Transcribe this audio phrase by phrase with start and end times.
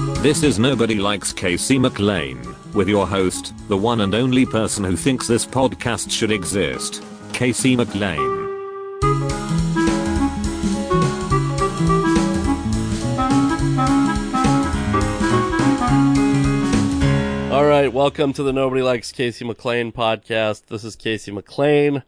[0.00, 4.96] This is Nobody Likes Casey McLain, with your host, the one and only person who
[4.96, 7.02] thinks this podcast should exist,
[7.34, 8.40] Casey McLain.
[17.52, 20.66] All right, welcome to the Nobody Likes Casey McLain podcast.
[20.66, 22.02] This is Casey McLain.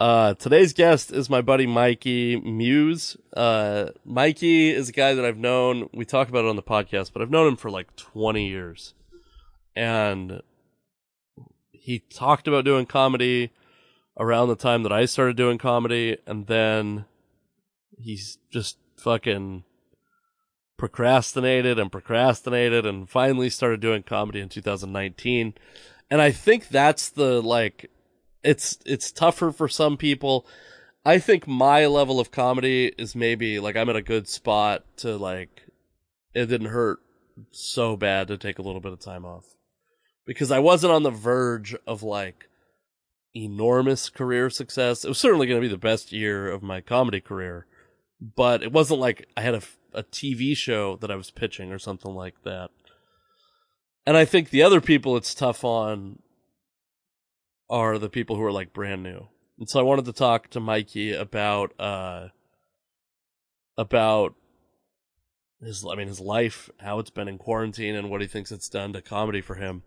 [0.00, 3.16] Uh, today's guest is my buddy Mikey Muse.
[3.36, 5.88] Uh, Mikey is a guy that I've known.
[5.92, 8.94] We talk about it on the podcast, but I've known him for like 20 years.
[9.76, 10.42] And
[11.70, 13.52] he talked about doing comedy
[14.18, 16.16] around the time that I started doing comedy.
[16.26, 17.04] And then
[17.96, 19.62] he's just fucking
[20.76, 25.54] procrastinated and procrastinated and finally started doing comedy in 2019.
[26.10, 27.90] And I think that's the like
[28.44, 30.46] it's it's tougher for some people.
[31.04, 35.16] I think my level of comedy is maybe like I'm at a good spot to
[35.16, 35.62] like
[36.34, 37.00] it didn't hurt
[37.50, 39.44] so bad to take a little bit of time off.
[40.26, 42.48] Because I wasn't on the verge of like
[43.34, 45.04] enormous career success.
[45.04, 47.66] It was certainly going to be the best year of my comedy career,
[48.20, 51.78] but it wasn't like I had a, a TV show that I was pitching or
[51.78, 52.70] something like that.
[54.06, 56.20] And I think the other people it's tough on
[57.70, 59.28] are the people who are like brand new.
[59.58, 62.28] And so I wanted to talk to Mikey about uh
[63.76, 64.34] about
[65.60, 68.68] his I mean his life, how it's been in quarantine and what he thinks it's
[68.68, 69.82] done to comedy for him.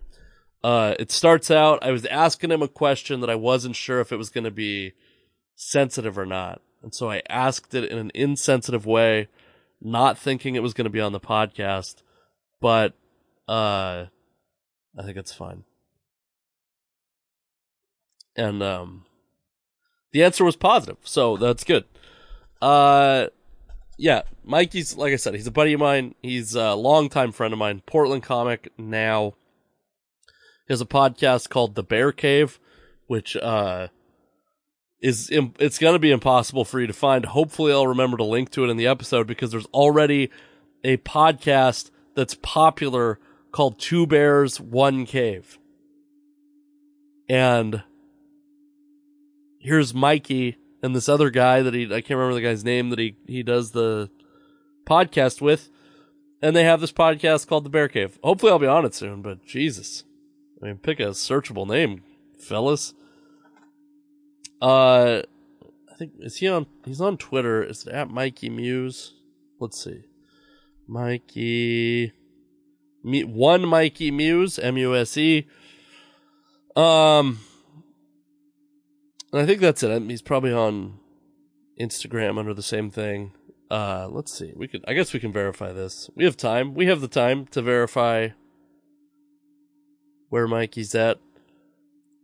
[0.64, 4.12] Uh it starts out I was asking him a question that I wasn't sure if
[4.12, 4.94] it was going to be
[5.56, 6.62] sensitive or not.
[6.82, 9.28] And so I asked it in an insensitive way,
[9.82, 12.04] not thinking it was going to be on the podcast,
[12.62, 12.94] but
[13.48, 14.06] uh
[14.98, 15.64] I think it's fine
[18.38, 19.06] and um,
[20.14, 21.86] the answer was positive, so that's good.
[22.62, 23.28] Uh,
[23.98, 26.16] yeah, Mikey's like I said, he's a buddy of mine.
[26.22, 29.34] He's a longtime friend of mine, Portland comic now.
[30.68, 32.60] He has a podcast called The Bear Cave,
[33.08, 33.88] which uh
[35.02, 37.26] is it's going to be impossible for you to find.
[37.26, 40.30] Hopefully, I'll remember to link to it in the episode because there's already
[40.84, 43.20] a podcast that's popular
[43.52, 45.58] called Two Bears One Cave.
[47.30, 47.84] And
[49.68, 53.00] here's Mikey and this other guy that he I can't remember the guy's name that
[53.00, 54.10] he he does the
[54.86, 55.70] podcast with,
[56.42, 58.18] and they have this podcast called The Bear Cave.
[58.24, 59.22] Hopefully, I'll be on it soon.
[59.22, 60.06] But Jesus,
[60.62, 62.04] I mean, pick a searchable name,
[62.40, 62.94] fellas.
[64.62, 65.22] Uh,
[65.92, 66.66] I think is he on?
[66.86, 67.62] He's on Twitter.
[67.64, 69.14] Is it at Mikey Muse?
[69.60, 70.04] Let's see,
[70.88, 72.14] Mikey.
[73.04, 75.48] Me, one Mikey Muse, M U S E.
[76.76, 77.40] Um,
[79.32, 80.04] and I think that's it.
[80.04, 81.00] He's probably on
[81.80, 83.34] Instagram under the same thing.
[83.70, 84.54] Uh, let's see.
[84.56, 84.84] We could.
[84.88, 86.10] I guess we can verify this.
[86.16, 86.74] We have time.
[86.74, 88.30] We have the time to verify
[90.30, 91.20] where Mikey's at.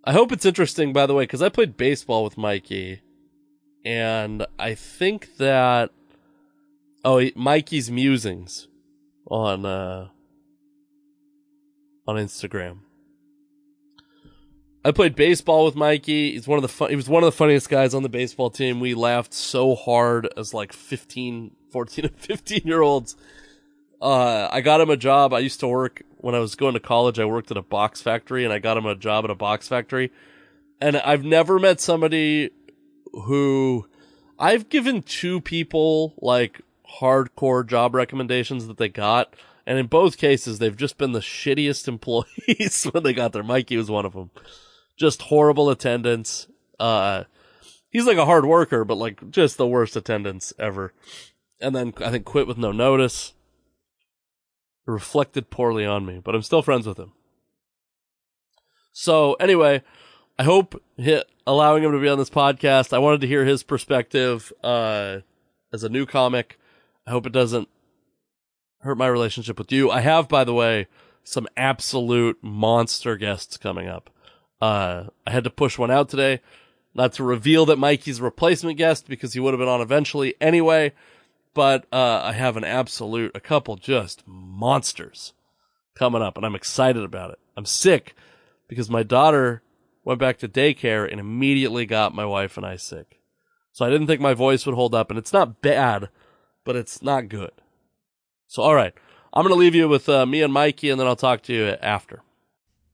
[0.06, 3.02] I hope it's interesting, by the way, because I played baseball with Mikey,
[3.86, 5.92] and I think that
[7.03, 8.68] oh, Mikey's musings
[9.28, 10.08] on uh
[12.08, 12.80] on Instagram.
[14.85, 16.33] I played baseball with Mikey.
[16.33, 18.49] He's one of the fun- he was one of the funniest guys on the baseball
[18.49, 18.81] team.
[18.81, 23.16] We laughed so hard as like 15, 14 and 15 year olds.
[24.01, 25.33] Uh, I got him a job.
[25.33, 27.17] I used to work when I was going to college.
[27.17, 29.69] I worked at a box factory and I got him a job at a box
[29.69, 30.11] factory.
[30.81, 32.50] And I've never met somebody
[33.13, 33.88] who
[34.38, 36.59] I've given two people like
[37.00, 39.33] hardcore job recommendations that they got.
[39.65, 43.44] And in both cases, they've just been the shittiest employees when they got there.
[43.44, 44.31] Mikey was one of them
[44.98, 46.48] just horrible attendance.
[46.80, 47.24] Uh,
[47.90, 50.94] he's like a hard worker, but like just the worst attendance ever.
[51.62, 53.34] And then I think quit with no notice.
[54.88, 57.14] It reflected poorly on me, but I'm still friends with him.
[58.92, 59.81] So anyway,
[60.38, 60.81] I hope
[61.48, 62.94] allowing him to be on this podcast.
[62.94, 65.20] I wanted to hear his perspective uh,
[65.72, 66.60] as a new comic.
[67.08, 67.70] I hope it doesn't
[68.80, 69.90] hurt my relationship with you.
[69.90, 70.88] I have, by the way,
[71.24, 74.10] some absolute monster guests coming up.
[74.63, 76.39] Uh, I had to push one out today,
[76.95, 80.94] not to reveal that Mikey's replacement guest because he would have been on eventually anyway.
[81.54, 85.33] But uh, I have an absolute, a couple just monsters
[85.95, 87.39] coming up, and I'm excited about it.
[87.57, 88.15] I'm sick
[88.69, 89.63] because my daughter
[90.06, 93.19] went back to daycare and immediately got my wife and I sick.
[93.74, 96.07] So I didn't think my voice would hold up, and it's not bad,
[96.63, 97.51] but it's not good.
[98.48, 98.94] So all right,
[99.33, 101.65] I'm gonna leave you with uh, me and Mikey, and then I'll talk to you
[101.81, 102.21] after.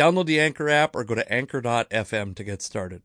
[0.00, 3.02] Download the Anchor app or go to anchor.fm to get started.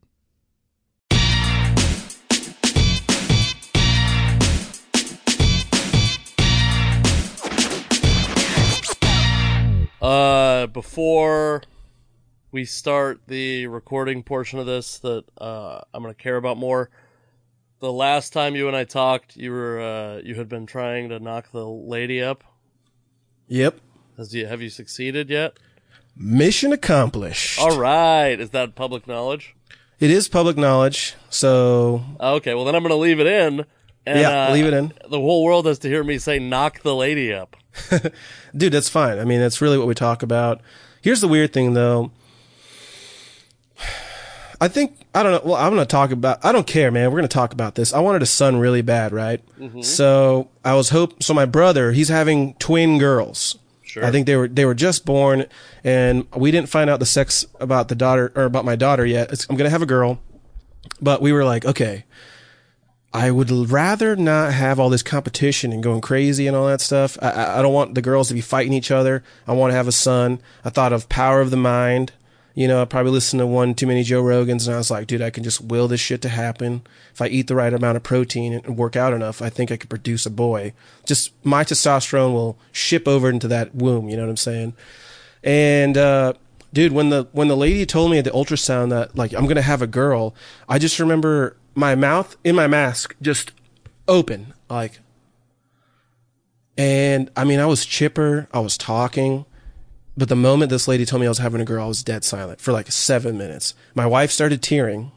[10.02, 11.64] Uh, before
[12.54, 16.90] we start the recording portion of this, that uh, I'm gonna care about more.
[17.80, 21.20] The last time you and I talked, you were uh, you had been trying to
[21.20, 22.46] knock the lady up.
[23.50, 23.82] Yep.
[24.16, 25.58] Has you have you succeeded yet?
[26.18, 27.60] Mission accomplished.
[27.60, 29.56] All right, is that public knowledge?
[30.00, 33.66] It is public knowledge, so Okay, well then I'm gonna leave it in.
[34.06, 34.94] And, Yeah, uh, leave it in.
[35.10, 37.56] The whole world has to hear me say "knock the lady up."
[38.56, 39.20] dude, that's fine.
[39.20, 40.62] I mean, that's really what we talk about.
[41.02, 42.12] Here's the weird thing, though.
[44.62, 45.42] I think I don't know.
[45.52, 46.44] Well, I'm gonna talk about.
[46.46, 47.12] I don't care, man.
[47.12, 47.94] We're gonna talk about this.
[47.94, 49.42] I wanted a son really bad, right?
[49.82, 51.22] So I was hope.
[51.24, 53.58] So my brother, he's having twin girls.
[53.96, 54.06] Sure.
[54.06, 55.46] I think they were they were just born,
[55.84, 59.32] and we didn't find out the sex about the daughter or about my daughter yet.
[59.32, 60.20] It's, I'm gonna have a girl,
[61.02, 62.04] but we were like, okay.
[63.14, 67.18] I would rather not have all this competition and going crazy and all that stuff.
[67.22, 69.24] I- I, I don't want the girls to be fighting each other.
[69.48, 70.42] I want to have a son.
[70.66, 72.12] I thought of Power of the Mind.
[72.56, 75.08] You know, I probably listened to one too many Joe Rogans, and I was like,
[75.08, 76.84] dude, I can just will this shit to happen.
[77.14, 79.78] If I eat the right amount of protein and work out enough, I think I
[79.78, 80.74] could produce a boy.
[81.06, 84.08] Just my testosterone will ship over into that womb.
[84.08, 84.74] You know what I'm saying?
[85.44, 86.34] And uh,
[86.72, 89.62] dude, when the when the lady told me at the ultrasound that like I'm gonna
[89.62, 90.34] have a girl,
[90.70, 93.52] I just remember my mouth in my mask just
[94.08, 95.02] open, like.
[96.78, 98.48] And I mean, I was chipper.
[98.54, 99.46] I was talking.
[100.18, 102.24] But the moment this lady told me I was having a girl, I was dead
[102.24, 103.74] silent for like seven minutes.
[103.96, 105.12] My wife started tearing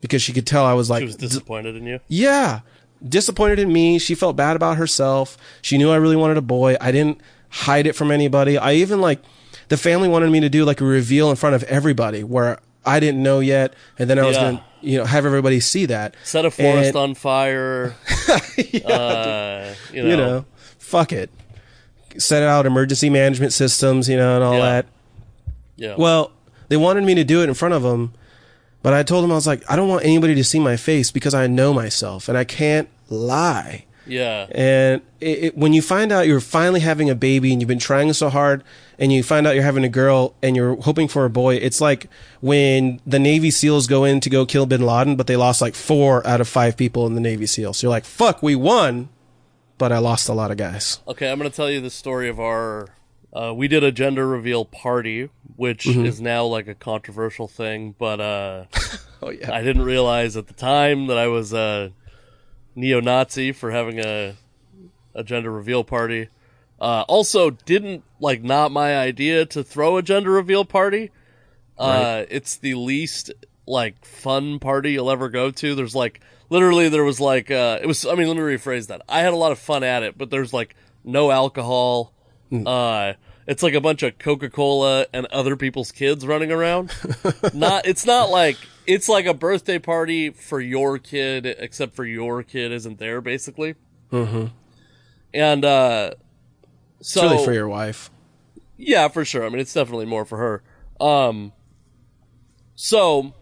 [0.00, 2.00] because she could tell I was like, She was disappointed in you.
[2.08, 2.60] yeah,
[3.06, 3.98] disappointed in me.
[3.98, 5.38] She felt bad about herself.
[5.62, 6.76] She knew I really wanted a boy.
[6.80, 7.20] I didn't
[7.50, 8.58] hide it from anybody.
[8.58, 9.20] I even like
[9.68, 12.98] the family wanted me to do like a reveal in front of everybody where I
[13.00, 14.42] didn't know yet, and then I was Yeah.
[14.42, 16.14] gonna you know have everybody see that.
[16.24, 17.94] Set a forest And- on fire.
[18.84, 20.08] uh, you know.
[20.08, 20.44] You know,
[20.78, 21.30] fuck it.
[22.22, 24.60] Set out emergency management systems, you know, and all Yeah.
[24.60, 24.86] that.
[25.76, 25.94] Yeah.
[25.98, 26.32] Well,
[26.68, 28.12] they wanted me to do it in front of them,
[28.82, 31.10] but I told them I was like, I don't want anybody to see my face
[31.10, 33.84] because I know myself and I can't lie.
[34.06, 34.46] yeah.
[34.52, 37.78] And it, it, when you find out you're finally having a baby and you've been
[37.78, 38.62] trying so hard
[38.98, 41.80] and you find out you're having a girl and you're hoping for a boy, it's
[41.80, 42.08] like
[42.40, 45.74] when the Navy SEALs go in to go kill bin Laden, but they lost like
[45.74, 47.78] four out of five people in the Navy SEALs.
[47.78, 49.08] So you're like, fuck, we won,
[49.78, 51.00] but I lost a lot of guys.
[51.08, 52.88] Okay, I'm going to tell you the story of our.
[53.32, 56.06] Uh, we did a gender reveal party, which Mm-hmm.
[56.06, 58.64] is now like a controversial thing, but uh,
[59.22, 59.52] Oh, yeah.
[59.52, 61.92] I didn't realize at the time that I was a
[62.74, 64.36] neo-Nazi for having a
[65.14, 66.28] a gender reveal party.
[66.78, 71.10] Uh, also, didn't like not my idea to throw a gender reveal party.
[71.78, 73.32] Uh, it's the least
[73.66, 75.74] like fun party you'll ever go to.
[75.74, 78.04] There's like literally there was like uh, it was.
[78.06, 79.02] I mean, let me rephrase that.
[79.08, 80.74] I had a lot of fun at it, but there's like
[81.04, 82.12] no alcohol.
[82.52, 83.14] Uh,
[83.48, 86.92] it's like a bunch of Coca Cola and other people's kids running around.
[87.54, 87.86] not.
[87.86, 92.70] It's not like it's like a birthday party for your kid, except for your kid
[92.72, 93.74] isn't there, basically.
[94.12, 94.46] Mm-hmm.
[95.34, 96.12] And uh,
[97.00, 98.10] so It's really for your wife.
[98.76, 99.44] yeah, for sure.
[99.44, 100.62] I mean, it's definitely more for her.
[101.04, 101.52] Um,
[102.74, 103.34] so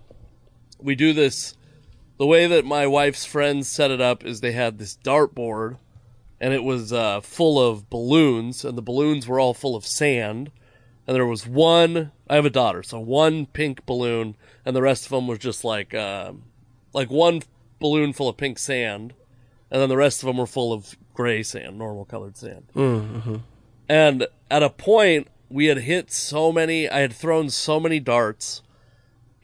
[0.80, 1.54] we do this.
[2.24, 5.76] The way that my wife's friends set it up is they had this dartboard,
[6.40, 10.50] and it was uh, full of balloons, and the balloons were all full of sand.
[11.06, 12.12] And there was one.
[12.26, 15.64] I have a daughter, so one pink balloon, and the rest of them was just
[15.64, 16.44] like, um
[16.94, 17.42] like one
[17.78, 19.12] balloon full of pink sand,
[19.70, 22.68] and then the rest of them were full of gray sand, normal colored sand.
[23.86, 28.62] And at a point, we had hit so many, I had thrown so many darts,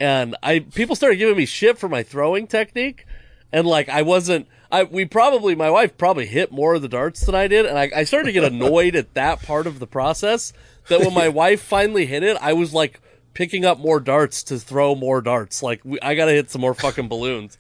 [0.01, 3.05] and I people started giving me shit for my throwing technique,
[3.53, 4.49] and like I wasn't.
[4.73, 7.79] I we probably my wife probably hit more of the darts than I did, and
[7.79, 10.53] I, I started to get annoyed at that part of the process.
[10.89, 13.01] That when my wife finally hit it, I was like
[13.35, 15.63] picking up more darts to throw more darts.
[15.63, 17.59] Like we, I gotta hit some more fucking balloons.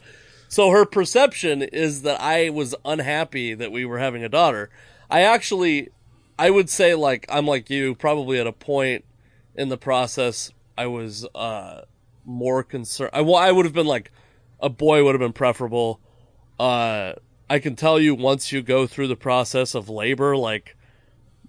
[0.48, 4.70] So her perception is that I was unhappy that we were having a daughter.
[5.08, 5.90] I actually,
[6.38, 9.04] I would say like I'm like you, probably at a point
[9.54, 11.82] in the process I was uh
[12.24, 13.10] more concerned.
[13.12, 14.10] I, well, I would have been like
[14.60, 16.00] a boy would have been preferable.
[16.58, 17.14] Uh,
[17.48, 20.76] I can tell you once you go through the process of labor, like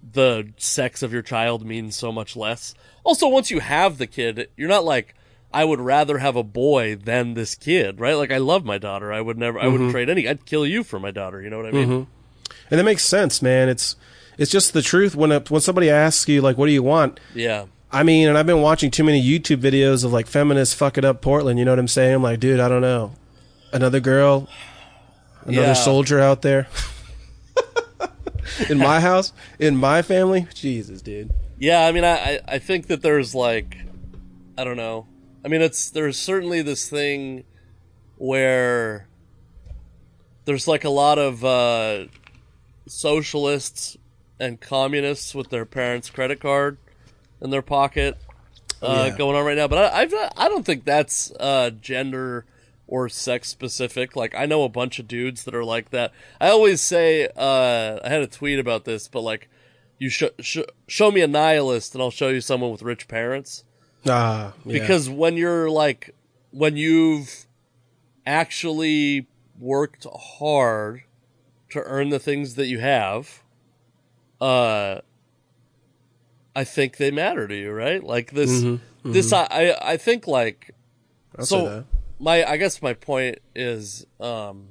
[0.02, 2.74] the sex of your child means so much less.
[3.04, 5.14] Also, once you have the kid, you're not like,
[5.52, 8.14] I would rather have a boy than this kid, right?
[8.14, 9.12] Like, I love my daughter.
[9.12, 11.42] I would never, I wouldn't trade any, I'd kill you for my daughter.
[11.42, 12.06] You know what I mean?
[12.70, 13.68] And it makes sense, man.
[13.68, 13.96] It's
[14.38, 17.20] it's just the truth when a, when somebody asks you like what do you want?
[17.34, 17.66] Yeah.
[17.92, 21.20] I mean, and I've been watching too many YouTube videos of like feminists fucking up
[21.20, 22.14] Portland, you know what I'm saying?
[22.14, 23.12] I'm like, dude, I don't know.
[23.72, 24.48] Another girl,
[25.44, 25.72] another Yeah.
[25.74, 26.68] soldier out there.
[28.70, 31.32] in my house, in my family, Jesus, dude.
[31.58, 33.76] Yeah, I mean, I, I- I think that there's like,
[34.56, 35.06] I don't know.
[35.44, 37.44] I mean, it's there's certainly this thing
[38.16, 39.06] where
[40.44, 42.06] there's like a lot of uh,
[42.86, 43.96] socialists
[44.40, 46.78] and communists with their parents' credit card
[47.42, 48.16] in their pocket
[48.80, 49.18] uh, Yeah.
[49.18, 49.68] going on right now.
[49.68, 52.46] But I I've, not- I don't think that's uh, gender
[52.86, 54.16] or sex specific.
[54.16, 56.12] Like I know a bunch of dudes that are like that.
[56.40, 59.48] I always say uh, I had a tweet about this, but like
[59.98, 60.58] you sh- sh-
[60.88, 63.64] show me a nihilist and I'll show you someone with rich parents
[64.06, 64.72] Ah, yeah.
[64.80, 66.14] because when you're like
[66.50, 67.46] when you've
[68.26, 69.26] actually
[69.58, 70.06] worked
[70.38, 71.02] hard
[71.70, 73.42] to earn the things that you have
[74.40, 75.00] uh
[76.54, 78.64] i think they matter to you right like this
[79.04, 80.74] this I, I i think like
[81.38, 81.84] I'll say so that.
[82.18, 84.68] my i guess my point is um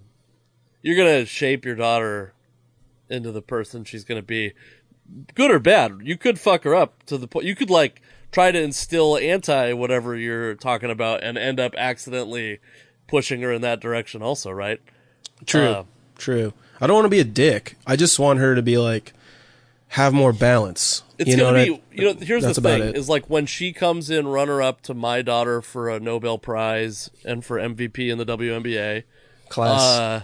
[0.82, 2.34] you're gonna shape your daughter
[3.10, 4.54] into the person she's gonna be
[5.36, 8.52] good or bad you could fuck her up to the point you could like try
[8.52, 12.60] to instill anti whatever you're talking about and end up accidentally
[13.08, 14.80] pushing her in that direction also right
[15.46, 15.68] True.
[15.68, 15.84] Uh,
[16.18, 16.54] True.
[16.80, 17.76] I don't want to be a dick.
[17.86, 19.14] I just want her to be like
[19.90, 21.04] have more balance.
[21.22, 23.72] It's you know gonna be, I- you know, here's the thing: is like when she
[23.74, 28.18] comes in runner up to my daughter for a Nobel Prize and for MVP in
[28.18, 29.04] the WNBA.
[29.50, 30.22] class Uh,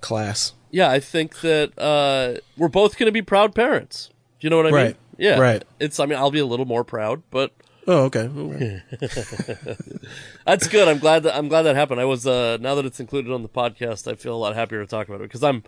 [0.00, 0.52] class.
[0.70, 4.10] yeah, I think that uh, we're both going to be proud parents.
[4.38, 4.94] Do you know what I mean?
[5.18, 5.38] Yeah.
[5.38, 5.64] Right.
[5.80, 5.98] It's.
[5.98, 7.52] I mean, I'll be a little more proud, but
[7.88, 8.28] Oh, okay.
[8.36, 8.82] okay.
[10.44, 10.88] that's good.
[10.88, 12.00] I'm glad that I'm glad that happened.
[12.00, 14.80] I was uh, now that it's included on the podcast, I feel a lot happier
[14.80, 15.62] to talk about it because I'm.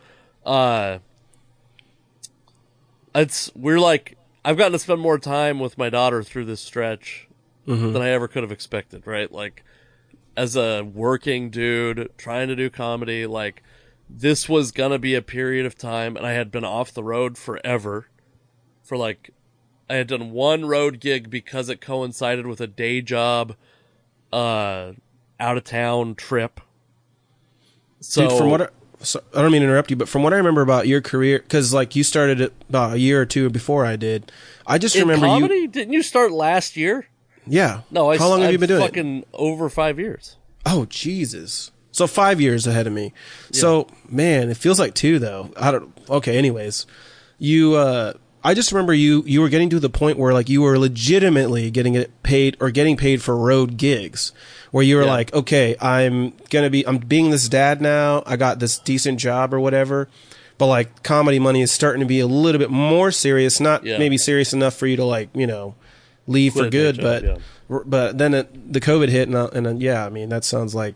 [0.44, 0.98] Uh,
[3.14, 7.28] it's we're like I've gotten to spend more time with my daughter through this stretch
[7.92, 9.06] than I ever could have expected.
[9.06, 9.64] Right, like
[10.36, 13.62] as a working dude trying to do comedy, like
[14.08, 17.36] this was gonna be a period of time, and I had been off the road
[17.36, 18.08] forever.
[18.82, 19.34] For like,
[19.90, 23.54] I had done one road gig because it coincided with a day job,
[24.32, 24.92] uh,
[25.38, 26.60] out of town trip.
[28.00, 30.36] So Dude, from what so, I don't mean to interrupt you, but from what I
[30.36, 33.84] remember about your career, because like you started it about a year or two before
[33.84, 34.30] I did.
[34.66, 35.68] I just in remember comedy, you.
[35.68, 37.06] didn't you start last year?
[37.46, 37.82] Yeah.
[37.90, 38.86] No, I How long have I've you been doing it?
[38.86, 40.36] Fucking over five years.
[40.66, 41.70] Oh Jesus!
[41.92, 43.12] So five years ahead of me.
[43.52, 45.50] So man, it feels like two though.
[45.56, 45.96] I don't.
[46.10, 46.36] Okay.
[46.36, 46.86] Anyways,
[47.38, 47.74] you.
[47.74, 48.14] uh
[48.44, 49.22] I just remember you.
[49.26, 52.70] You were getting to the point where like you were legitimately getting it paid or
[52.70, 54.32] getting paid for road gigs,
[54.70, 55.10] where you were Yeah.
[55.10, 56.86] like, okay, I'm gonna be.
[56.86, 58.22] I'm being this dad now.
[58.26, 60.08] I got this decent job or whatever.
[60.56, 63.60] But like comedy money is starting to be a little bit more serious.
[63.60, 63.98] Not Yeah.
[63.98, 65.74] maybe serious enough for you to like you know
[66.26, 67.78] leave Quit for good, job, but yeah.
[67.86, 70.74] but then it, the COVID hit, and, uh, and uh, yeah, I mean that sounds
[70.74, 70.94] like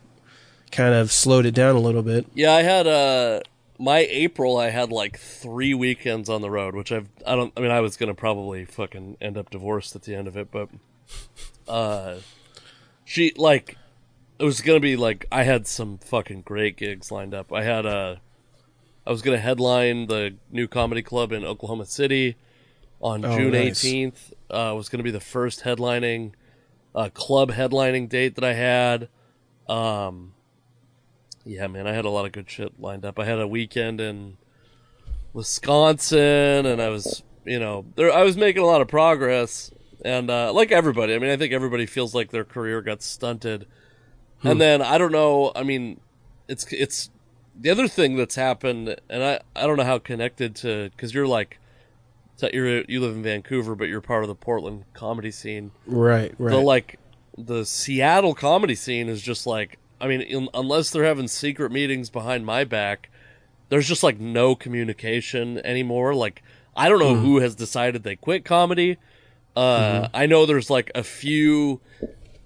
[0.73, 2.27] kind of slowed it down a little bit.
[2.35, 3.41] Yeah, I had uh
[3.79, 4.57] my April.
[4.57, 7.09] I had like three weekends on the road, which I've.
[7.27, 7.53] I don't.
[7.57, 10.51] I mean, I was gonna probably fucking end up divorced at the end of it,
[10.51, 10.69] but
[11.69, 12.17] uh,
[13.05, 13.77] she like
[14.39, 17.53] it was gonna be like I had some fucking great gigs lined up.
[17.53, 18.17] I had uh
[19.07, 22.37] I was gonna headline the new comedy club in Oklahoma City
[23.01, 23.85] on Oh, June nice.
[23.85, 24.33] eighteenth.
[24.51, 26.33] Uh, was gonna be the first headlining
[26.95, 29.09] uh, club headlining date that I had.
[29.69, 30.32] Um,
[31.45, 33.19] yeah, man, I had a lot of good shit lined up.
[33.19, 34.37] I had a weekend in
[35.33, 38.13] Wisconsin, and I was, you know, there.
[38.13, 39.71] I was making a lot of progress,
[40.05, 43.67] and uh, like everybody, I mean, I think everybody feels like their career got stunted.
[44.45, 45.53] And then I don't know.
[45.55, 46.01] I mean,
[46.49, 47.11] it's it's
[47.59, 51.29] the other thing that's happened, and I I don't know how connected to because you're
[51.29, 51.59] like.
[52.37, 56.35] so You're, you live in Vancouver, but you're part of the Portland comedy scene Right,
[56.39, 56.51] right.
[56.51, 56.99] the like
[57.39, 62.11] the Seattle comedy scene is just like I mean in, unless they're having secret meetings
[62.11, 63.09] behind my back
[63.73, 66.15] there's just like no communication anymore.
[66.15, 66.43] Like
[66.77, 68.99] I don't know who has decided they quit comedy.
[69.57, 71.81] Uh, I know there's like a few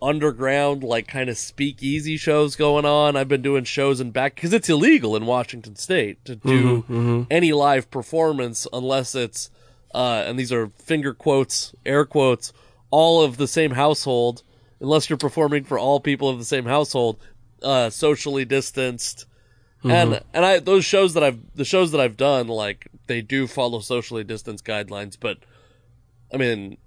[0.01, 3.17] underground, like kind of speakeasy shows going on.
[3.17, 7.53] I've been doing shows in back because it's illegal in Washington State to do any
[7.53, 9.51] live performance unless it's,
[9.95, 12.53] uh, and these are finger quotes, air quotes,
[12.91, 14.45] all of the same household,
[14.81, 17.19] unless you're performing for all people of the same household,
[17.63, 19.27] uh, socially distanced.
[19.85, 23.47] And and I those shows that I've the shows that I've done like they do
[23.47, 25.39] follow socially distanced guidelines, but
[26.35, 26.79] I mean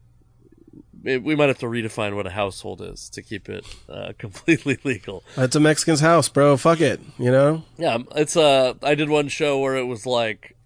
[1.05, 4.79] it, we might have to redefine what a household is to keep it uh, completely
[4.83, 5.23] legal.
[5.37, 6.57] It's a Mexican's house, bro.
[6.57, 6.99] Fuck it.
[7.17, 7.63] You know?
[7.77, 10.57] Yeah, it's uh I did one show where it was like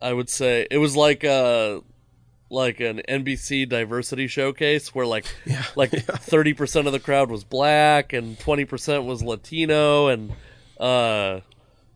[0.00, 1.80] I would say it was like uh
[2.52, 5.24] like an NBC diversity showcase where like
[5.76, 10.32] like 30% of the crowd was black and 20% was Latino and
[10.78, 11.40] uh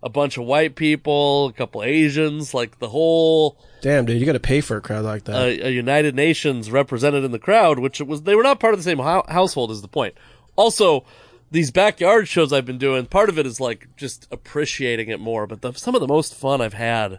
[0.03, 4.33] a bunch of white people, a couple Asians, like the whole Damn, dude, you got
[4.35, 5.35] to pay for a crowd like that.
[5.35, 8.79] a, a United Nations represented in the crowd, which was they were not part of
[8.79, 9.71] the same hou- household.
[9.71, 10.15] Is the point?
[10.55, 11.05] Also,
[11.51, 15.47] these backyard shows I've been doing, part of it is like just appreciating it more.
[15.47, 17.19] But the, some of the most fun I've had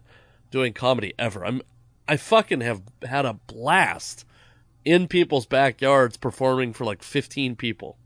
[0.51, 1.45] doing comedy ever.
[1.45, 1.61] I'm
[2.07, 4.25] I fucking have had a blast
[4.85, 7.97] in people's backyards performing for like 15 people.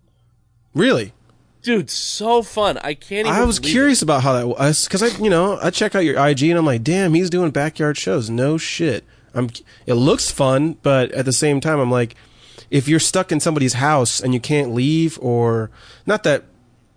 [0.73, 1.13] really?
[1.61, 2.79] Dude, so fun.
[2.79, 5.69] I can't even I was curious about how that was because I, you know, I
[5.69, 8.31] check out your IG and I'm like, damn, he's doing backyard shows.
[8.31, 9.03] No shit.
[9.35, 9.51] I'm.
[9.85, 12.15] It looks fun, but at the same time, I'm like,
[12.71, 15.69] if you're stuck in somebody's house and you can't leave, or
[16.07, 16.45] not that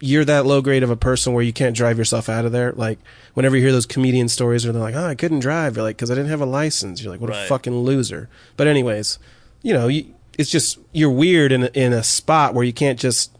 [0.00, 2.72] you're that low grade of a person where you can't drive yourself out of there.
[2.72, 2.98] Like
[3.34, 5.96] whenever you hear those comedian stories where they're like, oh, I couldn't drive, you're like,
[5.96, 7.02] because I didn't have a license.
[7.02, 8.28] You're like, what a fucking loser.
[8.56, 9.18] But anyways,
[9.62, 12.98] you know, you, it's just you're weird in a, in a spot where you can't
[12.98, 13.30] just.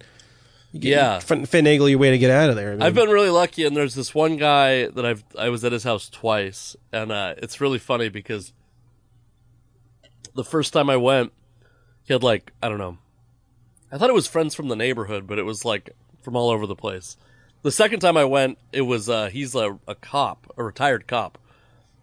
[0.73, 1.21] You Yeah.
[1.21, 2.71] fin- finagle your way to get out of there.
[2.71, 5.65] I mean, I've been really lucky, and there's this one guy that I've I was
[5.65, 8.53] at his house twice, and uh, it's really funny because
[10.35, 11.33] the first time I went,
[12.05, 12.99] he had like I don't know,
[13.93, 15.91] I thought it was friends from the neighborhood, but it was like
[16.25, 17.17] from all over the place.
[17.63, 21.39] The second time I went, it was uh, he's a, a cop, a retired cop,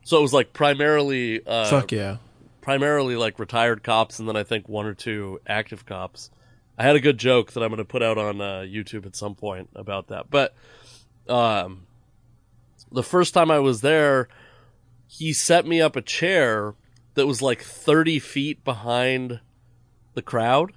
[0.03, 2.17] so it was like primarily uh, Fuck yeah.
[2.61, 6.29] primarily like retired cops, and then I think one or two active cops.
[6.77, 9.15] I had a good joke that I'm going to put out on uh, YouTube at
[9.15, 10.31] some point about that.
[10.31, 10.55] But
[11.29, 11.85] um,
[12.91, 14.29] the first time I was there,
[15.07, 16.73] he set me up a chair
[17.13, 19.41] that was like 30 feet behind
[20.13, 20.73] the crowd.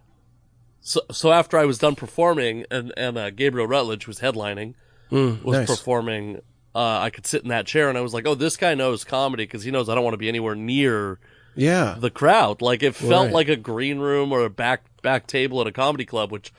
[0.86, 4.74] So, so after I was done performing, and and uh, Gabriel Rutledge was headlining,
[5.10, 5.66] Mm, was nice.
[5.66, 6.40] performing.
[6.74, 9.02] Uh, I could sit in that chair, and I was like, "Oh, this guy knows
[9.02, 11.18] comedy because he knows I don't want to be anywhere near
[11.56, 11.94] Yeah.
[11.98, 12.60] the crowd.
[12.60, 13.32] Like it felt Right.
[13.32, 16.52] like a green room or a back back table at a comedy club, which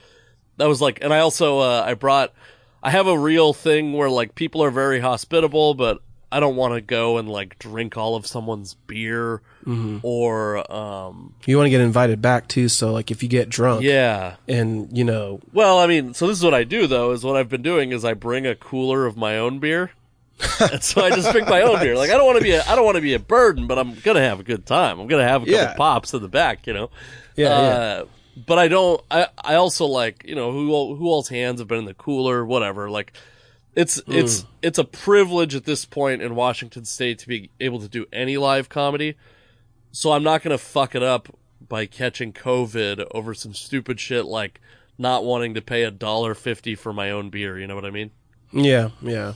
[0.56, 0.98] that was like.
[1.02, 2.32] And I also uh, I brought
[2.82, 5.98] I have a real thing where like people are very hospitable, but
[6.32, 9.98] I don't want to go and like drink all of someone's beer Mm-hmm.
[10.02, 13.82] or um You want to get invited back too, so like if you get drunk
[13.82, 14.36] yeah.
[14.46, 17.10] and you know, Well, I mean, so this is what I do though.
[17.10, 19.90] Is what I've been doing is I bring a cooler of my own beer.
[20.60, 21.96] and so I just drink my own beer.
[21.96, 23.78] Like I don't want to be a, I don't want to be a burden, but
[23.78, 25.00] I'm gonna have a good time.
[25.00, 25.74] I'm gonna have a couple Yeah.
[25.74, 26.90] pops in the back, you know.
[27.36, 27.74] yeah, yeah.
[28.02, 28.04] Uh,
[28.46, 29.00] but I don't.
[29.10, 31.94] I I also like you know who all- who all's hands have been in the
[31.94, 32.90] cooler, whatever.
[32.90, 33.14] Like
[33.74, 37.88] it's it's it's a privilege at this point in Washington State to be able to
[37.88, 39.16] do any live comedy.
[39.92, 41.28] So I'm not gonna fuck it up
[41.68, 44.60] by catching COVID over some stupid shit like
[44.98, 47.58] not wanting to pay a dollar fifty for my own beer.
[47.58, 48.10] You know what I mean?
[48.52, 49.34] Yeah, yeah.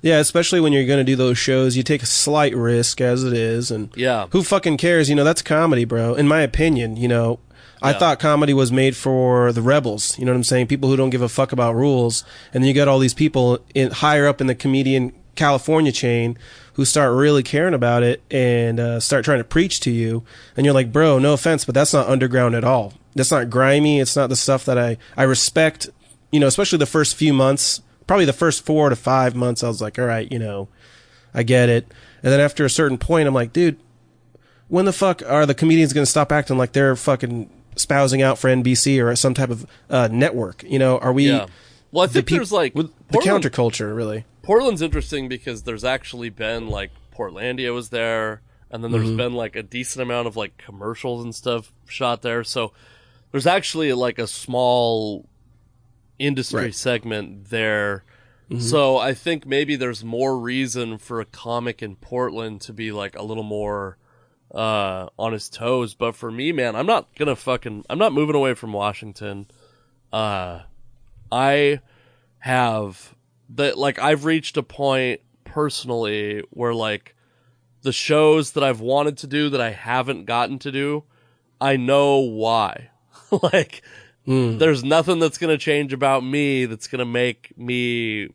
[0.00, 3.24] Yeah, especially when you're going to do those shows, you take a slight risk as
[3.24, 4.26] it is and Yeah.
[4.30, 5.08] who fucking cares?
[5.10, 6.14] You know, that's comedy, bro.
[6.14, 7.40] In my opinion, you know,
[7.82, 7.98] I Yeah.
[7.98, 10.68] thought comedy was made for the rebels, you know what I'm saying?
[10.68, 12.24] People who don't give a fuck about rules.
[12.54, 16.36] And then you got all these people in higher up in the comedian California chain
[16.74, 20.22] who start really caring about it and uh, start trying to preach to you.
[20.56, 22.94] And you're like, bro, no offense, but that's not underground at all.
[23.14, 24.00] That's not grimy.
[24.00, 25.88] It's not the stuff that I, I respect,
[26.30, 29.64] you know, especially the first few months, probably the first four to five months.
[29.64, 30.68] I was like, all right, you know,
[31.32, 31.90] I get it.
[32.22, 33.78] And then after a certain point, I'm like, dude,
[34.68, 38.38] when the fuck are the comedians going to stop acting like they're fucking spousing out
[38.38, 40.62] for NBC or some type of uh, network?
[40.64, 41.46] You know, are we Yeah.
[41.90, 44.24] Well, I the think there's like with the Portland- counterculture really?
[44.48, 49.16] Portland's interesting because there's actually been like Portlandia was there, and then there's Mm-hmm.
[49.18, 52.42] been like a decent amount of like commercials and stuff shot there.
[52.42, 52.72] So
[53.30, 55.28] there's actually like a small
[56.18, 56.74] industry Right.
[56.74, 58.04] segment there.
[58.58, 63.14] So I think maybe there's more reason for a comic in Portland to be like
[63.16, 63.98] a little more
[64.54, 65.92] uh on his toes.
[65.92, 69.46] But for me, man, I'm not gonna fucking I'm not moving away from Washington.
[70.10, 70.60] Uh
[71.30, 71.80] I
[72.38, 73.14] have
[73.50, 77.14] that like I've reached a point personally where like
[77.82, 81.04] the shows that I've wanted to do that I haven't gotten to do
[81.60, 82.90] I know why.
[83.42, 83.82] like,
[84.26, 88.28] there's nothing that's going to change about me that's going to make me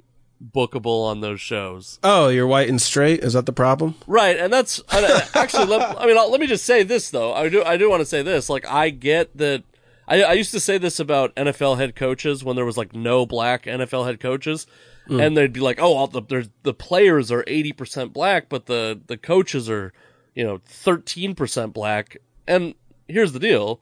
[0.43, 1.99] bookable on those shows.
[2.03, 3.21] Oh, you're white and straight.
[3.21, 3.95] Is that the problem?
[4.07, 5.65] Right, and that's and, uh, actually.
[5.65, 7.33] Let, I mean, let me just say this though.
[7.33, 7.63] I do.
[7.63, 8.49] I do want to say this.
[8.49, 9.63] Like, I get that.
[10.07, 13.25] I, I used to say this about NFL head coaches when there was like no
[13.25, 14.67] black NFL head coaches,
[15.09, 18.99] and they'd be like, "Oh, all the the players are eighty percent black, but the
[19.07, 19.93] the coaches are,
[20.35, 22.75] you know, thirteen percent black." And
[23.07, 23.79] here's the deal: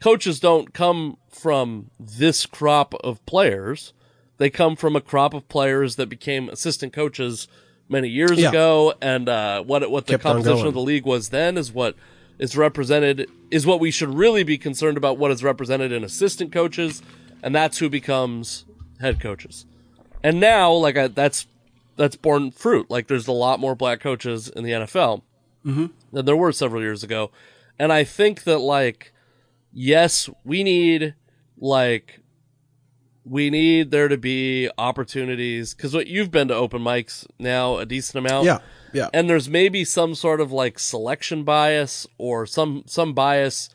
[0.00, 3.92] coaches don't come from this crop of players.
[4.38, 7.46] They come from a crop of players that became assistant coaches
[7.88, 8.48] many years Yeah.
[8.48, 11.94] ago, and uh, what what the Kept composition of the league was then is what
[12.38, 15.18] is represented is what we should really be concerned about.
[15.18, 17.02] What is represented in assistant coaches,
[17.42, 18.64] and that's who becomes
[19.00, 19.66] head coaches.
[20.22, 21.46] And now, like I, that's
[21.96, 22.90] that's borne fruit.
[22.90, 25.22] Like there's a lot more black coaches in the NFL
[25.64, 25.86] Mm-hmm.
[26.12, 27.30] than there were several years ago,
[27.78, 29.12] and I think that like
[29.72, 31.14] yes, we need
[31.58, 32.20] like
[33.26, 37.84] we need there to be opportunities because what you've been to open mics now a
[37.84, 38.58] decent amount Yeah.
[38.94, 39.08] Yeah.
[39.12, 43.68] and there's maybe some sort of like selection bias or some some bias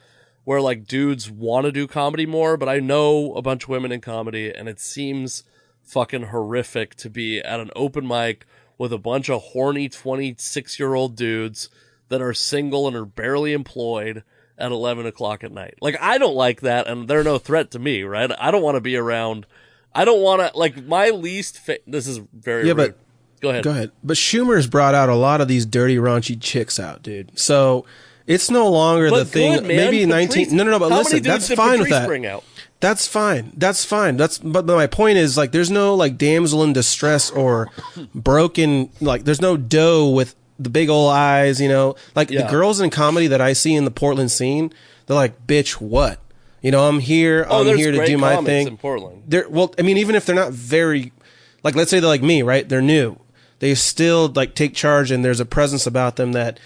[0.43, 3.91] where like dudes want to do comedy more but i know a bunch of women
[3.91, 5.43] in comedy and it seems
[5.85, 8.45] fucking horrific to be at an open mic
[8.77, 11.69] with a bunch of horny 26 year old dudes
[12.09, 14.23] that are single and are barely employed
[14.57, 17.79] at 11 o'clock at night like i don't like that and they're no threat to
[17.79, 19.45] me right i don't want to be around
[19.93, 22.77] i don't want to like my least fa- this is very Yeah, rude.
[22.77, 22.97] but-
[23.41, 23.91] go ahead Go ahead.
[24.03, 27.37] But Schumer's brought out a lot of these dirty, raunchy chicks out, dude.
[27.37, 27.85] So
[28.25, 29.51] it's no longer But the thing.
[29.53, 29.67] man.
[29.67, 30.55] Maybe Patrice- nineteen.
[30.57, 30.79] No, no, no.
[30.79, 32.07] But listen, that's fine with that.
[32.07, 32.43] Bring out?
[32.81, 33.51] That's fine.
[33.55, 34.17] That's fine.
[34.17, 37.69] That's but, but my point is like there's no like damsel in distress or
[38.13, 41.95] broken like there's no dough with the big old eyes, you know.
[42.15, 42.43] Like Yeah.
[42.43, 44.71] the girls in comedy that I see in the Portland scene,
[45.05, 46.19] they're like, "Bitch, what?"
[46.61, 47.45] You know, I'm here.
[47.49, 48.67] Oh, I'm here to do my thing.
[48.67, 49.23] in Portland.
[49.27, 51.11] They're well, I mean, even if they're not very,
[51.63, 52.67] like, let's say they're like me, right?
[52.67, 53.17] They're new.
[53.59, 56.59] They still like take charge, and there's a presence about them that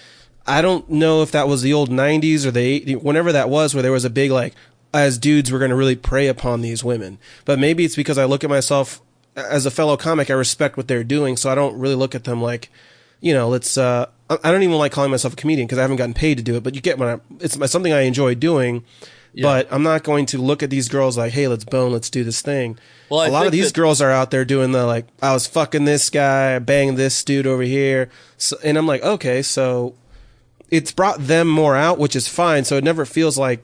[0.48, 3.74] I don't know if that was the old '90s or the 80s, whenever that was,
[3.74, 4.54] where there was a big like,
[4.94, 7.18] as dudes, we're going to really prey upon these women.
[7.46, 9.02] But maybe it's because I look at myself
[9.36, 10.30] as a fellow comic.
[10.30, 12.70] I respect what they're doing, so I don't really look at them like,
[13.22, 13.78] you know, let's.
[13.78, 16.44] uh I don't even like calling myself a comedian because I haven't gotten paid to
[16.44, 16.62] do it.
[16.64, 18.84] But you get what I, it's something I enjoy doing.
[19.42, 22.24] But I'm not going to look at these girls like, hey, let's bone, let's do
[22.24, 22.78] this thing.
[23.10, 25.34] Well, I a lot of these that- girls are out there doing the like, I
[25.34, 29.96] was fucking this guy, banging this dude over here, so, and I'm like, okay, so
[30.70, 32.66] it's brought them more out, which is fine.
[32.66, 33.64] So it never feels like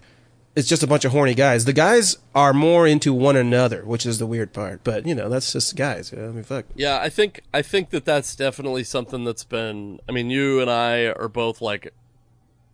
[0.56, 1.66] it's just a bunch of horny guys.
[1.66, 4.84] The guys are more into one another, which is the weird part.
[4.84, 6.12] But you know, that's just guys.
[6.12, 6.30] You know?
[6.30, 6.66] I mean, fuck.
[6.76, 10.00] Yeah, I think I think that that's definitely something that's been.
[10.08, 11.94] I mean, you and I are both like.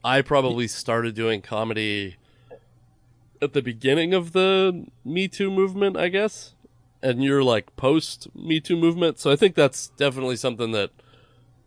[0.03, 2.15] I probably started doing comedy
[3.41, 6.55] at the beginning of the Me Too movement, I guess,
[7.03, 9.19] and you're like post Me Too movement.
[9.19, 10.91] So I think that's definitely something that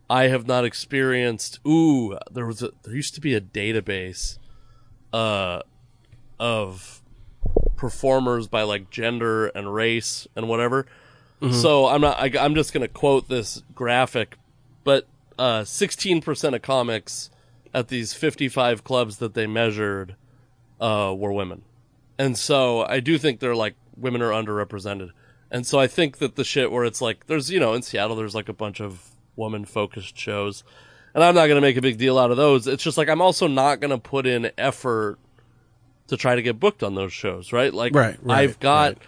[0.08, 1.60] I have not experienced.
[1.66, 4.38] Ooh, there was a there used to be a database,
[5.12, 5.62] uh,
[6.38, 7.02] of
[7.76, 10.86] performers by like gender and race and whatever.
[11.52, 12.18] So I'm not.
[12.18, 14.38] I, I'm just gonna quote this graphic,
[14.82, 15.06] but
[15.38, 17.28] uh, 16% of comics
[17.74, 20.16] at these 55 clubs that they measured
[20.80, 21.60] uh, were women,
[22.18, 25.10] and so I do think they're like women are underrepresented,
[25.50, 28.16] and so I think that the shit where it's like there's you know in Seattle
[28.16, 30.64] there's like a bunch of woman focused shows,
[31.14, 32.66] and I'm not gonna make a big deal out of those.
[32.66, 35.18] It's just like I'm also not gonna put in effort
[36.08, 37.72] to try to get booked on those shows, right?
[37.72, 38.98] Like Right, right, I've got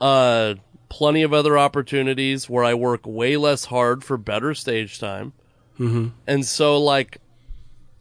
[0.00, 0.54] uh
[0.88, 5.32] plenty of other opportunities where I work way less hard for better stage time.
[5.78, 6.08] Mm-hmm.
[6.26, 7.18] And so like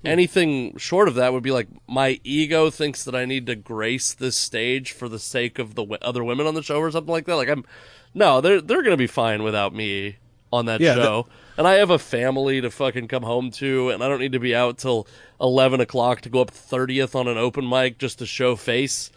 [0.04, 4.14] anything short of that would be like my ego thinks that I need to grace
[4.14, 7.12] this stage for the sake of the w- other women on the show or something
[7.12, 7.36] like that.
[7.36, 7.66] Like I'm
[8.14, 10.18] no, they're they're to be fine without me
[10.52, 11.28] on that Yeah, show.
[11.58, 14.40] and I have a family to fucking come home to, and I don't need to
[14.40, 15.08] be out till
[15.40, 19.12] eleven o'clock to go up thirtieth on an open mic just to show face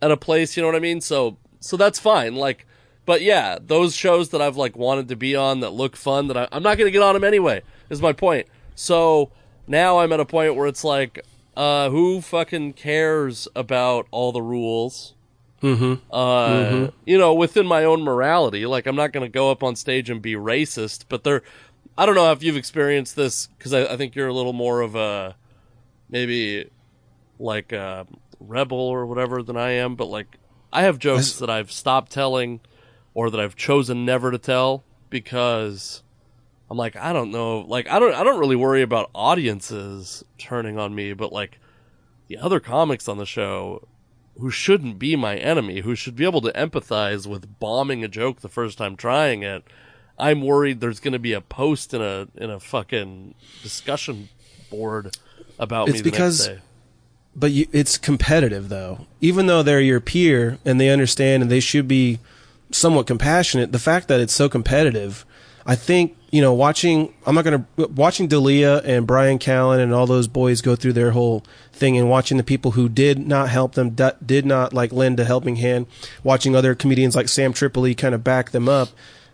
[0.00, 0.56] at a place.
[0.56, 1.00] You know what I mean?
[1.00, 2.34] So so that's fine.
[2.34, 2.66] Like,
[3.06, 6.36] but yeah, those shows that I've like wanted to be on that look fun that
[6.36, 7.62] I, I'm not going to get on them anyway.
[7.90, 8.46] Is my point.
[8.74, 9.30] So
[9.66, 11.20] now I'm at a point where it's like,
[11.56, 15.14] uh, who fucking cares about all the rules?
[15.62, 15.94] Mm-hmm.
[16.12, 19.76] Uh, you know, within my own morality, like I'm not going to go up on
[19.76, 21.42] stage and be racist, but there,
[21.96, 24.80] I don't know if you've experienced this because I, I think you're a little more
[24.80, 25.36] of a
[26.10, 26.68] maybe
[27.38, 28.06] like a
[28.40, 30.38] rebel or whatever than I am, but like
[30.72, 32.60] I have jokes that I've stopped telling
[33.14, 36.02] or that I've chosen never to tell because
[36.70, 40.78] I'm like I don't know, like I don't I don't really worry about audiences turning
[40.78, 41.60] on me, but like
[42.28, 43.86] the other comics on the show
[44.38, 48.40] who shouldn't be my enemy, who should be able to empathize with bombing a joke
[48.40, 49.64] the first time trying it.
[50.18, 54.28] I'm worried there's going to be a post in a in a fucking discussion
[54.70, 55.16] board
[55.58, 56.50] about It's me the because-.
[57.34, 59.06] But you, it's competitive, though.
[59.22, 62.18] Even though they're your peer and they understand and they should be
[62.70, 65.24] somewhat compassionate, the fact that it's so competitive,
[65.66, 67.12] I think you know, watching.
[67.26, 71.10] I'm not gonna watching D'Elia and Brian Callen and all those boys go through their
[71.10, 73.94] whole thing, and watching the people who did not help them,
[74.24, 75.86] did not like lend a helping hand.
[76.24, 78.88] Watching other comedians like Sam Tripoli kind of back them up.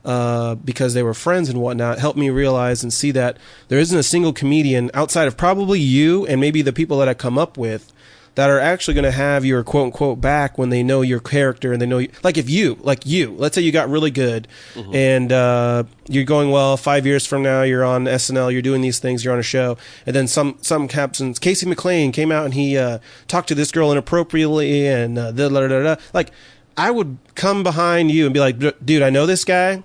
[0.04, 3.36] Uh, because they were friends and whatnot, helped me realize and see that
[3.66, 7.14] there isn't a single comedian outside of probably you and maybe the people that I
[7.14, 7.92] come up with
[8.38, 11.72] that are actually going to have your quote unquote back when they know your character
[11.72, 12.08] and they know you.
[12.22, 14.46] Like if you, like you, let's say you got really good
[14.94, 16.76] and uh, you're going well.
[16.76, 19.76] Five years from now, you're on SNL, you're doing these things, you're on a show,
[20.06, 21.40] and then some some happens.
[21.40, 25.48] Casey McLain came out and he uh, talked to this girl inappropriately and uh, da,
[25.48, 25.96] da, da, da.
[26.14, 26.30] like
[26.76, 29.82] I would come behind you and be like, dude, I know this guy.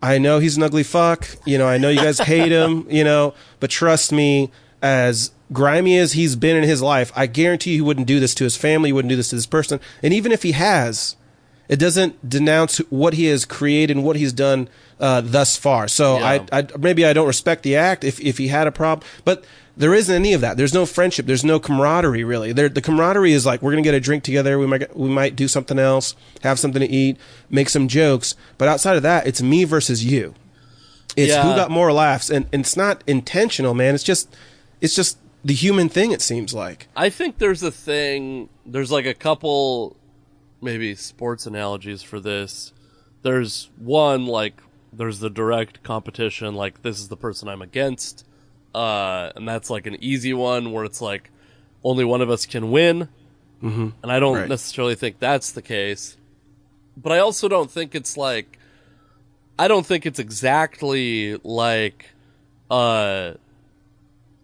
[0.00, 1.26] I know he's an ugly fuck.
[1.44, 5.96] You know, I know you guys hate him, you know, but trust me, as grimy
[5.98, 8.56] as he's been in his life, I guarantee you he wouldn't do this to his
[8.56, 9.80] family, he wouldn't do this to this person.
[10.02, 11.16] And even if he has,
[11.68, 14.68] it doesn't denounce what he has created and what he's done
[15.00, 15.88] uh, thus far.
[15.88, 16.46] So Yeah.
[16.52, 19.44] I, I maybe I don't respect the act if if he had a problem, but
[19.76, 20.56] there isn't any of that.
[20.56, 21.26] There's no friendship.
[21.26, 22.52] There's no camaraderie really.
[22.52, 24.58] There, the camaraderie is like we're gonna get a drink together.
[24.58, 27.18] We might we might do something else, have something to eat,
[27.50, 28.34] make some jokes.
[28.58, 30.34] But outside of that, it's me versus you.
[31.16, 33.94] It's who got more laughs, and, and it's not intentional, man.
[33.94, 34.34] It's just
[34.80, 36.10] it's just the human thing.
[36.12, 36.88] It seems like.
[36.96, 38.48] I think there's a thing.
[38.66, 39.96] There's like a couple,
[40.60, 42.72] maybe sports analogies for this.
[43.22, 44.60] There's one like
[44.92, 46.54] there's the direct competition.
[46.54, 48.26] Like this is the person I'm against,
[48.74, 51.30] uh, and that's like an easy one where it's like
[51.84, 53.08] only one of us can win.
[53.62, 53.88] Mm-hmm.
[54.02, 54.48] And I don't Right.
[54.48, 56.16] necessarily think that's the case,
[56.96, 58.58] but I also don't think it's like
[59.58, 62.10] I don't think it's exactly like
[62.70, 63.34] uh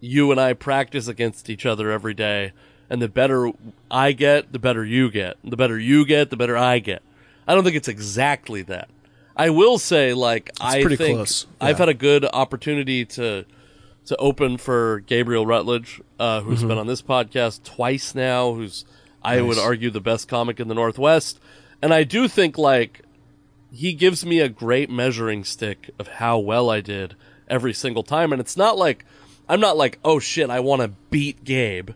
[0.05, 2.53] you and I practice against each other every day,
[2.91, 3.53] and the better
[3.89, 5.37] I get, the better you get.
[5.45, 7.03] The better you get, the better I get.
[7.47, 8.89] I don't think it's exactly that.
[9.37, 13.45] I will say, like, I pretty think close, I've had a good opportunity to
[14.07, 16.69] to open for Gabriel Rutledge, uh, who's Mm-hmm.
[16.69, 18.53] been on this podcast twice now.
[18.53, 18.85] Who's
[19.23, 21.39] I would argue the best comic in the Northwest,
[21.81, 23.03] and I do think like
[23.73, 27.15] he gives me a great measuring stick of how well I did
[27.49, 28.33] every single time.
[28.33, 29.05] And it's not like,
[29.49, 31.91] I'm not like, oh shit, I want to beat Gabe.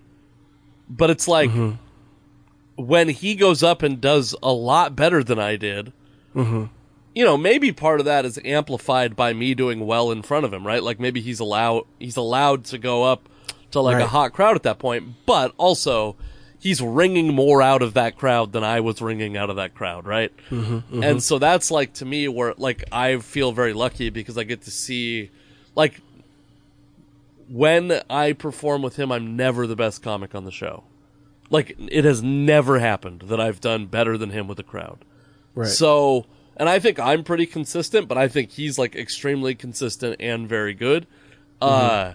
[0.89, 1.73] But it's like, mm-hmm.
[2.77, 5.93] when he goes up and does a lot better than I did,
[6.35, 6.65] mm-hmm.
[7.15, 10.53] you know, maybe part of that is amplified by me doing well in front of
[10.53, 10.83] him, right?
[10.83, 13.29] Like maybe he's allowed, he's allowed to go up
[13.73, 16.17] to like a hot crowd at that point, but also
[16.59, 20.07] he's ringing more out of that crowd than I was ringing out of that crowd,
[20.07, 20.33] right?
[20.51, 24.45] Mm-hmm, and so that's like to me where like I feel very lucky because I
[24.45, 25.31] get to see
[25.75, 26.01] like
[27.49, 30.85] when I perform with him, I'm never the best comic on the show.
[31.49, 35.05] Like it has never happened that I've done better than him with a crowd.
[35.55, 35.69] Right.
[35.69, 40.49] So, and I think I'm pretty consistent, but I think he's like extremely consistent and
[40.49, 41.07] very good.
[41.63, 42.15] Uh,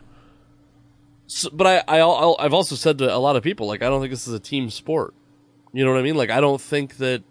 [1.27, 3.89] so, but I, I, I'll, I've also said to a lot of people, like, I
[3.89, 5.13] don't think this is a team sport.
[5.73, 6.17] You know what I mean?
[6.17, 7.23] Like, I don't think that,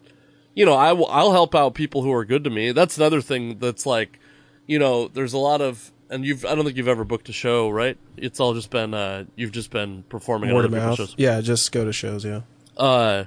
[0.55, 2.73] you know, I will, I'll help out people who are good to me.
[2.73, 4.19] That's another thing that's like,
[4.67, 7.33] you know, there's a lot of, and you've, I don't think you've ever booked a
[7.33, 7.97] show, right?
[8.17, 11.09] It's all just been, uh, you've just been performing Word at of other people's mouth.
[11.11, 12.25] shows Yeah, just go to shows.
[12.25, 12.41] Yeah.
[12.77, 13.25] uh,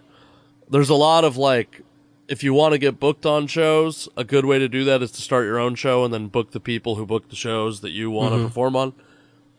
[0.69, 1.82] there's a lot of like,
[2.28, 5.12] if you want to get booked on shows, a good way to do that is
[5.12, 7.91] to start your own show and then book the people who book the shows that
[7.91, 8.93] you want to perform on.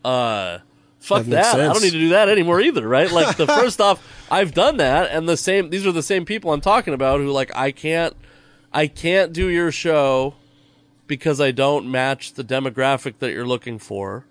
[0.05, 0.59] Uh,
[0.99, 1.31] fuck Mm-hmm.
[1.31, 1.61] That makes that.
[1.61, 1.85] I don't sense.
[1.85, 3.11] need to do that anymore either, right?
[3.11, 5.71] Like the first off, I've done that, and the same.
[5.71, 8.17] These are the same people I'm talking about who like I can't,
[8.73, 10.35] I can't do your show
[11.07, 14.25] because I don't match the demographic that you're looking for,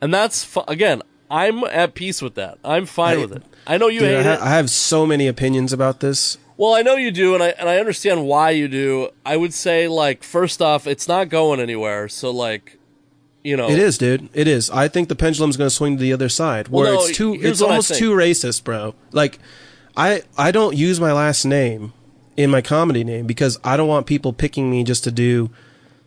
[0.00, 1.02] and that's fu- again.
[1.28, 2.58] I'm at peace with that.
[2.64, 3.42] I'm fine I- with it.
[3.66, 4.40] I know you Dude, I, hate ha- it.
[4.42, 6.38] I have so many opinions about this.
[6.56, 9.08] Well, I know you do, and I and I understand why you do.
[9.26, 12.08] I would say, like, first off, it's not going anywhere.
[12.08, 12.78] So, like,
[13.42, 14.28] you know, It is, dude.
[14.32, 14.70] It is.
[14.70, 17.16] I think the pendulum's going to swing to the other side, Well, where no, it's
[17.16, 17.34] too.
[17.34, 18.94] It's almost too racist, bro.
[19.12, 19.38] Like,
[19.96, 21.92] I I don't use my last name
[22.36, 25.50] in my comedy name because I don't want people picking me just to do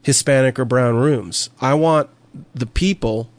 [0.02, 1.50] Hispanic or brown rooms.
[1.62, 2.10] I want
[2.54, 3.30] the people.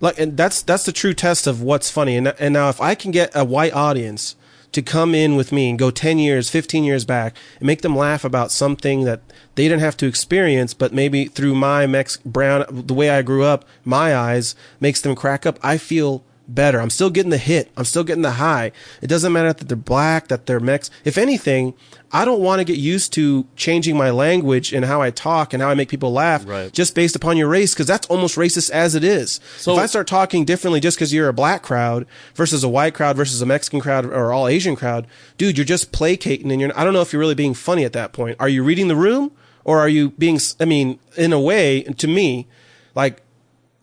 [0.00, 2.16] Like, and that's that's the true test of what's funny.
[2.16, 4.36] And and now, if I can get a white audience
[4.72, 7.94] to come in with me and go 10 years, 15 years back and make them
[7.94, 9.20] laugh about something that
[9.54, 13.44] they didn't have to experience, but maybe through my Mex brown, the way I grew
[13.44, 15.58] up, my eyes makes them crack up.
[15.62, 16.80] I feel better.
[16.80, 17.70] I'm still getting the hit.
[17.76, 18.72] I'm still getting the high.
[19.00, 20.90] It doesn't matter that they're black, that they're mixed.
[21.04, 21.74] If anything,
[22.12, 25.62] I don't want to get used to changing my language and how I talk and
[25.62, 26.70] how I make people laugh Right.
[26.72, 29.40] just based upon your race because that's almost racist as it is.
[29.56, 32.92] So- if I start talking differently just because you're a black crowd versus a white
[32.94, 35.06] crowd versus a Mexican crowd or all Asian crowd,
[35.38, 37.92] dude, you're just placating and you're, I don't know if you're really being funny at
[37.94, 38.36] that point.
[38.40, 39.30] Are you reading the room
[39.64, 42.46] or are you being, I mean, in a way, to me,
[42.94, 43.21] like,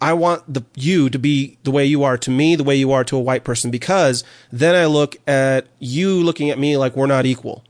[0.01, 2.91] I want the you to be the way you are to me, the way you
[2.91, 6.95] are to a white person, because then I look at you looking at me like
[6.95, 7.63] we're not equal.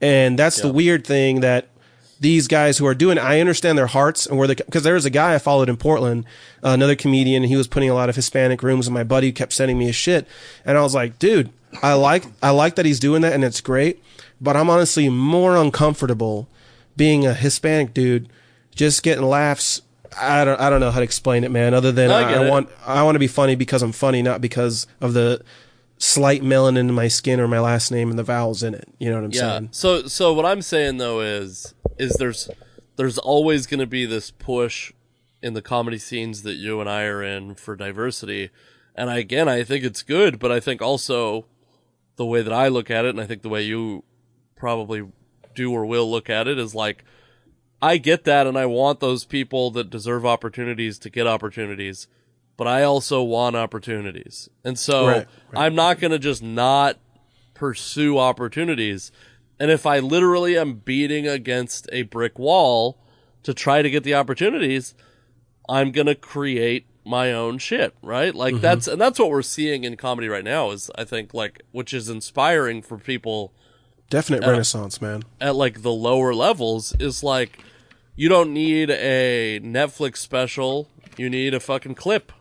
[0.00, 1.68] And that's the weird thing that
[2.18, 5.04] these guys who are doing, I understand their hearts and where they, because there was
[5.04, 6.24] a guy I followed in Portland,
[6.62, 9.32] uh, another comedian, and he was putting a lot of Hispanic rooms, and my buddy
[9.32, 10.26] kept sending me his shit.
[10.64, 11.50] And I was like, dude,
[11.82, 14.02] I like, I like that he's doing that and it's great,
[14.40, 16.48] but I'm honestly more uncomfortable
[16.96, 18.28] being a Hispanic dude,
[18.74, 19.82] just getting laughs.
[20.20, 22.48] I don't, I don't know how to explain it, man, other than I I, I
[22.50, 25.42] want, I want to be funny because I'm funny, not because of the
[25.98, 28.88] slight melanin in my skin or my last name and the vowels in it.
[28.98, 29.40] You know what I'm Yeah.
[29.40, 29.68] saying?
[29.72, 32.50] So so what I'm saying though is is there's
[32.96, 34.92] there's always going to be this push
[35.40, 38.50] in the comedy scenes that you and I are in for diversity.
[38.94, 41.46] And I, again, I think it's good, but I think also
[42.16, 44.04] the way that I look at it and I think the way you
[44.56, 45.04] probably
[45.54, 47.04] do or will look at it is like
[47.82, 52.06] I get that and I want those people that deserve opportunities to get opportunities,
[52.56, 54.48] but I also want opportunities.
[54.64, 56.98] And so Right, I'm not going to just not
[57.54, 59.10] pursue opportunities.
[59.58, 62.98] And if I literally am beating against a brick wall
[63.42, 64.94] to try to get the opportunities,
[65.68, 68.32] I'm going to create my own shit, right?
[68.32, 68.62] Like mm-hmm.
[68.62, 71.92] that's and that's what we're seeing in comedy right now is I think like which
[71.92, 73.52] is inspiring for people
[74.08, 75.24] Definite renaissance, man.
[75.40, 77.58] at like the lower levels is like
[78.14, 82.32] you don't need a Netflix special, you need a fucking clip.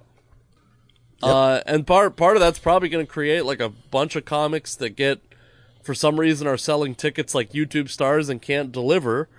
[1.23, 4.75] Uh, and part part of that's probably going to create like a bunch of comics
[4.75, 5.21] that get
[5.84, 9.29] for some reason are selling tickets like YouTube stars and can't deliver.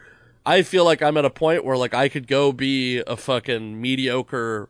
[0.44, 3.80] I feel like I'm at a point where like I could go be a fucking
[3.80, 4.68] mediocre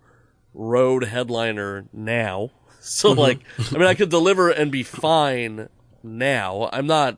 [0.55, 2.51] road headliner now.
[2.85, 3.39] So like
[3.71, 5.69] I mean I could deliver and be fine
[6.03, 6.69] now.
[6.73, 7.17] I'm not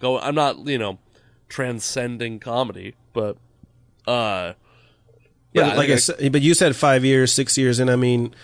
[0.00, 0.98] go I'm not, you know,
[1.48, 3.36] transcending comedy, but
[4.06, 4.52] uh
[5.52, 7.96] Yeah, yeah, like I, think said, but you said five years, six years, and I
[7.96, 8.34] mean,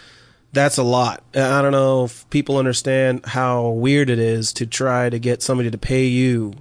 [0.53, 1.22] that's a lot.
[1.35, 5.70] I don't know if people understand how weird it is to try to get somebody
[5.70, 6.55] to pay you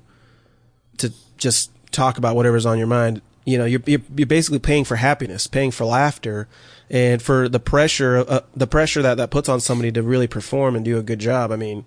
[0.97, 3.21] to just talk about whatever's on your mind.
[3.45, 6.47] You know, you're you're, you're basically paying for happiness, paying for laughter,
[6.89, 10.75] and for the pressure, uh, the pressure that that puts on somebody to really perform
[10.75, 11.51] and do a good job.
[11.51, 11.85] I mean,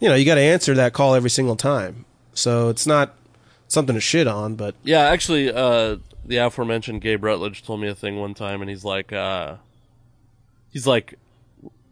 [0.00, 2.04] you know, you got to answer that call every single time.
[2.34, 3.14] So it's not
[3.68, 5.96] something to shit on, but Yeah, actually, uh,
[6.26, 9.56] the aforementioned Gabe Rutledge told me a thing one time, and he's like, uh,
[10.70, 11.18] he's like,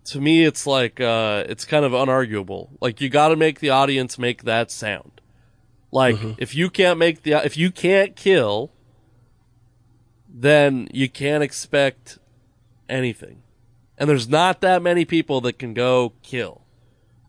[0.07, 2.69] to me, it's like, uh, it's kind of unarguable.
[2.81, 5.21] Like, you got to make the audience make that sound.
[5.91, 8.73] Like, if you can't make the, if you can't kill,
[10.29, 12.19] then you can't expect
[12.89, 13.43] anything.
[13.97, 16.63] And there's not that many people that can go kill.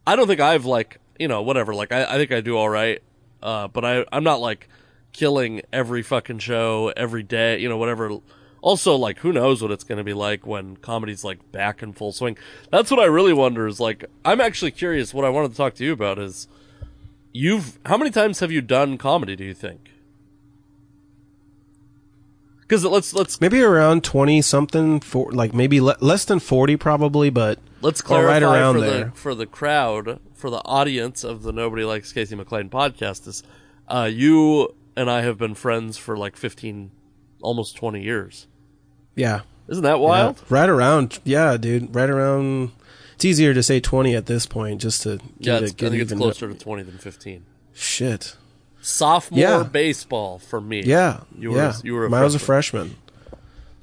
[0.07, 2.69] I don't think I've like you know whatever like I, I think I do all
[2.69, 3.01] right,
[3.41, 4.67] uh, but I I'm not like
[5.15, 8.17] killing every fucking show every day you know whatever.
[8.61, 11.93] Also like who knows what it's going to be like when comedy's like back in
[11.93, 12.37] full swing.
[12.71, 15.13] That's what I really wonder is like I'm actually curious.
[15.13, 16.47] What I wanted to talk to you about is
[17.31, 19.35] you've how many times have you done comedy?
[19.35, 19.91] Do you think?
[22.61, 27.29] Because let's let's maybe around 20 something for like maybe le- less than 40 probably
[27.29, 29.05] but Let's clarify right around for there.
[29.05, 33.43] the for the crowd, for the audience of the Nobody Likes Casey McLain podcast is
[33.87, 36.91] uh, you and I have been friends for like fifteen,
[37.41, 38.47] almost twenty years.
[39.15, 40.37] yeah Isn't that wild?
[40.37, 42.71] Yeah, right around yeah dude right around
[43.15, 45.87] it's easier to say 20 at this point just to Yeah, get, it's, it, get
[45.87, 47.45] I think it's closer to twenty than fifteen.
[47.73, 48.35] shit
[48.81, 49.63] Sophomore Yeah.
[49.63, 50.83] baseball for me.
[50.83, 52.05] yeah you were yeah you were.
[52.07, 52.95] A I was a freshman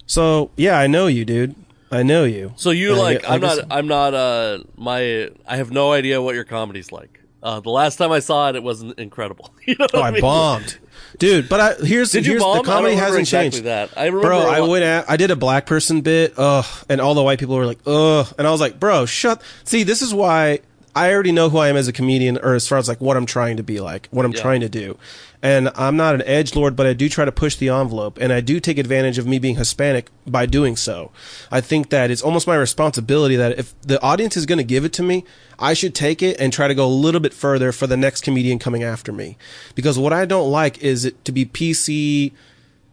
[0.06, 1.54] so yeah I know you dude
[1.90, 3.22] I know you So you like?
[3.28, 3.58] I I'm not.
[3.70, 4.14] I'm not.
[4.14, 5.28] Uh, my.
[5.46, 7.20] I have no idea what your comedy's like.
[7.42, 9.52] Uh, the last time I saw it, it wasn't incredible.
[9.66, 10.20] you know oh I mean?
[10.20, 10.78] bombed
[11.18, 12.58] dude but I here's Did you here's bomb?
[12.58, 14.28] the comedy hasn't exactly changed That I remember.
[14.28, 17.38] Bro, I went at, I did a black person bit, ugh, and all the white
[17.38, 19.42] people were like, ugh, and I was like, bro, shut.
[19.64, 20.60] See, this is why
[20.94, 23.16] I already know who I am as a comedian, or as far as like what
[23.16, 24.42] I'm trying to be like, what I'm Yeah.
[24.42, 24.98] trying to do,
[25.42, 28.30] and I'm not an edge lord, but I do try to push the envelope, and
[28.32, 31.10] I do take advantage of me being Hispanic by doing so.
[31.50, 34.84] I think that it's almost my responsibility that if the audience is going to give
[34.84, 35.24] it to me,
[35.58, 38.22] I should take it and try to go a little bit further for the next
[38.22, 39.38] comedian coming after me,
[39.74, 42.32] because what I don't like is it to be PC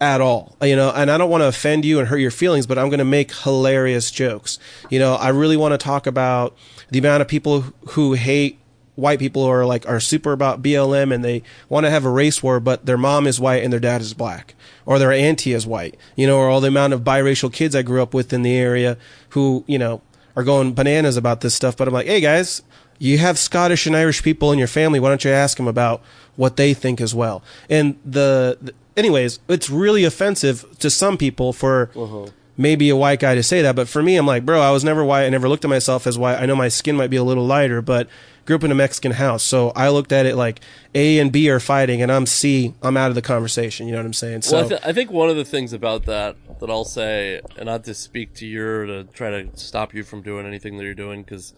[0.01, 0.55] at all.
[0.61, 2.89] You know, and I don't want to offend you and hurt your feelings, but I'm
[2.89, 4.59] going to make hilarious jokes.
[4.89, 6.55] You know, I really want to talk about
[6.89, 8.59] the amount of people who hate
[8.95, 12.09] white people who are like are super about BLM and they want to have a
[12.09, 15.53] race war, but their mom is white and their dad is black, or their auntie
[15.53, 18.33] is white, you know, or all the amount of biracial kids I grew up with
[18.33, 18.97] in the area
[19.29, 20.01] who, you know,
[20.35, 21.77] are going bananas about this stuff.
[21.77, 22.61] But I'm like, hey guys,
[22.99, 24.99] you have Scottish and Irish people in your family.
[24.99, 26.01] Why don't you ask them about
[26.35, 27.41] what they think as well?
[27.69, 32.27] And the, the anyways, it's really offensive to some people for uh-huh.
[32.57, 33.75] maybe a white guy to say that.
[33.75, 35.25] But for me, I'm like, bro, I was never white.
[35.25, 36.39] I never looked at myself as white.
[36.39, 38.09] I know my skin might be a little lighter, but
[38.45, 39.43] grew up in a Mexican house.
[39.43, 40.59] So I looked at it like
[40.93, 42.73] A and B are fighting and I'm C.
[42.81, 43.87] I'm out of the conversation.
[43.87, 44.41] You know what I'm saying?
[44.41, 47.39] So Well, I, th- I think one of the things about that that I'll say,
[47.55, 50.77] and not to speak to you or to try to stop you from doing anything
[50.77, 51.53] that you're doing, because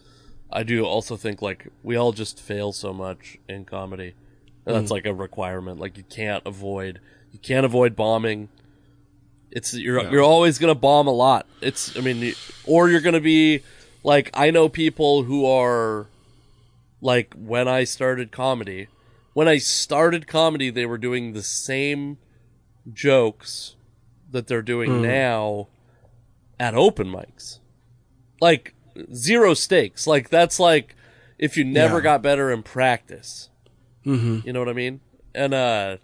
[0.52, 4.14] I do also think like we all just fail so much in comedy.
[4.64, 4.92] And that's mm.
[4.92, 5.80] like a requirement.
[5.80, 7.00] Like you can't avoid,
[7.32, 8.48] you can't avoid bombing.
[9.50, 11.46] It's you're you're always gonna bomb a lot.
[11.60, 12.34] It's I mean,
[12.64, 13.62] or you're gonna be
[14.02, 16.06] like I know people who are
[17.00, 18.88] like when I started comedy.
[19.34, 22.18] When I started comedy, they were doing the same
[22.92, 23.76] jokes
[24.30, 25.02] that they're doing mm.
[25.02, 25.68] now
[26.60, 27.58] at open mics.
[28.40, 28.74] Like
[29.14, 30.06] zero stakes.
[30.06, 30.94] Like that's like
[31.38, 32.02] if you never Yeah.
[32.04, 33.48] got better in practice.
[34.06, 34.46] Mm-hmm.
[34.46, 35.00] You know what I mean?
[35.34, 35.96] And uh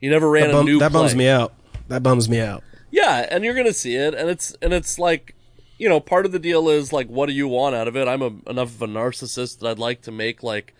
[0.00, 1.18] you never ran that, bum- a new that bums play.
[1.18, 1.54] me out.
[1.88, 2.62] That bums me out.
[2.90, 5.34] Yeah, and you're gonna see it, and it's and it's like,
[5.78, 8.06] you know, part of the deal is like, what do you want out of it?
[8.08, 10.74] I'm a, enough of a narcissist that I'd like to make like,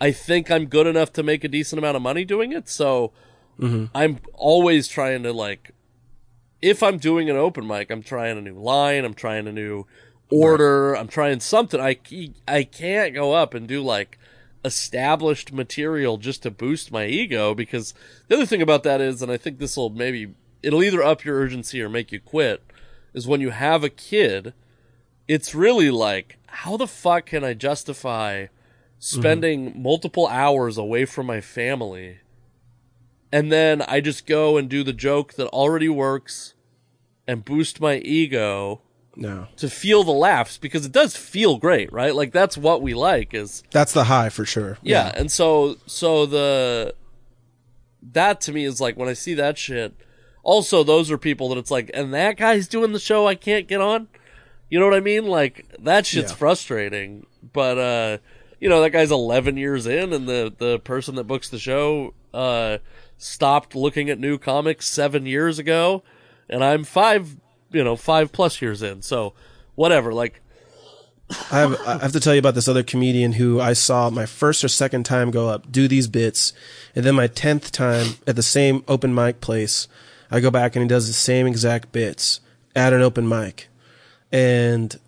[0.00, 2.68] I think I'm good enough to make a decent amount of money doing it.
[2.68, 3.12] So
[3.94, 5.72] I'm always trying to like,
[6.62, 9.84] if I'm doing an open mic, I'm trying a new line, I'm trying a new
[10.30, 11.80] order, I'm trying something.
[11.80, 11.98] I
[12.46, 14.18] I can't go up and do like
[14.64, 17.94] established material just to boost my ego because
[18.28, 21.24] the other thing about that is and I think this will maybe it'll either up
[21.24, 22.62] your urgency or make you quit
[23.14, 24.52] is when you have a kid
[25.26, 28.50] it's really like how the fuck can I justify mm-hmm.
[28.98, 32.18] spending multiple hours away from my family?
[33.32, 36.54] And then I just go and do the joke that already works
[37.28, 38.82] and boost my ego
[39.20, 42.14] No, to feel the laughs because it does feel great, right?
[42.14, 44.78] Like that's what we like is that's the high for sure.
[44.82, 46.94] yeah, and so so the
[48.02, 49.94] that to me is like when I see that shit.
[50.42, 53.26] Also, those are people that it's like, and that guy's doing the show.
[53.28, 54.08] I can't get on.
[54.70, 55.26] You know what I mean?
[55.26, 56.36] Like that shit's Yeah.
[56.36, 57.26] frustrating.
[57.52, 58.18] But uh,
[58.58, 62.14] you know that guy's 11 years in, and the the person that books the show
[62.32, 62.78] uh
[63.18, 66.02] stopped looking at new comics seven years ago,
[66.48, 67.36] and I'm five,
[67.70, 69.02] you know, five plus years in.
[69.02, 69.32] So
[69.74, 70.12] whatever.
[70.12, 70.40] Like
[71.50, 74.26] I have, I have to tell you about this other comedian who I saw my
[74.26, 76.52] first or second time go up, do these bits,
[76.94, 79.86] and then my tenth time at the same open mic place,
[80.30, 82.40] I go back and he does the same exact bits
[82.74, 83.68] at an open mic,
[84.32, 84.98] and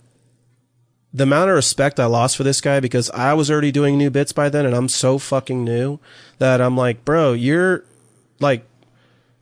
[1.13, 4.11] the amount of respect I lost for this guy because I was already doing new
[4.11, 5.99] bits by then, and I'm so fucking new
[6.39, 7.85] that I'm like, bro, you're
[8.41, 8.65] like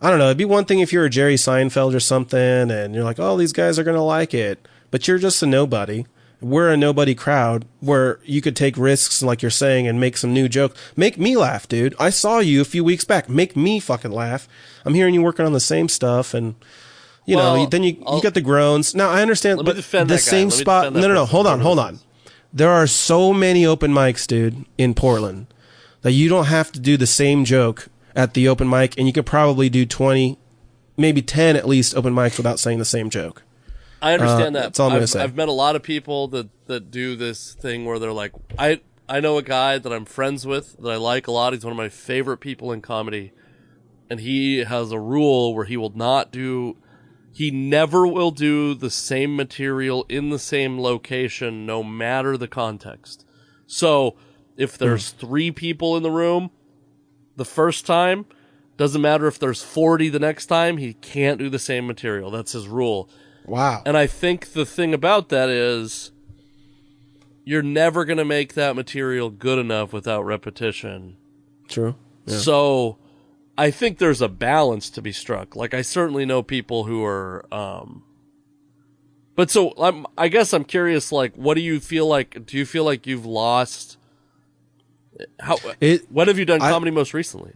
[0.02, 0.26] I don't know.
[0.26, 3.36] It'd be one thing if you're a Jerry Seinfeld or something, and you're like, "Oh,
[3.36, 6.04] these guys are gonna like it," but you're just a nobody.
[6.40, 10.32] We're a nobody crowd where you could take risks, like you're saying, and make some
[10.32, 10.80] new jokes.
[10.96, 11.94] Make me laugh, dude.
[12.00, 13.28] I saw you a few weeks back.
[13.28, 14.48] Make me fucking laugh.
[14.86, 16.54] I'm hearing you working on the same stuff, and
[17.26, 18.94] you Well, know, then you I'll- you got the groans.
[18.94, 19.76] Now I understand, but
[20.08, 20.94] the same spot.
[20.94, 21.26] No, no, no.
[21.26, 21.98] Hold on, hold on.
[22.54, 25.46] There are so many open mics, dude, in Portland
[26.00, 27.88] that you don't have to do the same joke
[28.20, 30.38] at the open mic, and you could probably do 20,
[30.96, 33.42] maybe 10 at least open mics without saying the same joke.
[34.02, 34.66] I understand Uh, that.
[34.68, 35.22] that's all I'm gonna I've, say.
[35.22, 38.80] I've met a lot of people that that do this thing where they're like, I
[39.08, 41.52] I know a guy that I'm friends with that I like a lot.
[41.52, 43.32] He's one of my favorite people in comedy,
[44.08, 46.76] and he has a rule where he will not do.
[47.32, 53.24] He never will do the same material in the same location, no matter the context.
[53.66, 54.16] So,
[54.56, 56.50] if there's three people in the room,
[57.40, 58.26] the first time,
[58.76, 62.30] doesn't matter if there's 40 the next time, he can't do the same material.
[62.30, 63.08] That's his rule.
[63.46, 63.82] Wow.
[63.86, 66.12] And I think the thing about that is
[67.46, 71.16] you're never going to make that material good enough without repetition.
[71.66, 71.94] True.
[72.26, 72.36] Yeah.
[72.36, 72.98] So
[73.56, 75.56] I think there's a balance to be struck.
[75.56, 78.04] Like I certainly know people who are um
[79.34, 82.66] but so I'm I guess I'm curious like what do you feel like do you
[82.66, 83.96] feel like you've lost
[85.40, 87.52] how It- when have you done I- comedy most recently?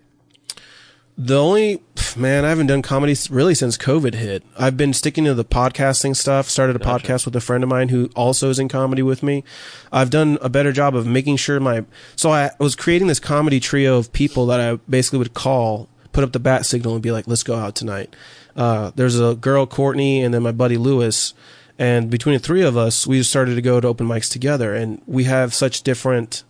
[1.16, 1.80] The only
[2.16, 4.42] man, I haven't done comedy really since COVID hit.
[4.58, 6.50] I've been sticking to the podcasting stuff.
[6.50, 9.44] Started a podcast with a friend of mine who also is in comedy with me.
[9.92, 11.84] I've done a better job of making sure my.
[12.16, 16.24] So I was creating this comedy trio of people that I basically would call put
[16.24, 18.14] up the bat signal and be like, let's go out tonight.
[18.56, 21.32] Uh, there's a girl, Courtney, and then my buddy Lewis.
[21.78, 24.74] And between the three of us, we started to go to open mics together.
[24.74, 26.42] And we have such different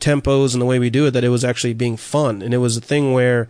[0.00, 2.42] tempos and the way we do it that it was actually being fun.
[2.42, 3.48] And it was a thing where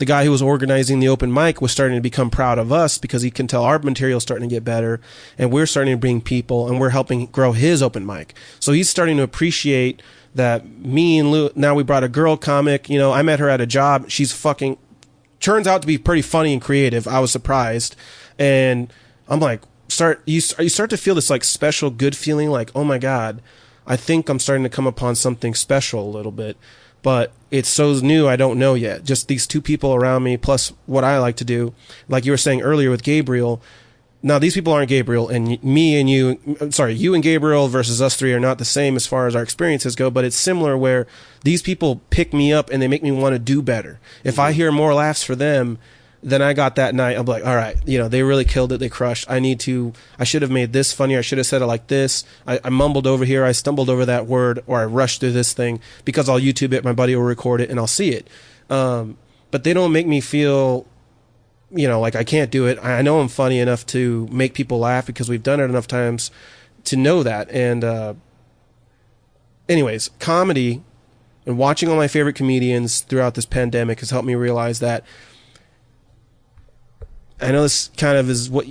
[0.00, 2.96] the guy who was organizing the open mic was starting to become proud of us
[2.96, 4.98] because he can tell our material is starting to get better
[5.36, 8.34] and we're starting to bring people and we're helping grow his open mic.
[8.60, 10.02] So he's starting to appreciate
[10.34, 13.50] that me and Lou, now we brought a girl comic, you know, I met her
[13.50, 14.08] at a job.
[14.08, 14.78] She's fucking,
[15.38, 17.06] turns out to be pretty funny and creative.
[17.06, 17.94] I was surprised.
[18.38, 18.90] And
[19.28, 22.84] I'm like, start, you, you start to feel this like special good feeling like, oh
[22.84, 23.42] my God,
[23.90, 26.56] I think I'm starting to come upon something special a little bit
[27.02, 29.04] but it's so new I don't know yet.
[29.04, 31.74] Just these two people around me plus what I like to do.
[32.08, 33.62] Like you were saying earlier with Gabriel.
[34.22, 36.38] Now these people aren't Gabriel and me and you
[36.70, 39.42] sorry, you and Gabriel versus us three are not the same as far as our
[39.42, 41.06] experiences go, but it's similar where
[41.42, 43.98] these people pick me up and they make me want to do better.
[44.22, 44.56] If I mm-hmm.
[44.56, 45.78] hear more laughs for them,
[46.22, 47.16] then I got that night.
[47.16, 48.78] I'm like, all right, you know, they really killed it.
[48.78, 49.30] They crushed.
[49.30, 51.18] I need to, I should have made this funnier.
[51.18, 52.24] I should have said it like this.
[52.46, 53.44] I, I, mumbled over here.
[53.44, 56.84] I stumbled over that word or I rushed through this thing because I'll YouTube it.
[56.84, 58.28] My buddy will record it and I'll see it.
[58.68, 59.16] Um,
[59.50, 60.86] but they don't make me feel,
[61.70, 62.78] you know, like I can't do it.
[62.82, 66.30] I know I'm funny enough to make people laugh because we've done it enough times
[66.84, 67.50] to know that.
[67.50, 68.14] And, uh,
[69.70, 70.82] anyways, comedy
[71.46, 75.04] and watching all my favorite comedians throughout this pandemic has helped me realize that
[77.40, 78.66] I know this kind of is what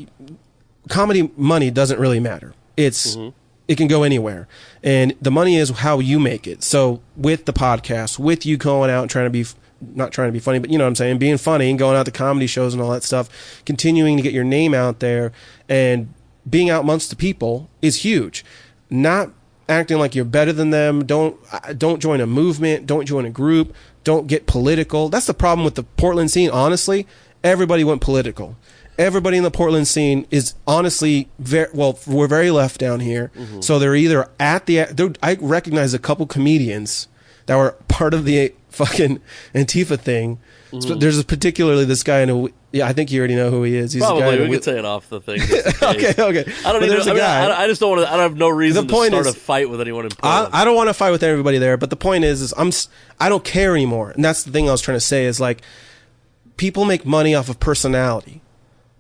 [0.90, 2.54] comedy money doesn't really matter.
[2.78, 3.36] It's mm-hmm.
[3.68, 4.48] it can go anywhere,
[4.84, 6.64] and the money is how you make it.
[6.64, 9.46] So with the podcast, with you going out and trying to be
[9.96, 11.96] not trying to be funny, but you know what I'm saying, being funny and going
[11.96, 15.32] out to comedy shows and all that stuff, continuing to get your name out there
[15.68, 16.14] and
[16.50, 18.44] being out amongst the people is huge.
[18.90, 19.32] Not
[19.68, 21.06] acting like you're better than them.
[21.06, 21.38] Don't
[21.78, 22.86] don't join a movement.
[22.86, 23.74] Don't join a group.
[24.04, 25.10] Don't get political.
[25.10, 26.50] That's the problem with the Portland scene.
[26.50, 27.06] Honestly,
[27.44, 28.56] everybody went political.
[28.98, 31.98] Everybody in the Portland scene is honestly very well.
[32.06, 33.62] We're very left down here, mm-hmm.
[33.62, 35.16] so they're either at the.
[35.24, 37.08] I recognize a couple comedians
[37.46, 39.22] that were part of the fucking
[39.56, 40.38] Antifa thing.
[40.72, 40.82] Mm-hmm.
[40.82, 42.48] So there's particularly this guy in a.
[42.72, 43.94] Yeah, I think you already know who he is.
[43.94, 45.42] He's Probably we could say it off the thing.
[45.82, 46.54] okay, okay.
[46.66, 46.84] I don't.
[46.84, 48.14] Even, I, mean, I, I, just don't want to.
[48.14, 50.12] I don't have no reason the point to start is, a fight with anyone in
[50.12, 50.54] Portland.
[50.54, 52.72] I, I don't want to fight with everybody there, but the point is, is I'm.
[53.20, 55.64] I don't care anymore, and that's the thing I was trying to say is like
[56.60, 58.42] people make money off of personality,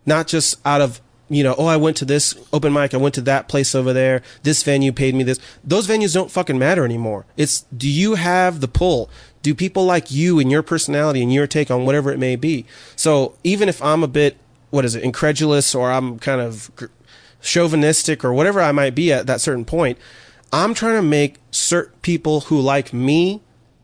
[0.06, 1.02] not just out of
[1.32, 3.94] you know, oh, I went to this open mic, I went to that place over
[3.94, 5.40] there, this venue paid me this.
[5.64, 7.28] Those venues don't fucking matter anymore.
[7.38, 9.12] It's do you have the pull?
[9.44, 12.66] Do people like you and your personality and your take on whatever it may be?
[12.96, 14.38] So even if I'm a bit,
[14.72, 16.72] what is it, incredulous or I'm kind of
[17.42, 20.00] chauvinistic or whatever I might be at that certain point,
[20.52, 23.42] I'm trying to make certain people who like me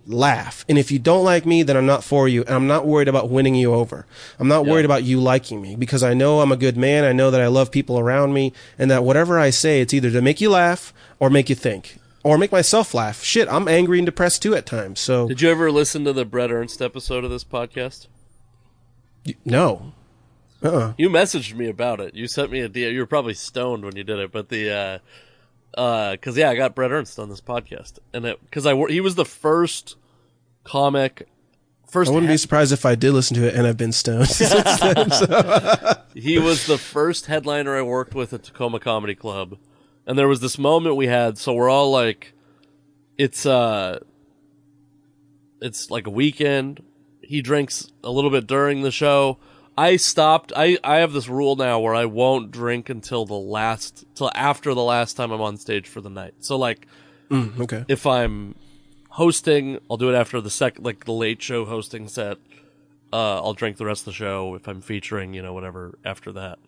[0.08, 0.66] laugh.
[0.70, 2.42] And if you don't like me, then I'm not for you.
[2.44, 4.06] And I'm not worried about winning you over.
[4.40, 4.72] I'm not yeah.
[4.72, 7.04] worried about you liking me because I know I'm a good man.
[7.04, 10.12] I know that I love people around me and that whatever I say, it's either
[10.12, 13.24] to make you laugh or make you think or make myself laugh.
[13.24, 15.00] Shit, I'm angry and depressed too at times.
[15.00, 18.08] So Did you ever listen to the Brett Ernst episode of this podcast?
[19.44, 19.94] No.
[20.64, 20.94] Uh-uh.
[20.98, 22.16] You messaged me about it.
[22.16, 22.92] You sent me a deal.
[22.92, 25.00] You were probably stoned when you did it, but the uh
[25.76, 29.02] because uh, yeah, I got Brett Ernst on this podcast, and it because I he
[29.02, 29.98] was the first
[30.64, 31.28] comic.
[31.86, 34.28] First, I wouldn't be surprised if I did listen to it and I've been stoned
[34.30, 35.12] since then.
[35.12, 36.02] So.
[36.14, 39.58] he was the first headliner I worked with at Tacoma Comedy Club,
[40.06, 41.38] and there was this moment we had.
[41.38, 42.34] So we're all like,
[43.18, 44.00] it's uh,
[45.62, 46.84] it's like a weekend.
[47.22, 49.40] He drinks a little bit during the show.
[49.78, 50.54] I stopped.
[50.56, 54.74] I, I have this rule now where I won't drink until the last, till after
[54.74, 56.36] the last time I'm on stage for the night.
[56.40, 56.88] So like,
[57.30, 57.86] mm, okay.
[57.88, 58.56] If I'm
[59.10, 62.38] hosting, I'll do it after the second, like the late show hosting set.
[63.12, 66.32] Uh, I'll drink the rest of the show if I'm featuring, you know, whatever after
[66.34, 66.60] that.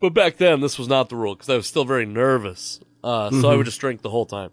[0.00, 2.80] But back then, this was not the rule because I was still very nervous.
[3.02, 3.46] Uh, so mm-hmm.
[3.46, 4.50] I would just drink the whole time.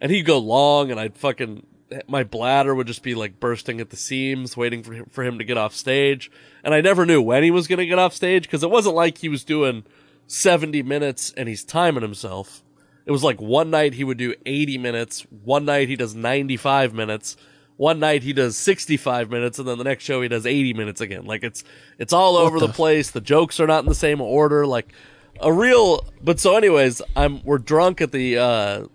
[0.00, 1.66] And he'd go long and I'd fucking
[2.06, 5.38] my bladder would just be like bursting at the seams, waiting for him, for him
[5.38, 6.30] to get off stage.
[6.62, 8.94] And I never knew when he was going to get off stage because it wasn't
[8.94, 9.84] like he was doing
[10.26, 12.62] 70 minutes and he's timing himself.
[13.06, 16.94] It was like one night he would do 80 minutes, one night he does 95
[16.94, 17.36] minutes,
[17.76, 21.02] one night he does 65 minutes, and then the next show he does 80 minutes
[21.02, 21.26] again.
[21.26, 21.64] Like it's,
[21.98, 23.10] it's all over the, the place.
[23.10, 24.66] The jokes are not in the same order.
[24.66, 24.92] Like
[25.38, 28.86] a real, but so anyways, I'm, we're drunk at the, uh,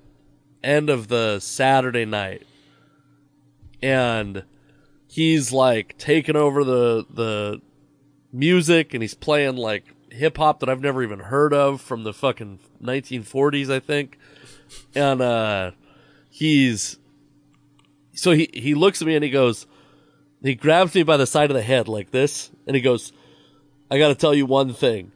[0.64, 2.44] end of the Saturday night
[3.82, 4.44] and
[5.08, 7.62] he's like taking over the the
[8.32, 12.14] music and he's playing like hip hop that I've never even heard of from the
[12.14, 14.18] fucking 1940s, I think.
[14.96, 15.72] And uh
[16.30, 16.98] he's
[18.14, 19.66] so he he looks at me and he goes,
[20.42, 23.12] he grabs me by the side of the head like this, and he goes,
[23.92, 25.12] "I got to tell you one thing.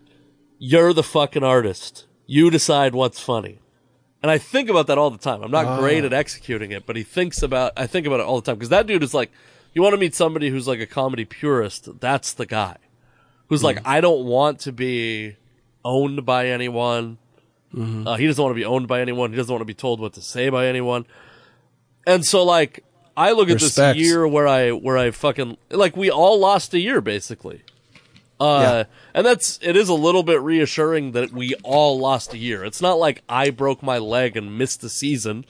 [0.58, 2.08] You're the fucking artist.
[2.26, 3.60] You decide what's funny."
[4.24, 5.44] And I think about that all the time.
[5.44, 8.40] I'm not great at executing it, but he thinks about I think about it all
[8.40, 9.30] the time because that dude is like,
[9.74, 12.00] you want to meet somebody who's like a comedy purist.
[12.00, 12.78] That's the guy
[13.48, 15.36] who's like, I don't want to be
[15.84, 17.18] owned by anyone.
[18.08, 19.32] Uh, he doesn't want to be owned by anyone.
[19.32, 21.06] He doesn't want to be told what to say by anyone.
[22.08, 22.84] And so like
[23.18, 26.80] I look at this year where I where I fucking like we all lost a
[26.80, 27.64] year basically.
[28.40, 32.64] Uh and that's it is a little bit reassuring that we all lost a year.
[32.66, 35.46] It's not like I broke my leg and missed the season.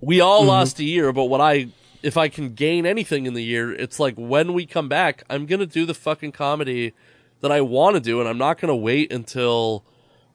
[0.00, 1.68] We all lost a year, but what I
[2.02, 5.46] if I can gain anything in the year, it's like when we come back, I'm
[5.60, 6.94] to do the fucking comedy
[7.40, 9.84] that I want to do and I'm not to wait until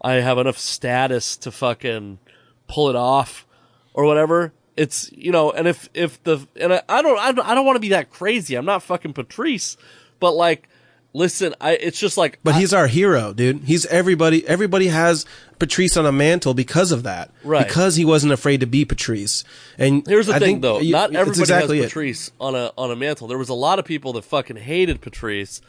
[0.01, 2.20] I have enough status to fucking
[2.68, 3.45] pull it off
[3.93, 4.53] or whatever.
[4.76, 7.65] It's you know, and if if the and I, I don't I don't, I don't
[7.65, 8.55] want to be that crazy.
[8.55, 9.76] I'm not fucking Patrice,
[10.20, 10.70] but like,
[11.14, 13.64] listen, I it's just like But he's our hero, dude.
[13.64, 14.47] He's everybody.
[14.47, 15.26] Everybody has
[15.60, 17.32] Patrice on a mantle because of that.
[17.43, 17.68] Right.
[17.68, 19.43] Because he wasn't afraid to be Patrice.
[19.78, 20.80] And Here's the I thing, though.
[20.80, 21.89] you- Not everybody exactly has it.
[21.89, 23.28] Patrice on a on a mantle.
[23.28, 25.62] There was a lot of people that fucking hated Patrice,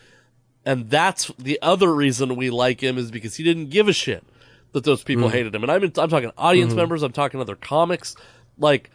[0.67, 4.25] and that's the other reason we like him is because he didn't give a shit
[4.73, 5.33] that those people Mm.
[5.33, 5.63] hated him.
[5.63, 6.77] And I'm I'm talking audience Mm-hmm.
[6.77, 7.03] members.
[7.03, 8.15] I'm talking other comics.
[8.59, 8.91] Like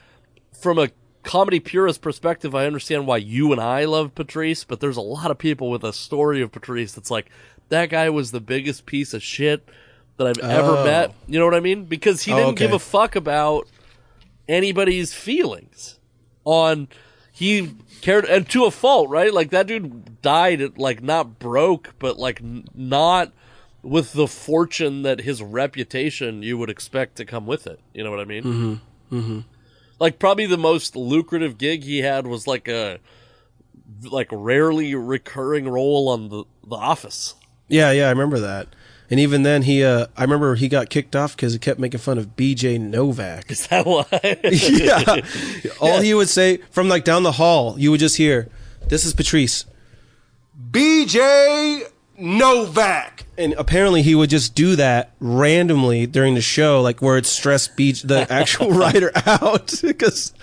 [0.61, 0.89] from a
[1.23, 5.31] comedy purist perspective, I understand why you and I love Patrice, but there's a lot
[5.31, 7.29] of people with a story of Patrice that's like
[7.69, 9.67] that guy was the biggest piece of shit
[10.17, 10.83] that I've ever Oh.
[10.85, 11.13] met.
[11.27, 11.85] You know what I mean?
[11.85, 12.65] Because he Oh, didn't okay.
[12.65, 13.67] give a fuck about
[14.47, 15.99] anybody's feelings
[16.43, 16.87] on
[17.31, 17.71] he
[18.01, 22.19] cared and to a fault right like that dude died at, like not broke but
[22.19, 23.31] like n- not
[23.81, 28.11] with the fortune that his reputation you would expect to come with it you know
[28.11, 29.15] what i mean mm-hmm.
[29.17, 29.39] Mm-hmm.
[30.03, 32.99] Like probably the most lucrative gig he had was like a
[34.11, 37.35] like rarely recurring role on the the office
[37.69, 38.67] Yeah, yeah, I remember that.
[39.09, 41.99] And even then, he, uh, I remember he got kicked off because he kept making
[41.99, 42.79] fun of B.J.
[42.79, 43.49] Novak.
[43.51, 44.05] is that why
[44.43, 45.21] yeah.
[45.79, 48.49] All he would say from like down the hall, you would just hear,
[48.87, 49.65] "This is Patrice."
[50.71, 51.83] B.J.
[52.17, 53.25] Novak.
[53.37, 57.75] And apparently, he would just do that randomly during the show, like where it stressed
[57.75, 60.33] B- the actual writer out because,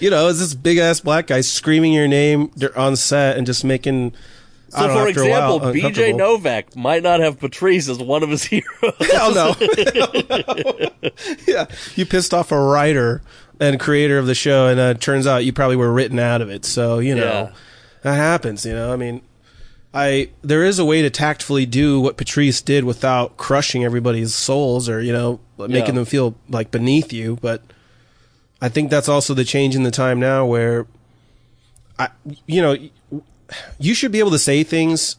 [0.00, 3.64] you know, it's this big ass black guy screaming your name on set and just
[3.64, 4.12] making.
[4.68, 8.94] So for while, example bj novak might not have patrice as one of his heroes
[9.12, 9.52] Hell no.
[9.52, 10.12] Hell
[11.02, 11.10] no.
[11.46, 13.22] yeah, you pissed off a writer
[13.60, 16.42] and creator of the show, and uh, it turns out you probably were written out
[16.42, 16.64] of it.
[16.64, 17.52] So you know Yeah.
[18.02, 18.66] that happens.
[18.66, 19.22] You know, I mean,
[19.96, 24.88] I there is a way to tactfully do what Patrice did without crushing everybody's souls
[24.90, 25.90] or you know making Yeah.
[25.92, 27.38] them feel like beneath you.
[27.40, 27.62] But
[28.60, 30.86] I think that's also the change in the time now where
[31.98, 32.08] I,
[32.46, 32.76] you know,
[33.78, 35.16] you should be able to say things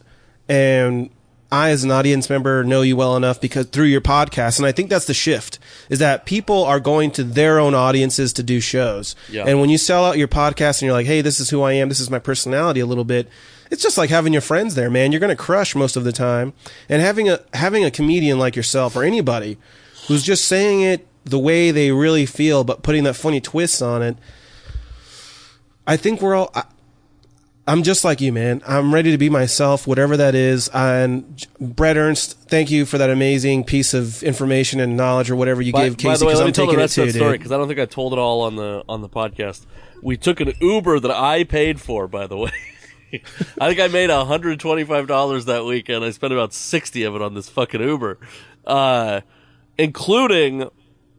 [0.47, 1.09] and
[1.51, 4.71] I as an audience member know you well enough because through your podcast and I
[4.73, 5.57] think that's the shift
[5.89, 9.15] is that people are going to their own audiences to do shows.
[9.31, 9.45] Yeah.
[9.47, 11.73] And when you sell out your podcast and you're like, "Hey, this is who I
[11.73, 13.27] am, this is my personality a little bit."
[13.71, 15.11] It's just like having your friends there, man.
[15.11, 16.53] You're going to crush most of the time.
[16.89, 19.57] And having a having a comedian like yourself or anybody
[20.07, 24.01] who's just saying it the way they really feel but putting that funny twist on
[24.01, 24.17] it.
[25.85, 26.63] I think we're all I,
[27.69, 28.61] I'm just like you, man.
[28.65, 30.69] I'm ready to be myself, whatever that is.
[30.69, 35.61] And Brett Ernst, thank you for that amazing piece of information and knowledge or whatever
[35.61, 36.97] you By, gave by Casey the way, let I'm me tell the taking it rest
[36.97, 37.39] of too, that story dude.
[37.41, 39.65] because I don't think I told it all on the on the podcast.
[40.01, 42.51] We took an Uber that I paid for, by the way.
[43.59, 46.03] I think I made hundred twenty five dollars that weekend.
[46.03, 48.19] I spent about sixty of it on this fucking Uber,
[48.65, 49.21] uh,
[49.77, 50.69] including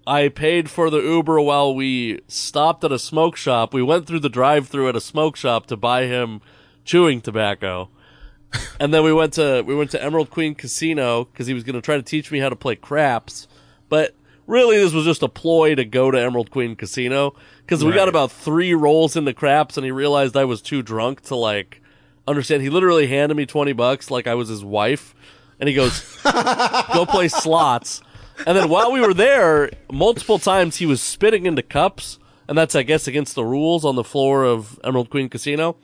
[0.07, 3.75] I paid for the Uber while we stopped at a smoke shop.
[3.75, 6.41] We went through the drive through at a smoke shop to buy him
[6.85, 7.91] chewing tobacco.
[8.81, 11.75] and then we went to we went to Emerald Queen Casino because he was going
[11.75, 13.49] to try to teach me how to play craps.
[13.89, 14.15] But
[14.47, 17.35] really, this was just a ploy to go to Emerald Queen Casino
[17.69, 21.21] because we got about three rolls into craps, and he realized I was too drunk
[21.23, 21.83] to like
[22.27, 22.63] understand.
[22.63, 25.15] He literally handed me twenty bucks like I was his wife,
[25.61, 28.01] and he goes, "Go play slots."
[28.47, 32.75] And then while we were there, multiple times he was spitting into cups, and that's
[32.75, 35.77] I guess against the rules on the floor of Emerald Queen Casino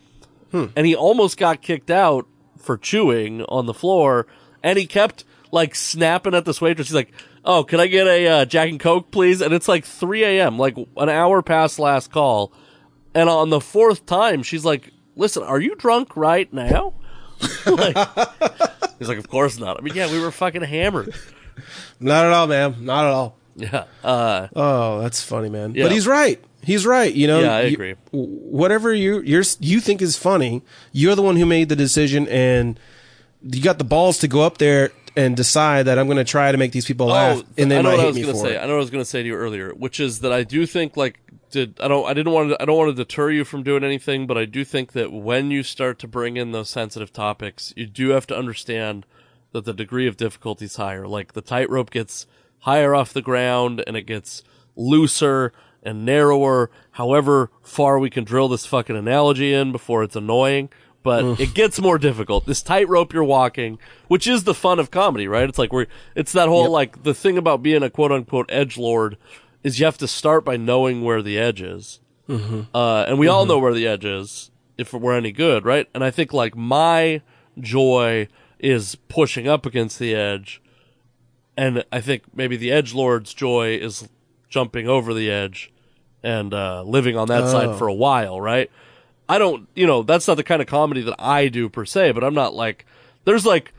[0.54, 0.66] hmm.
[0.76, 2.26] and he almost got kicked out
[2.56, 4.26] for chewing on the floor,
[4.62, 6.88] and he kept like snapping at this waitress.
[6.88, 7.12] He's like,
[7.44, 10.58] "Oh, can I get a uh, Jack and Coke, please?" And it's like 3 a.m.,
[10.58, 12.52] like an hour past last call,
[13.14, 16.94] and on the fourth time, she's like, "Listen, are you drunk right now?"
[17.66, 17.96] like,
[18.98, 21.14] he's like, "Of course not." I mean, yeah, we were fucking hammered.
[22.00, 22.76] Not at all, man.
[22.84, 23.36] Not at all.
[23.56, 23.84] Yeah.
[24.02, 25.74] Uh, Oh, that's funny, man.
[25.74, 25.84] Yeah.
[25.84, 26.42] But he's right.
[26.64, 27.12] he's right.
[27.14, 27.94] You know, Yeah, I You- agree.
[28.10, 32.78] whatever you you're, you think is funny, you're the one who made the decision, and
[33.42, 36.50] you got the balls to go up there and decide that I'm going to try
[36.50, 38.06] to make these people laugh, oh, and they Oh, I know might what I hate
[38.08, 38.54] was me gonna for say.
[38.54, 38.58] it.
[38.58, 40.42] I know what I was going to say to you earlier, which is that I
[40.42, 43.30] do think like did I don't I didn't want to I don't want to deter
[43.30, 46.50] you from doing anything, but I do think that when you start to bring in
[46.52, 49.06] those sensitive topics, you do have to understand
[49.52, 51.06] that the degree of difficulty is higher.
[51.06, 52.26] Like the tightrope gets
[52.60, 54.42] higher off the ground and it gets
[54.74, 55.52] looser
[55.82, 56.70] and narrower.
[56.92, 60.70] However far we can drill this fucking analogy in before it's annoying.
[61.04, 62.46] But it gets more difficult.
[62.46, 63.78] This tightrope you're walking,
[64.08, 65.48] which is the fun of comedy, right?
[65.48, 65.86] It's like we're,
[66.16, 69.16] it's that whole like the thing about being a quote unquote edge lord
[69.62, 72.00] is you have to start by knowing where the edge is.
[72.74, 75.88] Uh, and we all know where the edge is if we're any good, right?
[75.94, 77.20] And I think like my
[77.60, 78.26] joy
[78.58, 80.62] is pushing up against the edge,
[81.56, 84.08] and I think maybe the edge lord's joy is
[84.48, 85.70] jumping over the edge
[86.22, 88.70] and uh, living on that side for a while, right?
[89.28, 92.12] I don't, you know, that's not the kind of comedy that I do per se,
[92.12, 92.84] but I'm not like,
[93.24, 93.72] there's like,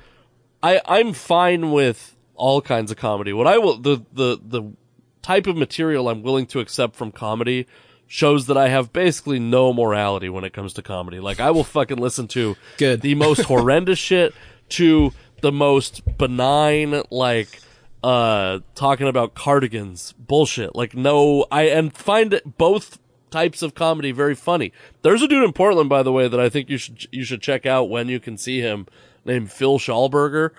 [0.64, 3.32] I, I'm fine with all kinds of comedy.
[3.34, 4.74] What I will, the, the, the
[5.22, 7.68] type of material I'm willing to accept from comedy
[8.08, 11.20] shows that I have basically no morality when it comes to comedy.
[11.20, 13.02] Like I will fucking listen to Good.
[13.02, 14.34] the most horrendous shit
[14.70, 17.62] to the most benign, like,
[18.04, 20.76] uh, talking about cardigans bullshit.
[20.76, 23.00] Like no, I, and find it both
[23.36, 24.72] types of comedy very funny.
[25.02, 27.42] There's a dude in Portland, by the way, that I think you should, you should
[27.42, 28.88] check out when you can see him
[29.26, 30.52] named Phil Schallberger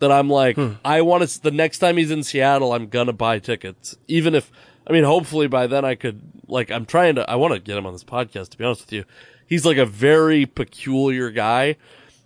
[0.00, 3.38] that I'm like, I want to, the next time he's in Seattle, I'm gonna buy
[3.38, 3.96] tickets.
[4.08, 4.50] Even if,
[4.84, 7.78] I mean, hopefully by then I could, like, I'm trying to, I want to get
[7.78, 9.04] him on this podcast, to be honest with you.
[9.46, 11.76] He's like a very peculiar guy.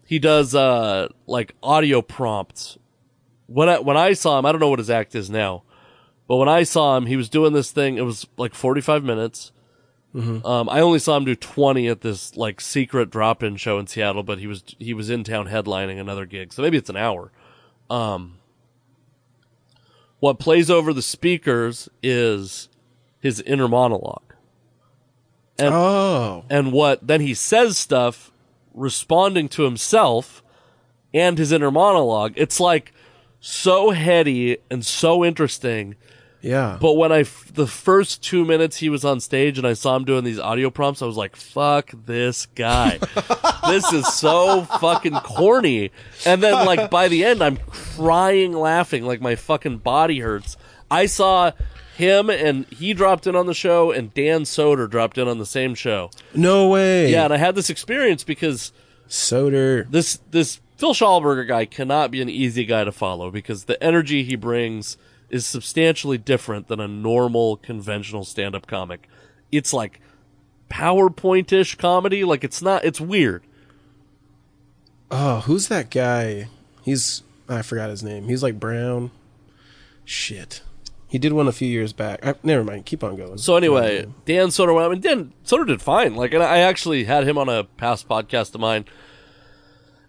[0.07, 2.79] He does, uh, like audio prompts.
[3.47, 5.65] When I, when I saw him, I don't know what his act is now,
[6.27, 7.99] but when I saw him, he was doing this thing.
[7.99, 9.53] It was like 45 minutes.
[10.15, 14.23] Um, I only saw him do 20 at this like secret drop-in show in Seattle,
[14.23, 17.31] but he was he was in town headlining another gig, so maybe it's an hour.
[17.91, 18.39] Um,
[20.21, 22.69] what plays over the speakers is
[23.21, 24.35] his inner monologue,
[25.59, 28.33] and Oh, and what then he says stuff
[28.75, 30.43] responding to himself
[31.13, 32.33] and his inner monologue.
[32.37, 32.93] It's like
[33.41, 35.97] so heady and so interesting.
[36.41, 36.79] Yeah.
[36.81, 39.97] But when I, f- the first two minutes he was on stage and I saw
[39.97, 42.99] him doing these audio prompts, I was like, fuck this guy.
[43.69, 45.91] this is so fucking corny.
[46.25, 50.57] And then like by the end, I'm crying laughing, like my fucking body hurts.
[50.91, 51.53] I saw
[51.97, 55.47] him and he dropped in on the show and Dan Soder dropped in on the
[55.47, 56.11] same show.
[56.35, 57.11] no way.
[57.11, 57.25] Yeah.
[57.25, 58.73] And I had this experience because
[59.09, 59.91] Soder.
[59.91, 64.23] this, this Phil Schallberger guy cannot be an easy guy to follow because the energy
[64.23, 64.97] he brings
[65.31, 69.09] is substantially different than a normal conventional stand-up comic.
[69.53, 70.01] It's like
[70.71, 72.25] PowerPoint-ish comedy.
[72.25, 73.43] Like it's not, it's weird.
[75.11, 76.49] Oh, who's that guy?
[76.83, 78.29] He's I forgot his name.
[78.29, 79.11] He's like brown.
[80.05, 80.63] Shit.
[81.07, 82.25] He did one a few years back.
[82.25, 82.85] I, never mind.
[82.85, 83.39] Keep on going.
[83.39, 86.15] So anyway, Dan Soder, I mean, Dan Soder did fine.
[86.15, 88.85] Like, and I actually had him on a past podcast of mine,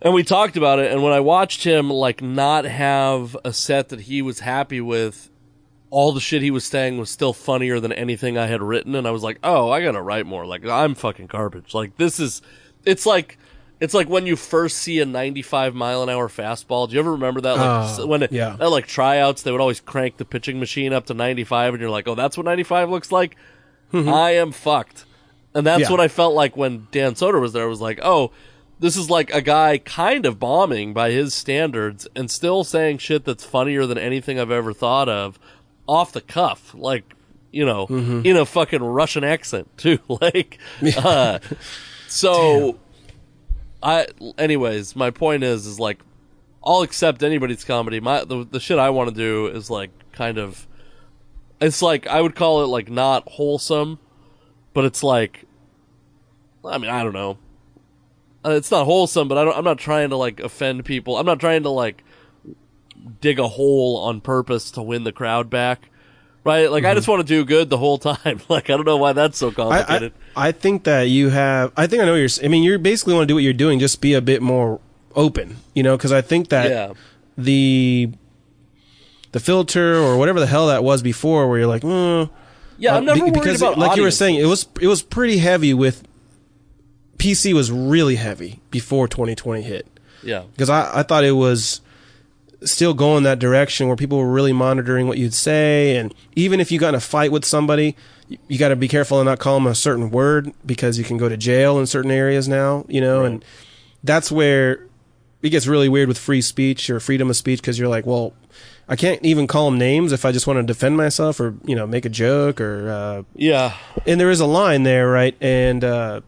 [0.02, 0.92] and we talked about it.
[0.92, 5.30] And when I watched him, like, not have a set that he was happy with,
[5.90, 8.96] all the shit he was saying was still funnier than anything I had written.
[8.96, 10.46] And I was like, oh, I gotta write more.
[10.46, 11.74] Like, I'm fucking garbage.
[11.74, 12.42] Like, this is,
[12.86, 13.38] it's like.
[13.82, 16.90] It's like when you first see a 95 mile an hour fastball.
[16.90, 17.56] Do you ever remember that?
[17.56, 18.58] Like Oh, when it, yeah.
[18.60, 21.90] at like tryouts, they would always crank the pitching machine up to 95, and you're
[21.90, 23.38] like, oh, that's what 95 looks like.
[23.94, 24.10] Mm-hmm.
[24.10, 25.06] I am fucked.
[25.54, 25.92] And that's Yeah.
[25.92, 27.64] what I felt like when Dan Soder was there.
[27.64, 28.32] I was like, oh,
[28.80, 33.26] this is like a guy kind of bombing by his standards and still saying shit
[33.26, 35.38] that's funnier than anything I've ever thought of
[35.88, 36.74] off the cuff.
[36.74, 37.14] Like,
[37.52, 37.88] you know,
[38.24, 40.00] in a fucking Russian accent too.
[40.08, 40.60] like,
[40.98, 41.40] uh,
[42.08, 42.80] so
[43.84, 44.08] I,
[44.38, 46.00] anyways, my point is, is like,
[46.64, 48.00] I'll accept anybody's comedy.
[48.00, 50.68] My, the, the shit I want to do is like kind of,
[51.60, 54.00] it's like, I would call it like not wholesome,
[54.74, 55.46] but it's like,
[56.64, 57.38] I mean, I don't know.
[58.46, 61.18] Uh, it's not wholesome, but I don't, I'm not trying to like offend people.
[61.18, 62.04] I'm not trying to like
[63.22, 65.90] dig a hole on purpose to win the crowd back.
[66.46, 66.72] Right?
[66.72, 68.42] Like, I just want to do good the whole time.
[68.48, 70.14] like, I don't know why that's so complicated.
[70.36, 71.74] I I think that you have.
[71.76, 72.46] I think I know what you're.
[72.46, 73.80] I mean, you basically want to do what you're doing.
[73.80, 74.80] Just be a bit more
[75.16, 75.58] open.
[75.74, 76.94] You know, because I think that yeah.
[77.38, 78.12] the
[79.32, 82.30] the filter or whatever the hell that was before, where you're like, mm,
[82.78, 85.02] Yeah, I'm uh, never worried because about like you were saying, it was it was
[85.04, 86.04] pretty heavy with
[87.20, 89.88] PC was really heavy before 2020 hit
[90.24, 90.44] Yeah.
[90.54, 91.82] because I I thought it was
[92.64, 95.96] still going that direction where people were really monitoring what you'd say.
[95.96, 97.96] And even if you got in a fight with somebody,
[98.28, 101.06] you, you got to be careful and not call them a certain word because you
[101.06, 103.46] can go to jail in certain areas now, you know, and
[104.04, 104.86] that's where
[105.42, 108.34] it gets really weird with free speech or freedom of speech because you're like, well,
[108.90, 111.76] I can't even call them names if I just want to defend myself or, you
[111.78, 113.74] know, make a joke or, uh, Yeah.
[114.06, 115.34] and there is a line there, right?
[115.40, 116.22] And uh,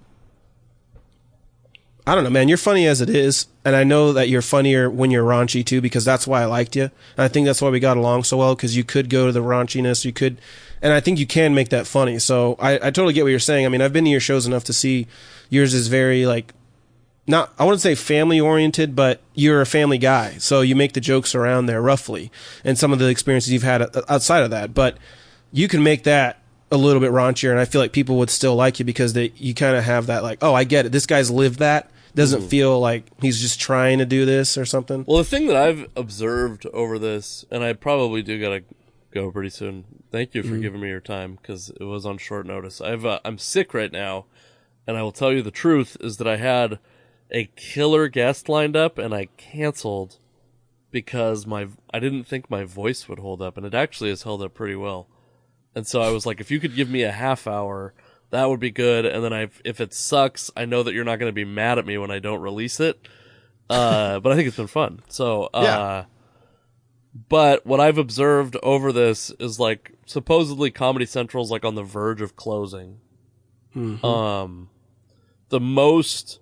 [2.05, 2.47] I don't know, man.
[2.47, 5.81] You're funny as it is, and I know that you're funnier when you're raunchy too,
[5.81, 6.83] because that's why I liked you.
[6.83, 9.31] And I think that's why we got along so well, because you could go to
[9.31, 10.41] the raunchiness, you could,
[10.81, 12.17] and I think you can make that funny.
[12.17, 13.67] So I, I totally get what you're saying.
[13.67, 15.07] I mean, I've been to your shows enough to see
[15.49, 16.53] yours is very like
[17.27, 21.01] not I wouldn't say family oriented, but you're a family guy, so you make the
[21.01, 22.31] jokes around there roughly,
[22.63, 24.73] and some of the experiences you've had outside of that.
[24.73, 24.97] But
[25.51, 26.40] you can make that
[26.71, 29.33] a little bit raunchier, and I feel like people would still like you because they
[29.35, 30.91] you kind of have that like, oh, I get it.
[30.91, 31.91] This guy's lived that.
[32.13, 35.05] Doesn't feel like he's just trying to do this or something.
[35.07, 38.63] Well, the thing that I've observed over this, and I probably do gotta
[39.11, 39.85] go pretty soon.
[40.11, 42.81] Thank you for giving me your time because it was on short notice.
[42.81, 44.25] I've uh, I'm sick right now,
[44.85, 46.79] and I will tell you the truth is that I had
[47.31, 50.17] a killer guest lined up and I canceled
[50.91, 54.41] because my I didn't think my voice would hold up, and it actually has held
[54.41, 55.07] up pretty well.
[55.75, 57.93] And so I was like, if you could give me a half hour,
[58.29, 59.05] that would be good.
[59.05, 61.77] And then I, if it sucks, I know that you're not going to be mad
[61.79, 63.07] at me when I don't release it.
[63.69, 64.99] Uh, but I think it's been fun.
[65.07, 66.05] So, uh, Yeah.
[67.29, 72.21] but what I've observed over this is like supposedly Comedy Central's like on the verge
[72.21, 72.99] of closing.
[74.03, 74.69] Um,
[75.47, 76.39] the most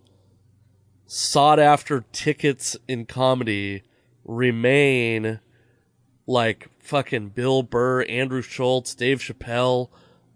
[1.05, 3.83] sought after tickets in comedy
[4.25, 5.39] remain
[6.25, 9.89] like fucking Bill Burr, Andrew Schulz, Dave Chappelle,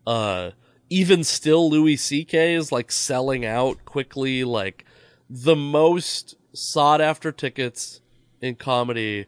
[0.06, 0.52] uh,
[0.90, 2.54] even still Louis C.K.
[2.54, 4.44] is like selling out quickly.
[4.44, 4.86] Like
[5.30, 8.02] the most sought after tickets
[8.40, 9.26] in comedy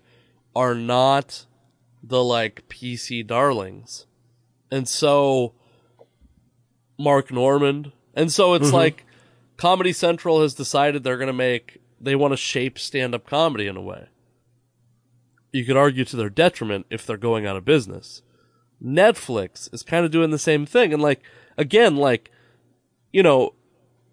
[0.55, 1.45] are not
[2.03, 4.05] the like PC darlings.
[4.71, 5.53] And so
[6.99, 7.91] Mark Normand.
[8.13, 9.03] And so it's like
[9.57, 13.75] Comedy Central has decided they're going to make they want to shape stand-up comedy in
[13.75, 14.07] a way.
[15.55, 18.21] You could argue to their detriment if they're going out of business.
[18.83, 21.21] Netflix is kind of doing the same thing and like
[21.57, 22.29] again like
[23.13, 23.53] you know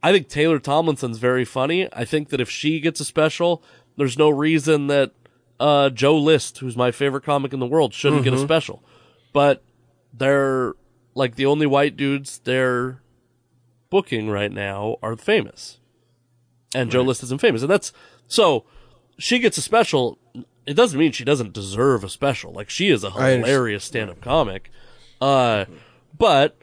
[0.02, 1.88] I think Taylor Tomlinson's very funny.
[1.92, 3.62] I think that if she gets a special,
[3.96, 5.12] there's no reason that
[5.60, 8.82] uh, Joe List, who's my favorite comic in the world, shouldn't get a special.
[9.32, 9.62] But
[10.12, 10.74] they're
[11.14, 13.00] like the only white dudes they're
[13.90, 15.78] booking right now are famous.
[16.74, 17.62] And Joe List isn't famous.
[17.62, 17.92] And that's
[18.26, 18.64] so
[19.18, 20.18] she gets a special.
[20.66, 22.52] It doesn't mean she doesn't deserve a special.
[22.52, 24.70] Like she is a hilarious stand up comic.
[25.20, 25.64] Uh,
[26.16, 26.56] but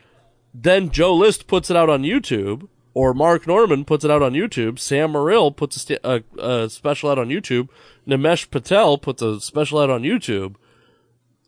[0.54, 4.34] then Joe List puts it out on YouTube, or Mark Normand puts it out on
[4.34, 4.80] YouTube.
[4.80, 7.70] Sam Morril puts a, sta- a, a special out on YouTube.
[8.08, 10.56] Nimesh Patel puts a special out on YouTube,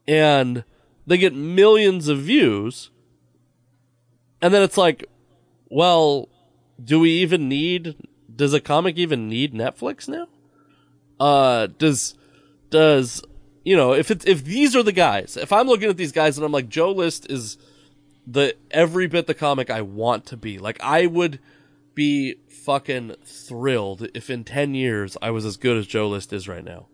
[0.07, 0.63] and
[1.07, 2.91] they get millions of views.
[4.41, 5.05] And then it's like,
[5.69, 6.29] well,
[6.83, 7.95] do we even need?
[8.33, 10.27] Does a comic even need Netflix now?
[11.19, 12.15] Uh, does
[12.71, 13.21] does
[13.63, 15.37] you know if it's if these are the guys?
[15.37, 17.57] If I'm looking at these guys and I'm like, Joe List is
[18.25, 20.57] the every bit the comic I want to be.
[20.57, 21.39] Like I would
[21.93, 26.47] be fucking thrilled if in 10 years I was as good as Joe List is
[26.47, 26.87] right now.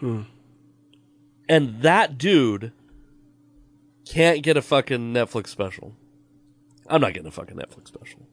[0.00, 0.22] Hmm.
[1.48, 2.72] And that dude
[4.04, 5.94] can't get a fucking Netflix special.
[6.86, 8.26] I'm not getting a fucking Netflix special.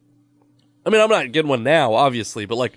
[0.85, 2.73] I mean, I'm not getting one now, obviously, but like,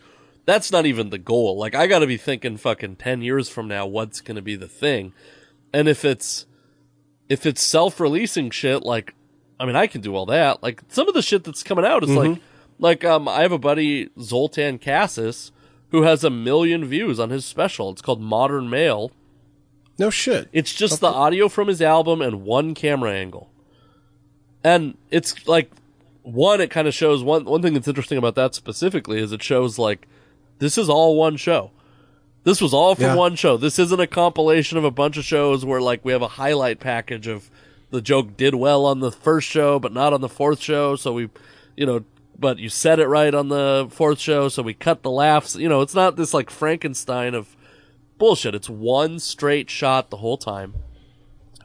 [0.49, 1.59] that's not even the goal.
[1.59, 5.13] Like, I gotta be thinking fucking 10 years from now, what's gonna be the thing.
[5.75, 6.47] And if it's,
[7.29, 9.15] if it's self-releasing shit, like,
[9.61, 10.63] I mean, I can do all that.
[10.63, 12.41] Like, some of the shit that's coming out is like,
[12.79, 15.51] like, um, I have a buddy, Zoltan Kaszas,
[15.91, 17.91] who has a million views on his special.
[17.91, 19.13] It's called Modern Male.
[19.99, 20.49] No shit.
[20.55, 23.51] It's just the audio from his album and one camera angle.
[24.65, 25.71] And it's like
[26.23, 29.43] one it kind of shows one one thing that's interesting about that specifically is it
[29.43, 30.07] shows like
[30.59, 31.71] this is all one show.
[32.45, 33.15] This was all from Yeah.
[33.15, 33.57] one show.
[33.57, 36.81] This isn't a compilation of a bunch of shows where like we have a highlight
[36.81, 37.51] package of
[37.91, 41.13] the joke did well on the first show but not on the fourth show, so
[41.13, 41.29] we
[41.77, 42.05] you know
[42.39, 45.57] but you said it right on the fourth show, so we cut the laughs.
[45.57, 47.57] You know, it's not this like Frankenstein of
[48.17, 48.55] bullshit.
[48.55, 50.75] It's one straight shot the whole time.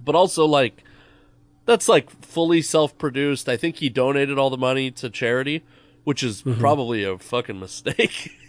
[0.04, 0.84] But also like
[1.66, 3.48] that's like fully self-produced.
[3.48, 5.64] I think he donated all the money to charity,
[6.04, 6.60] which is mm-hmm.
[6.60, 8.32] probably a fucking mistake.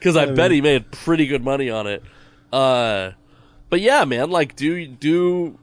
[0.00, 2.02] Cuz I bet he made pretty good money on it.
[2.52, 3.12] Uh
[3.70, 5.58] but yeah, man, like do do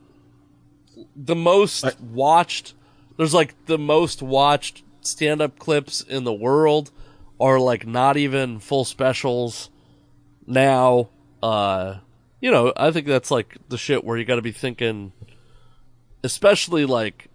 [1.15, 2.73] the most watched
[3.17, 6.91] there's like the most watched stand-up clips in the world
[7.39, 9.69] are like not even full specials
[10.45, 11.09] now.
[11.41, 11.97] Uh,
[12.41, 15.13] you know, I think that's like the shit where you got to be thinking,
[16.23, 17.27] especially like,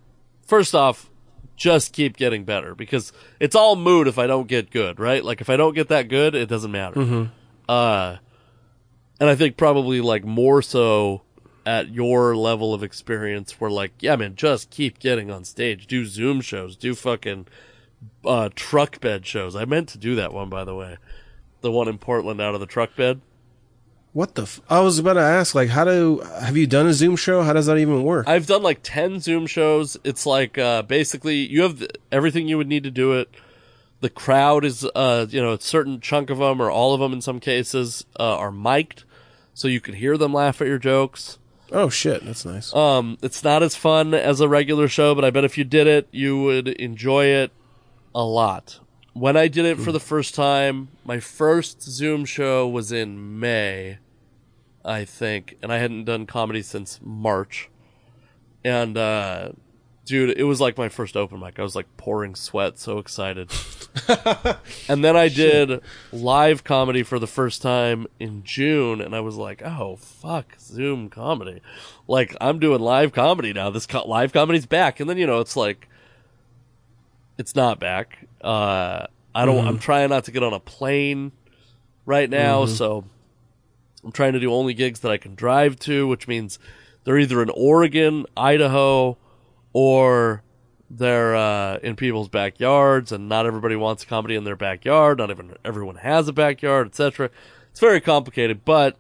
[0.47, 1.11] first off,
[1.57, 5.25] just keep getting better because it's all mood if I don't get good, right?
[5.25, 7.01] Like if I don't get that good, it doesn't matter.
[7.69, 8.17] Uh,
[9.21, 11.23] and I think probably like more so
[11.67, 16.05] at your level of experience where like, yeah, man, just keep getting on stage, do
[16.05, 17.47] Zoom shows, do fucking,
[18.25, 19.57] uh, truck bed shows.
[19.57, 20.99] I meant to do that one, by the way.
[21.63, 23.23] The one in Portland out of the truck bed.
[24.15, 24.43] What the?
[24.43, 27.43] F- I was about to ask, like, how do have you done a Zoom show?
[27.43, 28.29] How does that even work?
[28.29, 29.97] I've done like 10 Zoom shows.
[30.05, 33.29] It's like, uh, basically you have everything you would need to do it.
[34.01, 37.13] The crowd is, uh, you know, a certain chunk of them or all of them
[37.13, 39.03] in some cases, uh, are mic'd
[39.53, 41.39] so you can hear them laugh at your jokes.
[41.73, 42.73] oh shit, that's nice.
[42.75, 45.87] Um, it's not as fun as a regular show, but I bet if you did
[45.89, 47.51] it, you would enjoy it
[48.15, 48.79] a lot.
[49.13, 53.99] When I did it for the first time, my first Zoom show was in May,
[54.85, 57.71] I think, and I hadn't done comedy since March.
[58.65, 59.53] And uh
[60.05, 61.59] dude, it was like my first open mic.
[61.59, 63.51] I was like pouring sweat, so excited.
[64.89, 65.81] and then I did
[66.13, 71.09] live comedy for the first time in June, and I was like, "Oh fuck, Zoom
[71.09, 71.61] comedy!"
[72.07, 73.71] Like I'm doing live comedy now.
[73.71, 75.89] This co- live comedy's back, and then you know it's like,
[77.39, 78.27] it's not back.
[78.41, 79.67] Uh, I don't.
[79.67, 81.33] I'm trying not to get on a plane
[82.07, 83.05] right now, so
[84.05, 86.59] I'm trying to do only gigs that I can drive to, which means
[87.05, 89.17] they're either in Oregon, Idaho,
[89.73, 90.43] or
[90.91, 95.19] they're uh, in people's backyards, and not everybody wants comedy in their backyard.
[95.19, 97.31] Not even everyone has a backyard, etc.
[97.71, 98.97] It's very complicated, but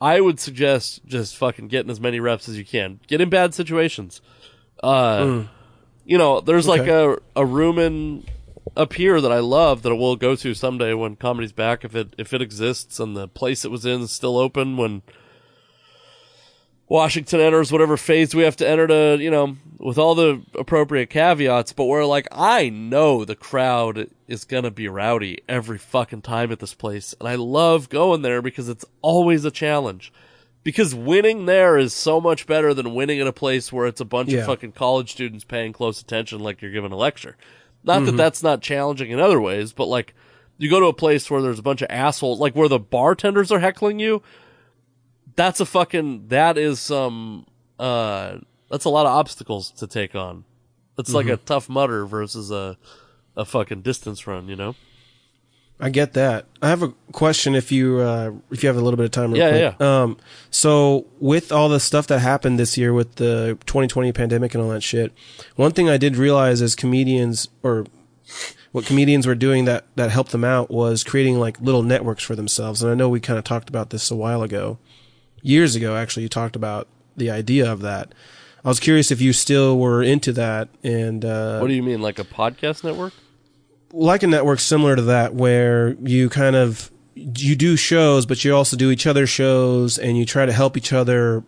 [0.00, 3.00] I would suggest just fucking getting as many reps as you can.
[3.06, 4.20] Get in bad situations.
[4.82, 5.44] Uh,
[6.04, 8.24] You know, there's like a a room in
[8.76, 11.94] up here that I love that I will go to someday when comedy's back if
[11.94, 15.02] it if it exists and the place it was in is still open when
[16.88, 21.08] Washington enters whatever phase we have to enter to, you know, with all the appropriate
[21.08, 26.52] caveats, but where like I know the crowd is gonna be rowdy every fucking time
[26.52, 30.12] at this place, and I love going there because it's always a challenge.
[30.64, 34.04] Because winning there is so much better than winning at a place where it's a
[34.04, 34.40] bunch Yeah.
[34.40, 37.36] of fucking college students paying close attention like you're giving a lecture.
[37.84, 40.14] Not that that's not challenging in other ways, but like
[40.58, 43.50] you go to a place where there's a bunch of assholes, like where the bartenders
[43.50, 44.22] are heckling you,
[45.34, 47.46] that's a fucking that is some
[47.78, 48.38] uh
[48.70, 50.44] that's a lot of obstacles to take on.
[50.98, 52.76] It's like a Tough Mudder versus a
[53.36, 54.76] a fucking distance run, you know?
[55.84, 56.46] I get that.
[56.62, 59.34] I have a question if you uh, if you have a little bit of time.
[59.34, 59.80] Yeah, quick.
[59.80, 60.16] Um,
[60.48, 64.70] so with all the stuff that happened this year with the 2020 pandemic and all
[64.70, 65.12] that shit,
[65.56, 67.86] one thing I did realize as comedians or
[68.70, 72.36] what comedians were doing that that helped them out was creating like little networks for
[72.36, 72.80] themselves.
[72.80, 74.78] And I know we kind of talked about this a while ago,
[75.42, 76.22] years ago actually.
[76.22, 78.14] You talked about the idea of that.
[78.64, 82.00] I was curious if you still were into that and uh, What do you mean,
[82.00, 83.14] like a podcast network?
[83.92, 88.54] Like a network similar to that where you kind of you do shows but you
[88.54, 91.44] also do each other's shows and you try to help each other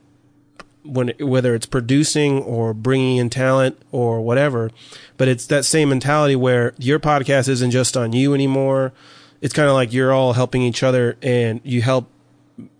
[0.84, 4.70] when whether it's producing or bringing in talent or whatever.
[5.16, 8.92] But it's that same mentality where your podcast isn't just on you anymore.
[9.40, 12.10] It's kind of like you're all helping each other and you help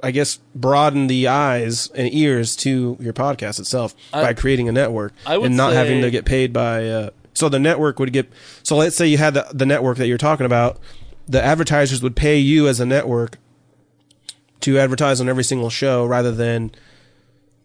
[0.03, 5.13] I guess broaden the eyes and ears to your podcast itself by creating a network
[5.27, 8.33] I would and not having to get paid by uh, so the network would get
[8.63, 10.79] so let's say you had the, the network that you're talking about
[11.27, 13.39] the advertisers would pay you as a network
[14.61, 16.71] to advertise on every single show rather than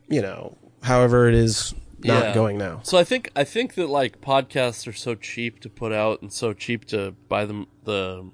[0.07, 2.33] you know however it is not Yeah.
[2.33, 5.91] going now So I think I think that like podcasts are so cheap to put
[5.91, 8.31] out and so cheap to buy them the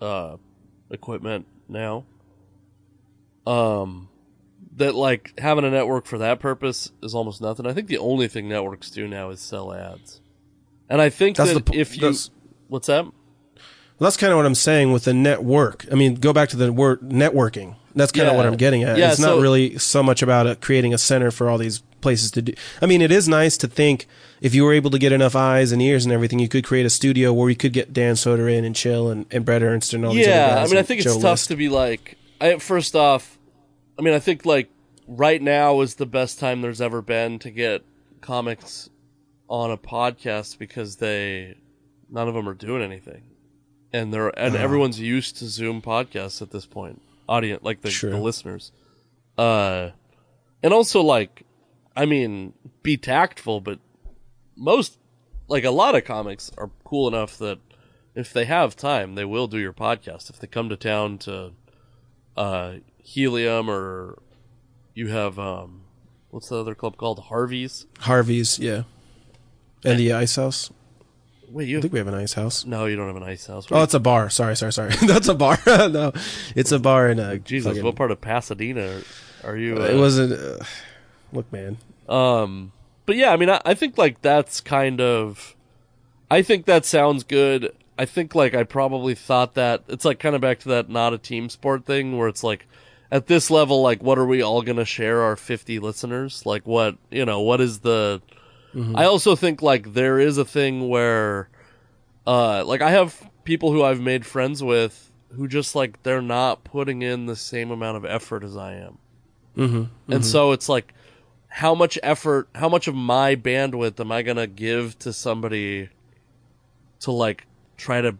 [0.00, 0.36] uh
[0.90, 2.04] equipment now.
[3.46, 4.08] Um
[4.76, 7.66] that like having a network for that purpose is almost nothing.
[7.66, 10.20] I think the only thing networks do now is sell ads.
[10.88, 12.14] And I think That's that the if you
[12.68, 13.04] what's that?
[13.04, 13.12] Well,
[14.06, 15.86] that's kind of what I'm saying with the network.
[15.90, 17.76] I mean, go back to the word networking.
[17.94, 18.98] That's kind of what I'm getting at.
[18.98, 21.80] Yeah, it's so- not really so much about uh creating a center for all these
[22.00, 22.54] places to do.
[22.82, 24.06] I mean, it is nice to think
[24.40, 26.84] if you were able to get enough eyes and ears and everything, you could create
[26.84, 29.94] a studio where you could get Dan Soder in and chill and, and Brett Ernst
[29.94, 31.48] and all these other Yeah, I mean, I think Joe it's tough List.
[31.48, 32.18] to be like.
[32.40, 33.33] I first off,
[33.98, 34.70] I mean, I think like
[35.06, 37.82] right now is the best time there's ever been to get
[38.20, 38.90] comics
[39.48, 41.56] on a podcast because they
[42.10, 43.22] none of them are doing anything,
[43.92, 44.46] and they're Uh-huh.
[44.46, 47.00] and everyone's used to Zoom podcasts at this point.
[47.28, 48.10] Audience like the, Sure.
[48.10, 48.70] the listeners,
[49.38, 49.90] uh,
[50.62, 51.44] and also like,
[51.96, 53.78] I mean, be tactful, but
[54.56, 54.98] most
[55.48, 57.58] like a lot of comics are cool enough that
[58.14, 60.30] if they have time, they will do your podcast.
[60.30, 61.52] If they come to town to
[62.36, 62.74] uh,
[63.04, 64.18] Helium or
[64.94, 65.82] you have um,
[66.30, 67.20] what's the other club called?
[67.20, 67.86] Harvey's.
[68.00, 68.82] Harvey's, yeah.
[69.84, 70.70] And the ice house.
[71.50, 72.64] Wait, you I think we have an ice house.
[72.64, 73.66] no, you don't have an ice house.
[73.70, 74.30] Oh, it's a bar.
[74.30, 74.92] Sorry, sorry, sorry.
[75.06, 75.58] That's a bar.
[75.66, 76.12] no,
[76.56, 77.38] it's a bar in a.
[77.38, 79.02] Jesus, fucking- what part of Pasadena
[79.44, 79.76] are you?
[79.76, 80.32] it uh, wasn't.
[80.32, 80.64] Uh,
[81.32, 81.76] look, man.
[82.08, 82.72] Um,
[83.06, 85.54] but yeah, I mean, I, I think like that's kind of,
[86.30, 87.72] I think that sounds good.
[87.98, 91.12] I think like I probably thought that it's like kind of back to that not
[91.12, 92.66] a team sport thing where it's like
[93.14, 96.44] at this level, like what are we all gonna share our 50 listeners?
[96.44, 98.20] Like what, you know, what is the,
[98.96, 101.48] I also think like there is a thing where,
[102.26, 106.64] uh, like I have people who I've made friends with who just like they're not
[106.64, 108.98] putting in the same amount of effort as I am.
[109.56, 110.12] Mm-hmm.
[110.12, 110.92] And so it's like,
[111.46, 115.88] how much effort, how much of my bandwidth am I going to give to somebody
[116.98, 117.46] to like
[117.76, 118.16] try to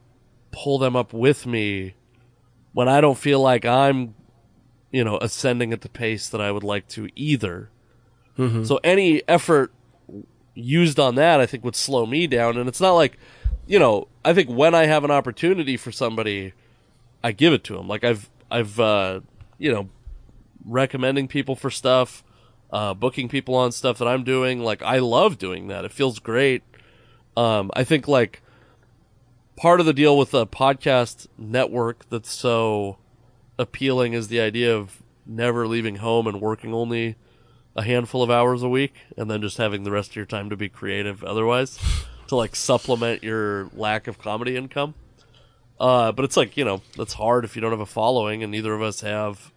[0.53, 1.95] pull them up with me
[2.75, 4.15] when I don't feel like I'm,
[4.95, 7.69] you know, ascending at the pace that I would like to either.
[8.65, 9.73] So any effort
[10.55, 12.57] used on that, I think would slow me down.
[12.57, 13.19] And it's not like,
[13.67, 16.53] you know, I think when I have an opportunity for somebody,
[17.25, 17.89] I give it to them.
[17.89, 19.21] Like I've, I've, uh,
[19.59, 19.89] you know,
[20.65, 22.23] recommending people for stuff,
[22.71, 24.61] uh, booking people on stuff that I'm doing.
[24.61, 25.85] Like I love doing that.
[25.85, 26.63] It feels great.
[27.37, 28.43] Um, I think like
[29.57, 32.99] part of the deal with a podcast network that's so
[33.59, 37.17] appealing is the idea of never leaving home and working only
[37.77, 40.49] a handful of hours a week and then just having the rest of your time
[40.51, 41.79] to be creative otherwise
[42.29, 44.95] to like supplement your lack of comedy income.
[45.81, 48.53] Uh, but it's like, you know, that's hard if you don't have a following and
[48.53, 49.51] neither of us have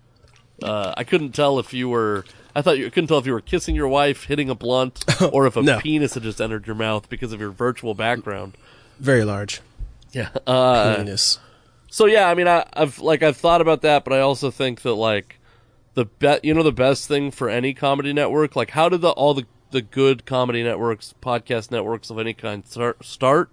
[0.63, 2.25] uh, I couldn't tell if you were.
[2.55, 5.05] I thought you I couldn't tell if you were kissing your wife, hitting a blunt,
[5.31, 5.77] or if a No.
[5.79, 8.57] penis had just entered your mouth because of your virtual background.
[8.99, 9.61] Very large.
[10.13, 10.29] Yeah.
[10.47, 11.37] Uh, Penis.
[11.97, 14.83] So yeah, I mean, I, I've like I've thought about that, but I also think
[14.83, 15.39] that like
[15.95, 19.09] the bet, you know, the best thing for any comedy network, like how did the
[19.09, 23.03] all the the good comedy networks, podcast networks of any kind start?
[23.03, 23.49] Start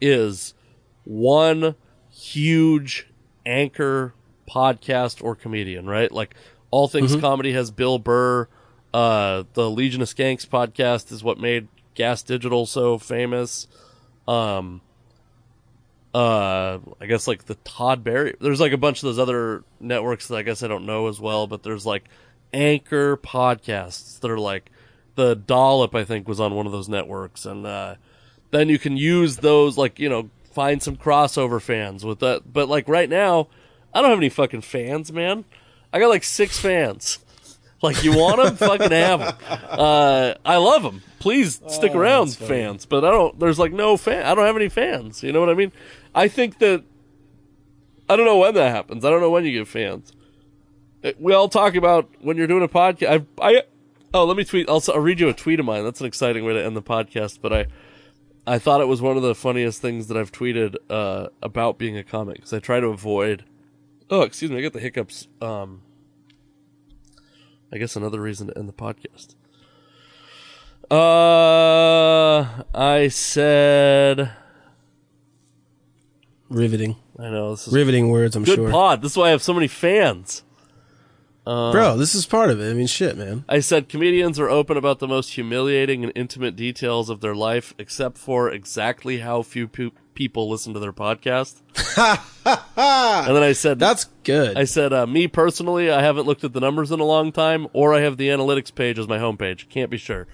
[0.00, 0.54] is
[1.02, 1.74] one
[2.12, 3.08] huge
[3.44, 4.14] anchor
[4.48, 6.12] podcast or comedian, right?
[6.12, 6.36] Like
[6.70, 8.46] all things comedy has Bill Burr.
[8.94, 11.66] Uh, the Legion of Skanks podcast is what made
[11.96, 13.66] Gas Digital so famous.
[14.28, 14.80] Um,
[16.14, 18.34] uh, I guess like the Todd Barry.
[18.40, 21.20] There's like a bunch of those other networks that I guess I don't know as
[21.20, 22.04] well, but there's like
[22.52, 24.70] anchor podcasts that are like
[25.14, 25.94] the Dollop.
[25.94, 27.94] I think was on one of those networks, and uh,
[28.50, 32.52] then you can use those like you know find some crossover fans with that.
[32.52, 33.48] But like right now,
[33.94, 35.44] I don't have any fucking fans, man.
[35.92, 37.18] I got like six fans.
[37.82, 39.34] Like you want them, fucking have them.
[39.70, 41.00] Uh, I love them.
[41.18, 42.84] Please stick around, fans.
[42.84, 43.40] But I don't.
[43.40, 44.26] There's like no fan.
[44.26, 45.22] I don't have any fans.
[45.22, 45.72] You know what I mean?
[46.14, 46.84] I think that
[48.08, 49.04] I don't know when that happens.
[49.04, 50.12] I don't know when you get fans.
[51.04, 53.26] Uh, We all talk about when you're doing a podcast.
[53.40, 53.62] I, I
[54.12, 54.68] oh, let me tweet.
[54.68, 55.84] I'll, I'll read you a tweet of mine.
[55.84, 57.38] That's an exciting way to end the podcast.
[57.40, 57.66] But I,
[58.46, 61.96] I thought it was one of the funniest things that I've tweeted uh, about being
[61.96, 63.44] a comic because I try to avoid.
[64.10, 64.58] Oh, excuse me.
[64.58, 65.28] I got the hiccups.
[65.40, 65.82] Um,
[67.72, 69.36] I guess another reason to end the podcast.
[70.90, 74.32] Uh, I said.
[76.50, 76.96] Riveting.
[77.18, 78.70] I know this is Riveting words, I'm good sure.
[78.70, 79.02] pod.
[79.02, 80.42] This is why I have so many fans.
[81.44, 82.70] Bro, this is part of it.
[82.70, 83.44] I mean, shit, man.
[83.48, 87.74] I said comedians are open about the most humiliating and intimate details of their life,
[87.78, 91.60] except for exactly how few pe- people listen to their podcast.
[92.46, 94.56] and then I said, That's good.
[94.56, 97.66] I said, uh, me personally, I haven't looked at the numbers in a long time,
[97.72, 99.68] or I have the analytics page as my homepage.
[99.68, 100.28] Can't be sure.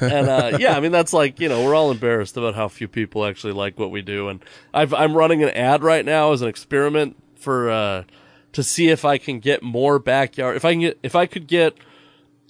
[0.00, 2.88] And uh, yeah, I mean that's like you know we're all embarrassed about how few
[2.88, 6.42] people actually like what we do, and I've, I'm running an ad right now as
[6.42, 8.04] an experiment for uh,
[8.52, 10.56] to see if I can get more backyard.
[10.56, 11.74] If I can get if I could get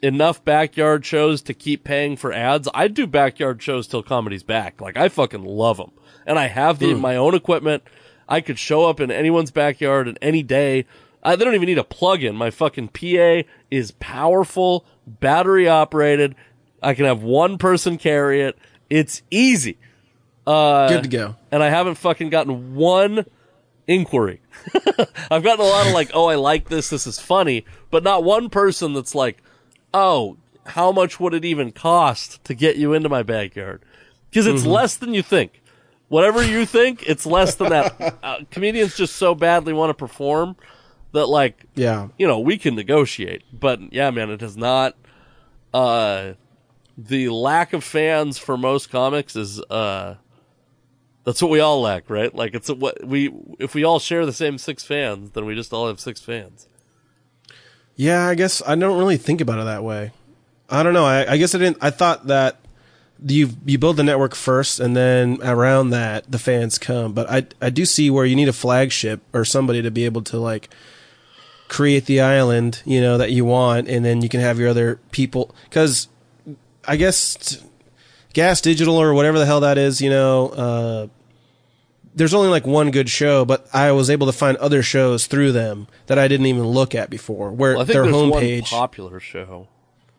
[0.02, 4.80] enough backyard shows to keep paying for ads, I'd do backyard shows till comedy's back.
[4.80, 5.92] Like I fucking love them,
[6.26, 7.82] and I have the my own equipment.
[8.28, 10.86] I could show up in anyone's backyard in any day.
[11.22, 12.34] I, they don't even need a plug-in.
[12.34, 16.34] My fucking PA is powerful, battery operated.
[16.82, 18.58] I can have one person carry it.
[18.90, 19.78] It's easy.
[20.46, 21.36] Uh, good to go.
[21.50, 23.24] and I haven't fucking gotten one
[23.86, 24.40] inquiry.
[25.30, 28.24] I've gotten a lot of like, oh, I like this, this is funny, but not
[28.24, 29.40] one person that's like,
[29.94, 30.36] oh,
[30.66, 33.82] how much would it even cost to get you into my backyard?
[34.30, 35.60] Because it's less than you think.
[36.08, 38.18] Whatever you think, it's less than that.
[38.22, 40.56] Uh, comedians just so badly want to perform
[41.12, 42.08] that, like, Yeah.
[42.18, 43.42] you know, we can negotiate.
[43.52, 44.96] But yeah, man, it has not.
[45.74, 46.34] Uh,
[47.08, 50.16] the lack of fans for most comics is uh
[51.24, 52.34] That's what we all lack, right?
[52.34, 55.54] Like it's a, what we if we all share the same six fans, then we
[55.54, 56.66] just all have six fans.
[57.94, 60.12] Yeah, I guess I don't really think about it that way.
[60.68, 61.04] I don't know.
[61.04, 61.78] I, I guess I didn't.
[61.80, 62.56] I thought that
[63.24, 67.12] you you build the network first, and then around that the fans come.
[67.12, 70.22] But I I do see where you need a flagship or somebody to be able
[70.22, 70.70] to like
[71.68, 74.98] create the island, you know, that you want, and then you can have your other
[75.10, 75.54] people.
[75.68, 76.08] Because
[76.86, 77.56] I guess t-
[78.32, 80.48] Gas Digital or whatever the hell that is, you know.
[80.48, 81.06] Uh,
[82.14, 85.52] there's only like one good show, but I was able to find other shows through
[85.52, 87.50] them that I didn't even look at before.
[87.50, 89.68] Where Well, I think their homepage, popular show.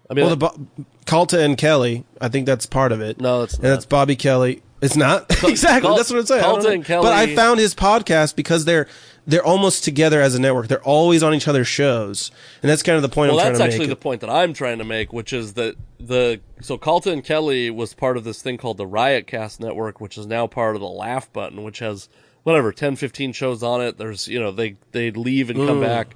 [0.09, 3.19] I mean, well, the Calta and Kelly, I think that's part of it.
[3.21, 3.63] No, it's not.
[3.63, 4.61] and that's Bobby Kelly.
[4.81, 5.95] It's not exactly.
[5.95, 6.41] That's what I'm saying.
[6.41, 8.87] Calta and Kelly- But I found his podcast because they're
[9.25, 10.67] they're almost together as a network.
[10.67, 12.31] They're always on each other's shows,
[12.61, 14.29] and that's kind of the point well, I'm that's trying to actually the point that
[14.29, 18.23] I'm trying to make, which is that the so Calta and Kelly was part of
[18.23, 21.79] this thing called the Riotcast Network, which is now part of the Laugh Button, which
[21.79, 22.09] has
[22.43, 23.97] whatever 10, 15 shows on it.
[23.97, 26.15] There's you know they they leave and come back.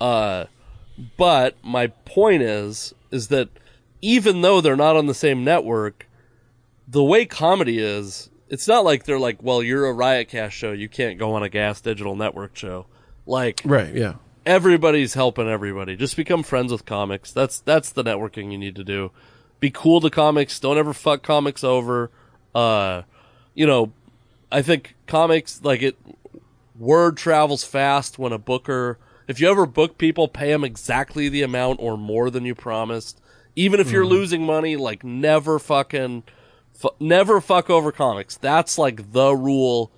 [0.00, 0.46] Uh,
[1.16, 3.48] but my point is is that
[4.00, 6.06] even though they're not on the same network,
[6.86, 10.88] the way comedy is, it's not like they're like, well, you're a Riotcast show, you
[10.88, 12.86] can't go on a Gas Digital Network show.
[13.26, 13.92] Like right?
[13.94, 14.14] Yeah.
[14.46, 15.96] everybody's helping everybody.
[15.96, 17.32] Just become friends with comics.
[17.32, 19.10] That's that's the networking you need to do.
[19.60, 20.60] Be cool to comics.
[20.60, 22.10] Don't ever fuck comics over.
[22.54, 23.02] Uh,
[23.54, 23.92] you know,
[24.52, 25.96] I think comics like it.
[26.78, 28.98] Word travels fast when a booker.
[29.26, 33.20] If you ever book people, pay them exactly the amount or more than you promised.
[33.56, 36.24] Even if you're losing money, like never fucking,
[36.74, 38.36] fu- never fuck over comics.
[38.36, 39.90] That's like the rule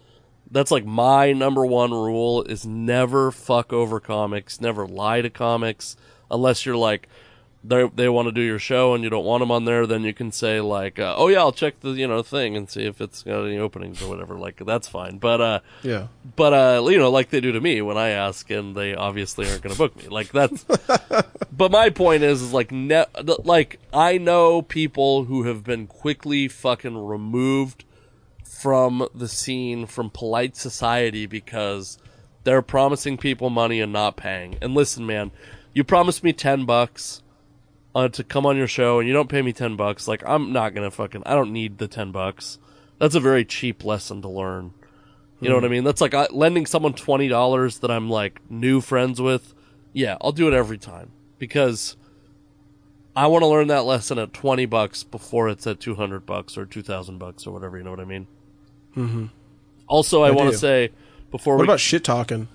[0.50, 5.96] that's like my number one rule is never fuck over comics, never lie to comics
[6.30, 7.08] unless you're like
[7.68, 9.86] they they want to do your show and you don't want them on there.
[9.86, 12.68] Then you can say like, uh, oh yeah, I'll check the you know thing and
[12.70, 14.36] see if it's got any openings or whatever.
[14.38, 15.18] Like that's fine.
[15.18, 16.08] But uh, Yeah.
[16.36, 19.48] but uh, you know, like they do to me when I ask, and they obviously
[19.48, 20.08] aren't going to book me.
[20.08, 20.64] Like that's.
[21.52, 23.06] but my point is, is like, ne-
[23.44, 27.84] like I know people who have been quickly fucking removed
[28.44, 31.98] from the scene from polite society because
[32.44, 34.56] they're promising people money and not paying.
[34.62, 35.30] And listen, man,
[35.74, 37.22] you promised me ten bucks
[37.96, 40.06] uh, to come on your show, and you don't pay me ten bucks.
[40.06, 41.22] Like I'm not gonna fucking.
[41.24, 42.58] I don't need the ten bucks.
[42.98, 44.72] That's a very cheap lesson to learn.
[45.40, 45.84] You know what I mean?
[45.84, 49.54] That's like uh, lending someone twenty dollars that I'm like new friends with.
[49.94, 51.96] Yeah, I'll do it every time because
[53.14, 56.58] I want to learn that lesson at twenty bucks before it's at two hundred bucks
[56.58, 57.78] or two thousand bucks or whatever.
[57.78, 58.26] You know what I mean?
[58.94, 59.26] Mm-hmm.
[59.88, 60.90] Also, I, I want to say
[61.30, 62.48] before What we about shit talking?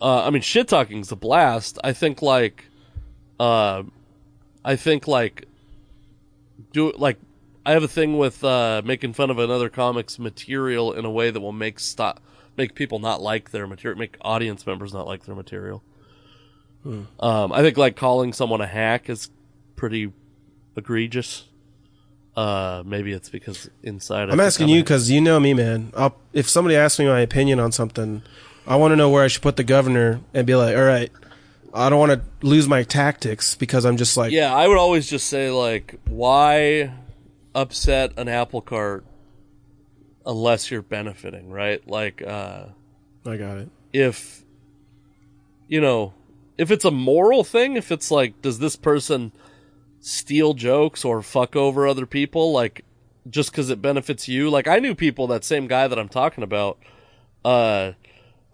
[0.00, 1.78] uh, I mean, shit talking's a blast.
[1.84, 2.64] I think like,
[3.38, 3.84] uh,
[4.66, 5.46] I think like,
[6.72, 7.18] do like,
[7.64, 11.30] I have a thing with uh, making fun of another comic's material in a way
[11.30, 12.20] that will make stop
[12.56, 15.82] make people not like their material, make audience members not like their material.
[17.18, 19.30] Um, I think like calling someone a hack is
[19.74, 20.12] pretty
[20.76, 21.44] egregious.
[22.36, 25.92] Uh, maybe it's because inside I'm asking you because you know me, man.
[25.96, 28.22] I'll, if somebody asks me my opinion on something,
[28.66, 31.10] I want to know where I should put the governor and be like, all right,
[31.76, 35.08] I don't want to lose my tactics because I'm just like, Yeah, I would always
[35.08, 36.92] just say like, why
[37.54, 39.04] upset an apple cart
[40.24, 41.86] unless you're benefiting, right?
[41.86, 42.66] Like, uh,
[43.26, 43.68] I got it.
[43.92, 44.42] if
[45.68, 46.14] you know,
[46.56, 49.32] if it's a moral thing, if it's like, does this person
[50.00, 52.84] steal jokes or fuck over other people, like
[53.28, 54.48] just because it benefits you?
[54.48, 56.78] Like, I knew people, that same guy that I'm talking about,
[57.44, 57.92] uh,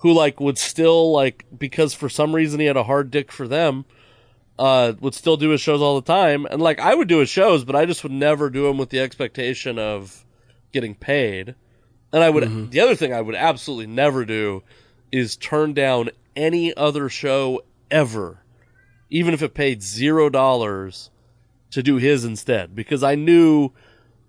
[0.03, 3.49] who like would still like because for some reason he had a hard dick for
[3.49, 3.85] them
[4.59, 6.47] uh, would still do his shows all the time.
[6.47, 8.91] And like, I would do his shows, but I just would never do them with
[8.91, 10.25] the expectation of
[10.73, 11.55] getting paid.
[12.13, 14.63] And I would, the other thing I would absolutely never do
[15.11, 18.45] is turn down any other show ever,
[19.11, 21.11] even if it paid zero dollars
[21.71, 23.71] to do his instead, because I knew,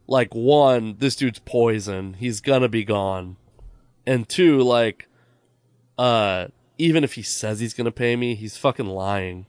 [0.07, 2.13] like, one, this dude's poison.
[2.13, 3.35] He's gonna be gone.
[4.05, 5.07] And two, like,
[5.97, 6.47] uh,
[6.77, 9.45] even if he says he's gonna pay me, he's fucking lying.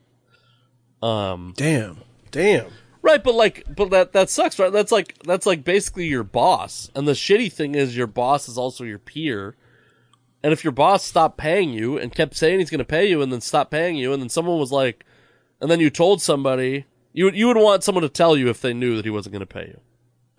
[1.02, 1.98] Um, Damn.
[2.30, 2.66] Damn.
[3.02, 4.72] right, but like, but that that sucks, right?
[4.72, 6.90] That's like that's like basically your boss.
[6.94, 9.56] And the shitty thing is, your boss is also your peer.
[10.42, 13.32] And if your boss stopped paying you and kept saying he's gonna pay you, and
[13.32, 15.04] then stopped paying you, and then someone was like,
[15.60, 18.60] and then you told somebody, you would you would want someone to tell you if
[18.60, 19.74] they knew that he wasn't gonna pay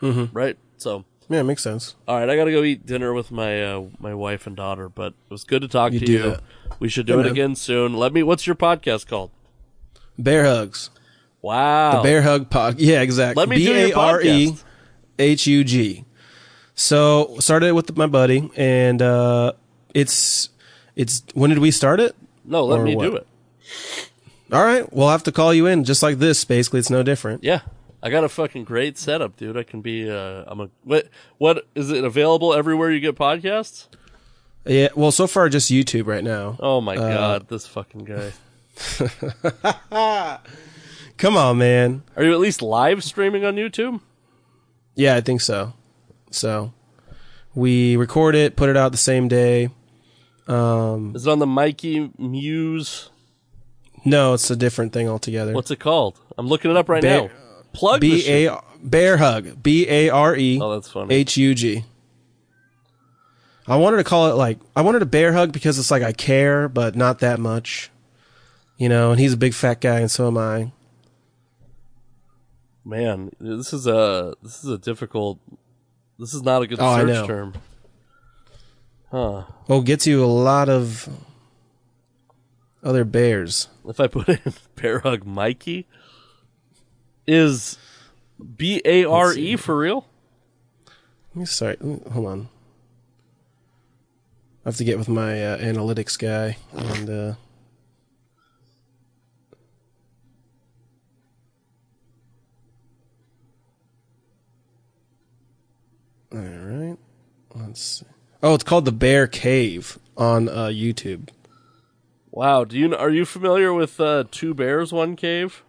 [0.01, 0.37] you, mm-hmm.
[0.37, 0.57] right?
[0.77, 1.05] So.
[1.29, 1.95] Yeah, makes sense.
[2.07, 5.07] All right, I gotta go eat dinner with my uh, my wife and daughter, but
[5.13, 6.19] it was good to talk You to do you.
[6.21, 6.41] that.
[6.79, 7.31] We should do Yeah, it man.
[7.31, 7.93] again soon.
[7.95, 8.21] Let me.
[8.23, 9.31] What's your podcast called?
[10.19, 10.89] Bear hugs.
[11.41, 12.79] Wow, The Bear Hug Pod.
[12.79, 13.39] Yeah, exactly.
[13.41, 14.63] Let me B do your A R E podcast.
[15.19, 16.05] H U G.
[16.75, 19.53] So started it with my buddy, and uh,
[19.93, 20.49] it's
[20.95, 22.15] it's when did we start it?
[22.43, 23.03] No, let Or me what?
[23.03, 23.27] do it.
[24.51, 26.43] All right, we'll have to call you in, just like this.
[26.45, 27.43] Basically, it's no different.
[27.43, 27.61] Yeah.
[28.05, 29.57] I got a fucking great setup, dude.
[29.57, 31.07] I can be uh I'm a what
[31.39, 33.87] what is it available everywhere you get podcasts?
[34.63, 34.89] Yeah.
[34.95, 36.55] Well, so far just YouTube right now.
[36.59, 38.31] Oh my Uh, god, this fucking guy.
[41.17, 42.03] Come on, man.
[42.15, 44.01] Are you at least live streaming on YouTube?
[44.95, 45.73] Yeah, I think so.
[46.29, 46.73] So
[47.53, 49.69] we record it, put it out the same day.
[50.47, 53.09] Um, Is it on the Mikey Muse?
[54.03, 55.53] no, it's a different thing altogether.
[55.53, 56.19] What's it called?
[56.37, 57.29] I'm looking it up right Bear- now.
[57.75, 58.53] Plug the shit.
[58.83, 59.61] Bear Hug.
[59.61, 61.13] B A R E Oh, that's funny.
[61.13, 61.83] H U G.
[63.67, 66.11] I wanted to call it like I wanted a bear hug because it's like I
[66.13, 67.89] care, but not that much.
[68.77, 70.71] You know, and he's a big fat guy, and so am I.
[72.83, 75.39] Man, this is a this is a difficult.
[76.19, 77.27] This is not a good Oh, I search know.
[77.27, 77.53] term.
[79.11, 79.43] Huh.
[79.67, 81.09] Well, it gets you a lot of
[82.83, 83.67] other bears.
[83.87, 84.39] If I put in
[84.75, 85.87] Bear Hug Mikey,
[87.27, 87.77] is
[88.55, 90.05] B A R E for real?
[91.45, 91.77] Sorry,
[92.11, 92.49] hold on.
[94.65, 97.33] I have to get with my uh, analytics guy and uh
[106.35, 106.97] All right.
[107.53, 108.05] Let's see.
[108.43, 111.29] Oh, it's called the Bear Cave on uh, YouTube.
[112.29, 112.65] Wow.
[112.65, 115.63] Do you are you familiar with uh, Two Bears One Cave?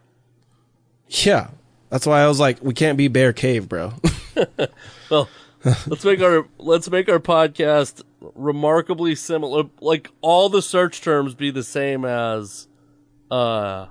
[1.08, 1.48] Yeah.
[1.90, 3.92] That's why I was like, we can't be Bear Cave, bro.
[5.08, 5.28] Well,
[5.86, 8.02] let's make our let's make our podcast
[8.34, 9.64] remarkably similar.
[9.80, 12.66] Like all the search terms be the same as,
[13.30, 13.86] uh,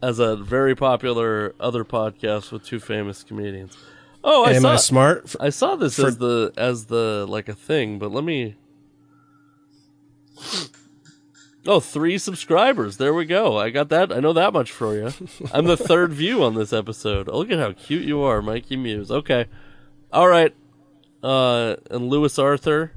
[0.00, 3.76] as a very popular other podcast with two famous comedians.
[4.22, 5.34] Oh, I Am saw I smart?
[5.40, 8.54] I saw this as the as the like a thing, but let me.
[11.68, 12.96] Oh, three subscribers.
[12.96, 13.58] There we go.
[13.58, 14.10] I got that.
[14.10, 15.12] I know that much for you.
[15.52, 17.28] I'm the third view on this episode.
[17.28, 19.10] Oh, look at how cute you are, Mikey Muse.
[19.10, 19.44] Okay.
[20.10, 20.54] All right.
[21.22, 22.92] Uh, and Lewis Arthur.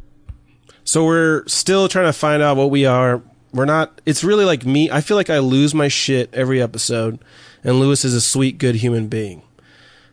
[0.85, 3.21] So we're still trying to find out what we are.
[3.51, 3.99] We're not.
[4.05, 4.89] It's really like me.
[4.89, 7.19] I feel like I lose my shit every episode,
[7.65, 9.41] and Lewis is a sweet, good human being.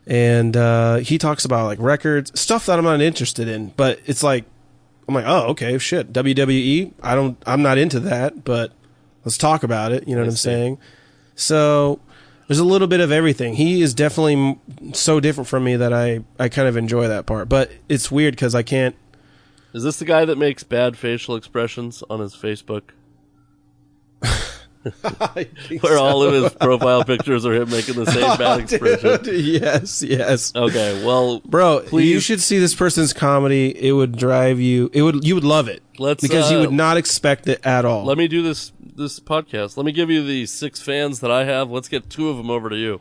[0.04, 3.68] And uh, he talks about like records, stuff that I'm not interested in.
[3.76, 4.46] But it's like
[5.08, 6.12] I'm like, oh, okay, shit.
[6.12, 6.92] WWE.
[7.02, 7.42] I don't.
[7.46, 8.72] I'm not into that, but
[9.24, 10.06] let's talk about it.
[10.06, 10.50] You know what I'm see.
[10.50, 10.78] saying?
[11.34, 11.98] So
[12.46, 13.54] there's a little bit of everything.
[13.54, 14.58] He is definitely
[14.92, 17.48] so different from me that I I kind of enjoy that part.
[17.48, 18.94] But it's weird because I can't.
[19.72, 22.90] Is this the guy that makes bad facial expressions on his Facebook?
[25.80, 29.22] Where all of his profile pictures are him making the same bad expression.
[29.22, 30.54] Dude, yes, yes.
[30.54, 32.10] Okay, well, Bro, Please.
[32.10, 33.76] you should see this person's comedy.
[33.76, 34.90] It would drive you.
[34.92, 35.24] It would.
[35.24, 35.82] You would love it.
[35.98, 38.04] Let's, because you uh, would not expect it at all.
[38.04, 39.76] let me do this this podcast.
[39.76, 41.70] Let me give you the six fans that I have.
[41.70, 43.00] Let's get two of them over to you.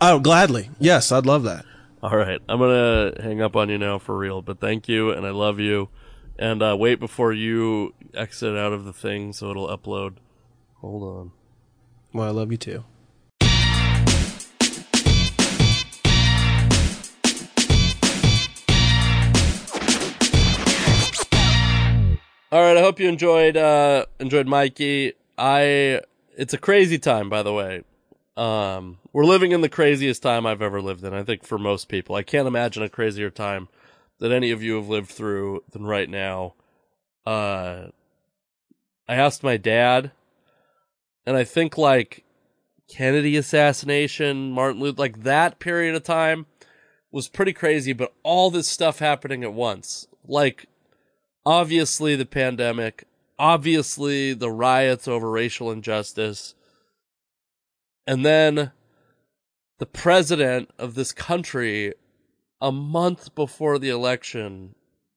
[0.00, 0.70] oh, gladly.
[0.80, 1.64] Yes, I'd love that.
[2.02, 4.42] All right, I'm gonna hang up on you now for real.
[4.42, 5.88] But thank you, and I love you.
[6.38, 10.16] And uh, wait before you exit out of the thing, so it'll upload.
[10.84, 11.32] Hold on.
[12.12, 12.84] Well, I love you too.
[22.52, 25.14] All right, I hope you enjoyed uh enjoyed Mikey.
[25.38, 26.02] I
[26.36, 27.82] it's a crazy time by the way.
[28.36, 31.14] Um we're living in the craziest time I've ever lived in.
[31.14, 32.14] I think for most people.
[32.14, 33.68] I can't imagine a crazier time
[34.18, 36.52] that any of you have lived through than right now.
[37.24, 37.86] Uh
[39.08, 40.12] I asked my dad
[41.26, 42.24] and I think like
[42.88, 46.46] Kennedy assassination, Martin Luther like that period of time
[47.10, 50.06] was pretty crazy, but all this stuff happening at once.
[50.26, 50.66] Like
[51.46, 53.04] obviously the pandemic,
[53.38, 56.54] obviously the riots over racial injustice,
[58.06, 58.72] and then
[59.78, 61.94] the president of this country,
[62.60, 64.74] a month before the election,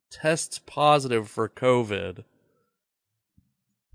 [0.10, 2.24] tests positive for COVID.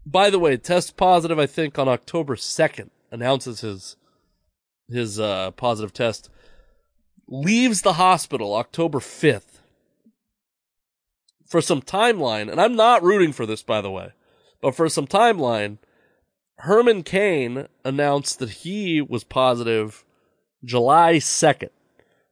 [0.05, 3.97] By the way, test positive, I think, on October 2nd, announces his
[4.89, 6.29] his uh, positive test,
[7.29, 9.61] leaves the hospital October 5th
[11.47, 14.13] for some timeline, and I'm not rooting for this, by the way,
[14.61, 15.79] but for some timeline,
[16.59, 20.05] Herman Cain announced that he was positive
[20.65, 21.71] July 2nd.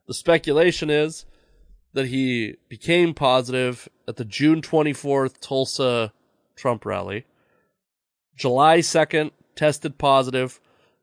[0.06, 1.24] The speculation is
[1.92, 6.12] that he became positive at the June 24th Tulsa
[6.56, 7.26] Trump rally.
[8.40, 10.60] July 2nd, tested positive.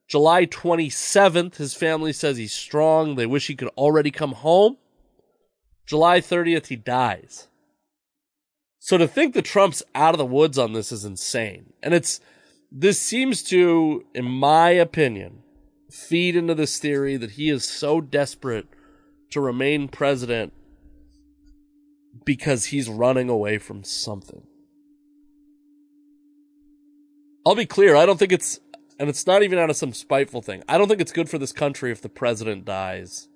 [0.07, 3.13] July 27th, his family says he's strong.
[3.13, 4.77] They wish he could already come home.
[5.85, 7.47] July 30th, he dies.
[8.79, 11.73] So to think that Trump's out of the woods on this is insane.
[11.83, 12.19] And it's,
[12.71, 15.43] this seems to, in my opinion,
[15.91, 18.65] feed into this theory that he is so desperate
[19.29, 20.53] to remain president
[22.25, 24.47] because he's running away from something.
[27.47, 28.59] I'll be clear, I don't think it's,
[28.99, 30.63] and it's not even out of some spiteful thing.
[30.67, 33.29] I don't think it's good for this country if the president dies.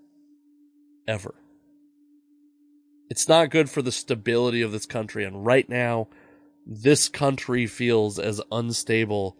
[1.07, 1.33] Ever.
[3.09, 5.23] It's not good for the stability of this country.
[5.23, 6.09] And right now,
[6.65, 9.37] this country feels as unstable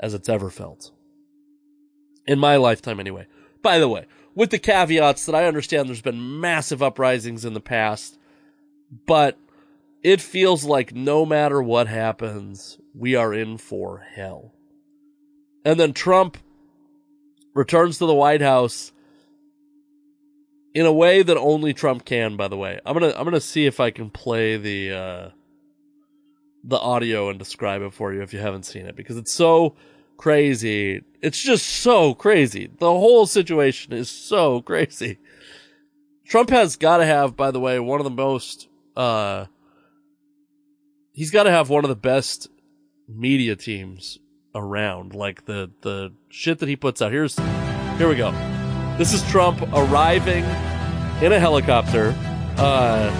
[0.00, 0.92] as it's ever felt.
[2.26, 3.26] In my lifetime, anyway.
[3.60, 7.60] By the way, with the caveats that I understand there's been massive uprisings in the
[7.60, 8.18] past,
[9.06, 9.38] but
[10.06, 14.54] it feels like no matter what happens, we are in for hell.
[15.64, 16.38] And then Trump
[17.54, 18.92] returns to the White House
[20.72, 22.78] in a way that only Trump can, by the way.
[22.86, 25.28] I'm gonna I'm gonna see if I can play the uh
[26.62, 29.74] the audio and describe it for you if you haven't seen it, because it's so
[30.16, 31.02] crazy.
[31.20, 32.70] It's just so crazy.
[32.78, 35.18] The whole situation is so crazy.
[36.24, 39.46] Trump has gotta have, by the way, one of the most uh
[41.16, 42.48] he's gotta have one of the best
[43.08, 44.20] media teams
[44.54, 45.14] around.
[45.14, 47.10] Like the the shit that he puts out.
[47.10, 47.36] Here's
[47.98, 48.30] here we go.
[48.98, 50.44] This is Trump arriving
[51.22, 52.14] in a helicopter.
[52.58, 53.10] Uh,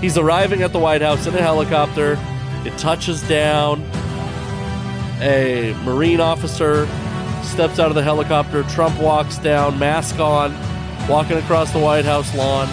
[0.00, 2.18] he's arriving at the White House in a helicopter.
[2.64, 3.82] It touches down.
[5.20, 6.86] A Marine officer
[7.42, 8.62] steps out of the helicopter.
[8.64, 10.54] Trump walks down, mask on,
[11.08, 12.66] walking across the White House lawn,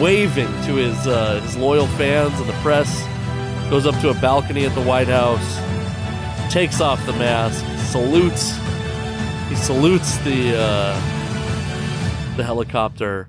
[0.00, 3.02] waving to his uh, his loyal fans and the press.
[3.70, 8.52] Goes up to a balcony at the White House, takes off the mask, salutes.
[9.48, 10.94] He salutes the uh,
[12.36, 13.28] the helicopter,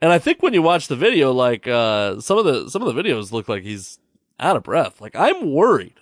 [0.00, 2.94] and I think when you watch the video, like uh, some of the some of
[2.94, 3.98] the videos look like he's
[4.38, 5.00] out of breath.
[5.00, 5.94] Like I'm worried.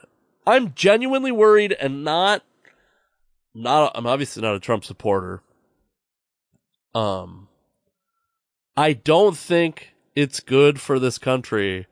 [0.46, 2.42] I'm genuinely worried, and not
[3.54, 3.92] not.
[3.94, 5.42] I'm obviously not a Trump supporter.
[6.94, 7.37] Um,
[8.78, 11.88] I don't think it's good for this country.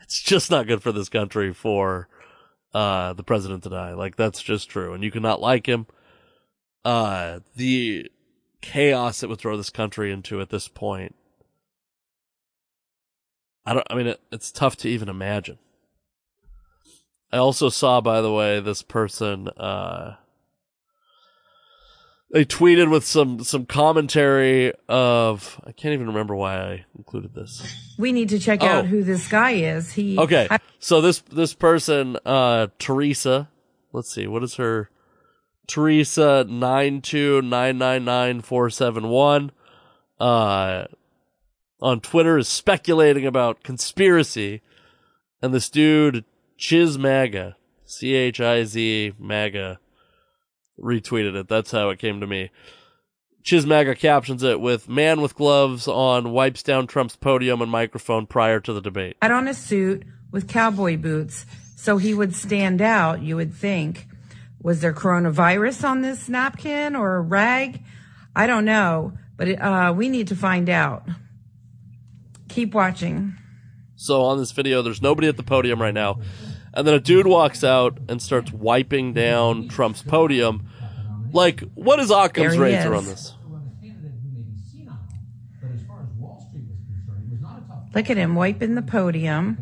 [0.00, 2.06] It's just not good for this country for
[2.72, 3.92] uh, the president to die.
[3.92, 5.88] Like that's just true, and you cannot like him.
[6.84, 8.08] Uh, the
[8.60, 11.16] chaos it would throw this country into at this point.
[13.64, 13.86] I don't.
[13.90, 15.58] I mean, it, it's tough to even imagine.
[17.32, 19.48] I also saw, by the way, this person.
[19.48, 20.14] Uh,
[22.36, 27.94] they tweeted with some some commentary of I can't even remember why I included this.
[27.98, 28.66] We need to check Oh.
[28.66, 29.92] out who this guy is.
[29.92, 30.46] He Okay.
[30.50, 33.48] I- So this this person, uh Teresa,
[33.94, 34.90] let's see, what is her
[35.66, 39.50] Teresa nine two nine nine nine four seven one
[40.20, 40.84] uh
[41.80, 44.60] on Twitter is speculating about conspiracy
[45.40, 46.26] and this dude
[46.58, 47.56] Chiz Maga
[47.86, 49.78] C H I Z Maga
[50.80, 51.48] retweeted it.
[51.48, 52.50] That's how it came to me.
[53.44, 58.58] Chismaga captions it with man with gloves on wipes down Trump's podium and microphone prior
[58.58, 59.16] to the debate.
[59.22, 61.46] had on a suit with cowboy boots,
[61.76, 63.22] so he would stand out.
[63.22, 64.08] You would think,
[64.60, 67.82] was there coronavirus on this napkin or a rag?
[68.34, 71.06] I don't know, but it, uh, we need to find out.
[72.48, 73.34] Keep watching.
[73.94, 76.20] So on this video, there's nobody at the podium right now.
[76.76, 80.68] And then a dude walks out and starts wiping down Trump's podium.
[81.32, 82.98] Like, what is Occam's razor is.
[82.98, 83.34] on this?
[87.94, 89.56] Look at him wiping the podium.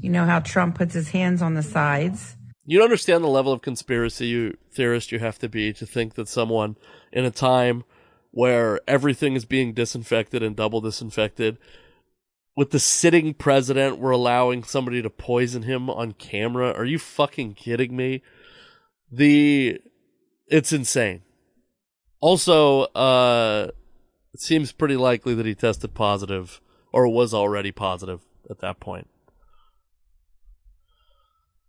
[0.00, 2.36] You know how Trump puts his hands on the sides.
[2.64, 6.14] You don't understand the level of conspiracy you, theorist you have to be to think
[6.14, 6.76] that someone
[7.12, 7.84] in a time
[8.30, 11.58] where everything is being disinfected and double disinfected,
[12.56, 16.72] with the sitting president, we're allowing somebody to poison him on camera.
[16.72, 18.22] Are you fucking kidding me?
[19.12, 19.80] The
[20.48, 21.22] it's insane.
[22.20, 23.68] Also, uh,
[24.32, 26.60] it seems pretty likely that he tested positive
[26.92, 29.08] or was already positive at that point.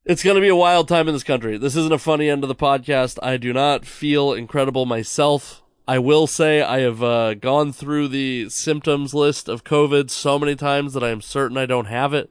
[0.06, 1.58] It's going to be a wild time in this country.
[1.58, 3.20] This isn't a funny end of the podcast.
[3.22, 5.62] I do not feel incredible myself.
[5.88, 10.54] I will say I have uh, gone through the symptoms list of COVID so many
[10.54, 12.30] times that I am certain I don't have it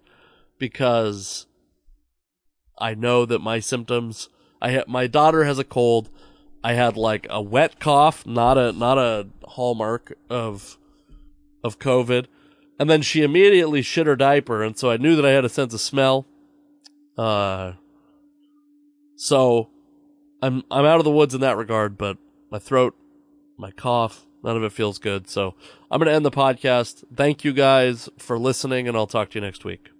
[0.59, 1.47] because
[2.78, 4.28] I know that my symptoms.
[4.61, 6.11] I ha- my daughter has a cold.
[6.62, 10.77] I had like a wet cough, not a not a hallmark of
[11.65, 12.27] of COVID,
[12.78, 15.51] and then she immediately shit her diaper, and so I knew that I had a
[15.51, 16.27] sense of smell.
[17.16, 17.73] Uh,
[19.16, 19.70] so
[20.43, 22.19] I'm I'm out of the woods in that regard, but
[22.51, 22.95] my throat
[23.57, 24.27] my cough.
[24.43, 25.28] None of it feels good.
[25.28, 25.55] So
[25.91, 27.05] I'm going to end the podcast.
[27.15, 29.91] Thank you guys for listening, and I'll talk to you next week.